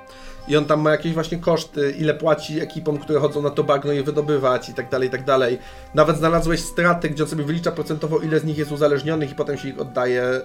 I 0.49 0.57
on 0.57 0.65
tam 0.65 0.81
ma 0.81 0.91
jakieś 0.91 1.15
właśnie 1.15 1.39
koszty, 1.39 1.95
ile 1.99 2.15
płaci 2.15 2.61
ekipom, 2.61 2.99
które 2.99 3.21
chodzą 3.21 3.43
na 3.43 3.51
to 3.51 3.65
bagno 3.65 3.93
je 3.93 4.03
wydobywać 4.03 4.69
i 4.69 4.75
tak 4.75 4.91
dalej, 4.91 5.09
i 5.09 5.11
tak 5.11 5.25
dalej. 5.25 5.59
Nawet 5.95 6.17
znalazłeś 6.17 6.61
straty, 6.61 7.11
gdzie 7.11 7.23
on 7.23 7.29
sobie 7.29 7.45
wylicza 7.45 7.73
procentowo, 7.73 8.19
ile 8.19 8.41
z 8.41 8.45
nich 8.45 8.59
jest 8.59 8.73
uzależnionych 8.73 9.31
i 9.31 9.35
potem 9.35 9.59
się 9.59 9.69
ich 9.69 9.81
oddaje 9.81 10.41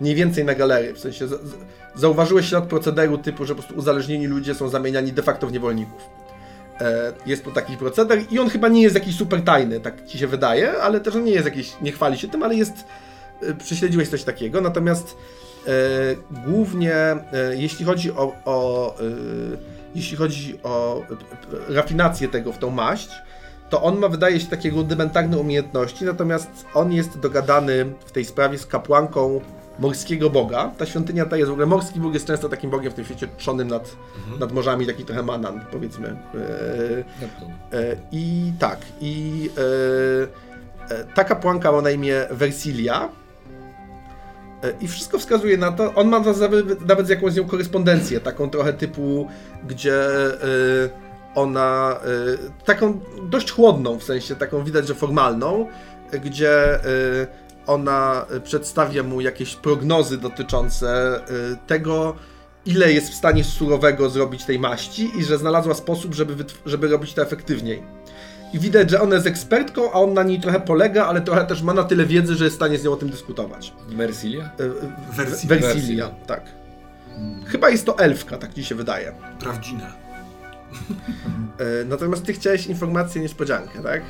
mniej 0.00 0.14
więcej 0.14 0.44
na 0.44 0.54
galerii. 0.54 0.92
W 0.92 0.98
sensie 0.98 1.26
zauważyłeś 1.94 2.48
ślad 2.48 2.64
procederu 2.64 3.18
typu, 3.18 3.44
że 3.44 3.54
po 3.54 3.62
prostu 3.62 3.78
uzależnieni 3.78 4.26
ludzie 4.26 4.54
są 4.54 4.68
zamieniani 4.68 5.12
de 5.12 5.22
facto 5.22 5.46
w 5.46 5.52
niewolników. 5.52 6.02
E, 6.80 7.12
jest 7.26 7.44
to 7.44 7.50
taki 7.50 7.76
proceder 7.76 8.22
i 8.30 8.38
on 8.38 8.48
chyba 8.48 8.68
nie 8.68 8.82
jest 8.82 8.94
jakiś 8.94 9.16
super 9.16 9.42
tajny, 9.42 9.80
tak 9.80 10.06
ci 10.06 10.18
się 10.18 10.26
wydaje, 10.26 10.72
ale 10.72 11.00
też 11.00 11.16
on 11.16 11.24
nie 11.24 11.32
jest 11.32 11.44
jakiś, 11.44 11.72
nie 11.80 11.92
chwali 11.92 12.18
się 12.18 12.28
tym, 12.28 12.42
ale 12.42 12.54
jest, 12.54 12.84
e, 13.42 13.54
prześledziłeś 13.54 14.08
coś 14.08 14.22
takiego, 14.22 14.60
natomiast 14.60 15.16
e, 15.66 15.70
głównie 16.46 16.94
jeśli 17.50 17.84
chodzi 17.84 18.12
o, 18.12 18.32
o 18.44 18.94
jeśli 19.94 20.16
chodzi 20.16 20.58
o 20.62 21.02
rafinację 21.68 22.28
tego 22.28 22.52
w 22.52 22.58
tą 22.58 22.70
maść, 22.70 23.08
to 23.70 23.82
on 23.82 23.98
ma, 23.98 24.08
wydaje 24.08 24.40
się, 24.40 24.46
takie 24.46 24.70
rudymentarne 24.70 25.38
umiejętności, 25.38 26.04
natomiast 26.04 26.50
on 26.74 26.92
jest 26.92 27.18
dogadany 27.18 27.84
w 28.06 28.12
tej 28.12 28.24
sprawie 28.24 28.58
z 28.58 28.66
kapłanką 28.66 29.40
morskiego 29.78 30.30
boga. 30.30 30.70
Ta 30.78 30.86
świątynia 30.86 31.26
ta 31.26 31.36
jest 31.36 31.48
w 31.48 31.52
ogóle, 31.52 31.66
morski 31.66 32.00
bóg 32.00 32.14
jest 32.14 32.26
często 32.26 32.48
takim 32.48 32.70
bogiem 32.70 32.92
w 32.92 32.94
tym 32.94 33.04
świecie 33.04 33.28
trzonym 33.36 33.68
nad, 33.68 33.96
nad 34.40 34.52
morzami, 34.52 34.86
taki 34.86 35.04
trochę 35.04 35.22
manan, 35.22 35.60
powiedzmy. 35.72 36.08
E. 36.08 37.78
E, 37.78 37.96
I 38.12 38.52
tak, 38.58 38.78
i 39.00 39.50
e, 40.90 40.94
e, 40.94 41.04
ta 41.14 41.24
kapłanka 41.24 41.72
ma 41.72 41.82
na 41.82 41.90
imię 41.90 42.26
Versilia. 42.30 43.08
E, 44.62 44.72
I 44.80 44.88
wszystko 44.88 45.18
wskazuje 45.18 45.56
na 45.56 45.72
to, 45.72 45.94
on 45.94 46.08
ma 46.08 46.20
nawet, 46.20 46.86
nawet 46.86 47.06
z 47.06 47.08
jakąś 47.08 47.32
z 47.32 47.36
nią 47.36 47.44
korespondencję, 47.44 48.20
taką 48.20 48.50
trochę 48.50 48.72
typu, 48.72 49.28
gdzie 49.68 49.94
e, 49.94 51.06
ona, 51.34 52.00
taką 52.64 53.00
dość 53.22 53.52
chłodną, 53.52 53.98
w 53.98 54.04
sensie 54.04 54.36
taką 54.36 54.64
widać, 54.64 54.86
że 54.86 54.94
formalną, 54.94 55.66
gdzie 56.24 56.78
ona 57.66 58.26
przedstawia 58.44 59.02
mu 59.02 59.20
jakieś 59.20 59.56
prognozy 59.56 60.18
dotyczące 60.18 61.16
e, 61.16 61.20
tego, 61.66 62.16
ile 62.66 62.92
jest 62.92 63.10
w 63.10 63.14
stanie 63.14 63.44
surowego 63.44 64.10
zrobić 64.10 64.44
tej 64.44 64.58
maści 64.58 65.10
i 65.18 65.24
że 65.24 65.38
znalazła 65.38 65.74
sposób, 65.74 66.14
żeby, 66.14 66.44
żeby 66.66 66.88
robić 66.88 67.14
to 67.14 67.22
efektywniej. 67.22 67.82
I 68.52 68.58
widać, 68.58 68.90
że 68.90 69.00
ona 69.00 69.14
jest 69.14 69.26
ekspertką, 69.26 69.92
a 69.92 69.94
on 69.94 70.14
na 70.14 70.22
niej 70.22 70.40
trochę 70.40 70.60
polega, 70.60 71.06
ale 71.06 71.20
trochę 71.20 71.46
też 71.46 71.62
ma 71.62 71.74
na 71.74 71.84
tyle 71.84 72.06
wiedzy, 72.06 72.34
że 72.34 72.44
jest 72.44 72.56
w 72.56 72.58
stanie 72.58 72.78
z 72.78 72.84
nią 72.84 72.92
o 72.92 72.96
tym 72.96 73.10
dyskutować. 73.10 73.72
Mercilia? 73.90 74.44
E, 74.44 74.64
e, 74.64 74.68
Wersji- 75.16 75.46
Versilia, 75.48 75.58
Versilia. 75.74 76.08
tak. 76.26 76.42
Chyba 77.46 77.68
jest 77.70 77.86
to 77.86 77.98
elfka, 77.98 78.38
tak 78.38 78.54
ci 78.54 78.64
się 78.64 78.74
wydaje. 78.74 79.12
Prawdzina. 79.40 79.92
Natomiast 81.88 82.24
ty 82.24 82.32
chciałeś 82.32 82.66
informację 82.66 83.22
niespodziankę, 83.22 83.82
tak? 83.82 84.02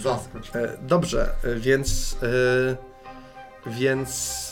Zaskocz. 0.00 0.56
E, 0.56 0.78
Dobrze, 0.82 1.28
e, 1.44 1.54
więc. 1.54 2.16
e, 2.22 2.76
Więc. 3.70 4.42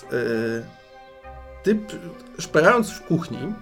Ty 1.62 1.78
szperając 2.38 2.90
w 2.90 3.06
kuchni. 3.06 3.54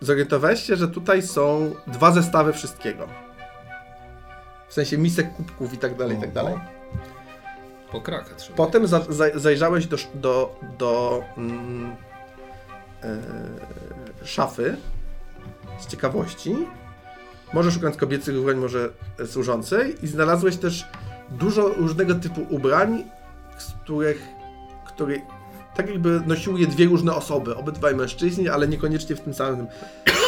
Zorientowałeś 0.00 0.62
się, 0.62 0.76
że 0.76 0.88
tutaj 0.88 1.22
są 1.22 1.74
dwa 1.86 2.10
zestawy 2.12 2.52
wszystkiego. 2.52 3.08
W 4.68 4.74
sensie 4.74 4.98
misek, 4.98 5.32
kubków 5.34 5.74
i 5.74 5.78
tak 5.78 5.96
dalej, 5.96 6.16
i 6.16 6.20
tak 6.20 6.32
dalej. 6.32 6.54
Po 7.92 8.00
kraka 8.00 8.34
trzeba. 8.34 8.56
Potem 8.56 8.86
za, 8.86 9.00
za, 9.08 9.24
zajrzałeś 9.34 9.86
do, 9.86 9.96
do, 10.14 10.60
do 10.78 11.22
mm, 11.36 11.96
e, 13.02 14.26
szafy 14.26 14.76
z 15.78 15.86
ciekawości. 15.86 16.56
Może 17.56 17.72
szukając 17.72 17.96
kobiecych 17.96 18.40
ubrań, 18.40 18.56
może 18.56 18.88
służącej. 19.26 20.04
I 20.04 20.06
znalazłeś 20.06 20.56
też 20.56 20.84
dużo 21.30 21.68
różnego 21.68 22.14
typu 22.14 22.46
ubrań, 22.50 23.04
z 23.58 23.72
których, 23.72 24.22
które 24.86 25.16
tak 25.76 25.88
jakby 25.88 26.20
nosiły 26.26 26.60
je 26.60 26.66
dwie 26.66 26.86
różne 26.86 27.14
osoby, 27.14 27.56
obydwaj 27.56 27.94
mężczyźni, 27.94 28.48
ale 28.48 28.68
niekoniecznie 28.68 29.16
w 29.16 29.20
tym 29.20 29.34
samym. 29.34 29.66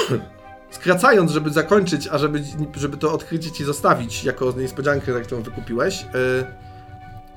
Skracając, 0.71 1.31
żeby 1.31 1.51
zakończyć, 1.51 2.09
a 2.09 2.19
żeby, 2.19 2.43
żeby 2.77 2.97
to 2.97 3.13
odkrycie 3.13 3.53
ci 3.53 3.65
zostawić 3.65 4.25
jako 4.25 4.53
niespodziankę, 4.57 5.13
na 5.13 5.21
którą 5.21 5.43
wykupiłeś. 5.43 6.03
y, 6.03 6.68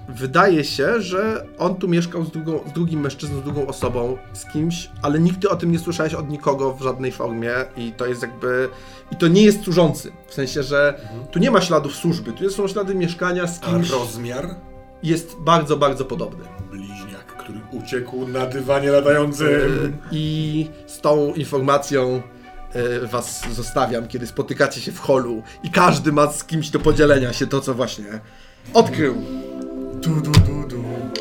Wydaje 0.09 0.63
się, 0.63 1.01
że 1.01 1.45
on 1.57 1.75
tu 1.75 1.87
mieszkał 1.87 2.25
z, 2.25 2.31
drugą, 2.31 2.59
z 2.69 2.73
drugim 2.73 2.99
mężczyzną, 2.99 3.39
z 3.39 3.43
drugą 3.43 3.67
osobą, 3.67 4.17
z 4.33 4.45
kimś, 4.45 4.89
ale 5.01 5.19
nigdy 5.19 5.49
o 5.49 5.55
tym 5.55 5.71
nie 5.71 5.79
słyszałeś 5.79 6.13
od 6.13 6.29
nikogo 6.29 6.73
w 6.73 6.81
żadnej 6.81 7.11
formie 7.11 7.51
i 7.77 7.91
to 7.91 8.05
jest 8.05 8.21
jakby... 8.21 8.69
I 9.11 9.15
to 9.15 9.27
nie 9.27 9.43
jest 9.43 9.63
służący, 9.63 10.11
w 10.27 10.33
sensie, 10.33 10.63
że 10.63 10.99
tu 11.31 11.39
nie 11.39 11.51
ma 11.51 11.61
śladów 11.61 11.95
służby, 11.95 12.31
tu 12.31 12.49
są 12.49 12.67
ślady 12.67 12.95
mieszkania 12.95 13.47
z 13.47 13.63
A 13.63 13.65
kimś, 13.65 13.89
rozmiar? 13.91 14.55
jest 15.03 15.35
bardzo, 15.39 15.77
bardzo 15.77 16.05
podobny. 16.05 16.43
Bliźniak, 16.71 17.25
który 17.25 17.59
uciekł 17.71 18.27
na 18.27 18.45
dywanie 18.45 18.91
latającym. 18.91 19.47
Y, 19.47 19.93
I 20.11 20.67
z 20.87 21.01
tą 21.01 21.33
informacją 21.33 22.21
y, 23.03 23.07
was 23.07 23.43
zostawiam, 23.51 24.07
kiedy 24.07 24.27
spotykacie 24.27 24.81
się 24.81 24.91
w 24.91 24.99
holu 24.99 25.43
i 25.63 25.69
każdy 25.69 26.11
ma 26.11 26.31
z 26.31 26.43
kimś 26.43 26.69
do 26.69 26.79
podzielenia 26.79 27.33
się 27.33 27.47
to, 27.47 27.61
co 27.61 27.73
właśnie 27.73 28.05
odkrył. 28.73 29.15
do 30.01 30.19
do 30.19 30.31
do 30.31 30.67
do. 30.67 31.20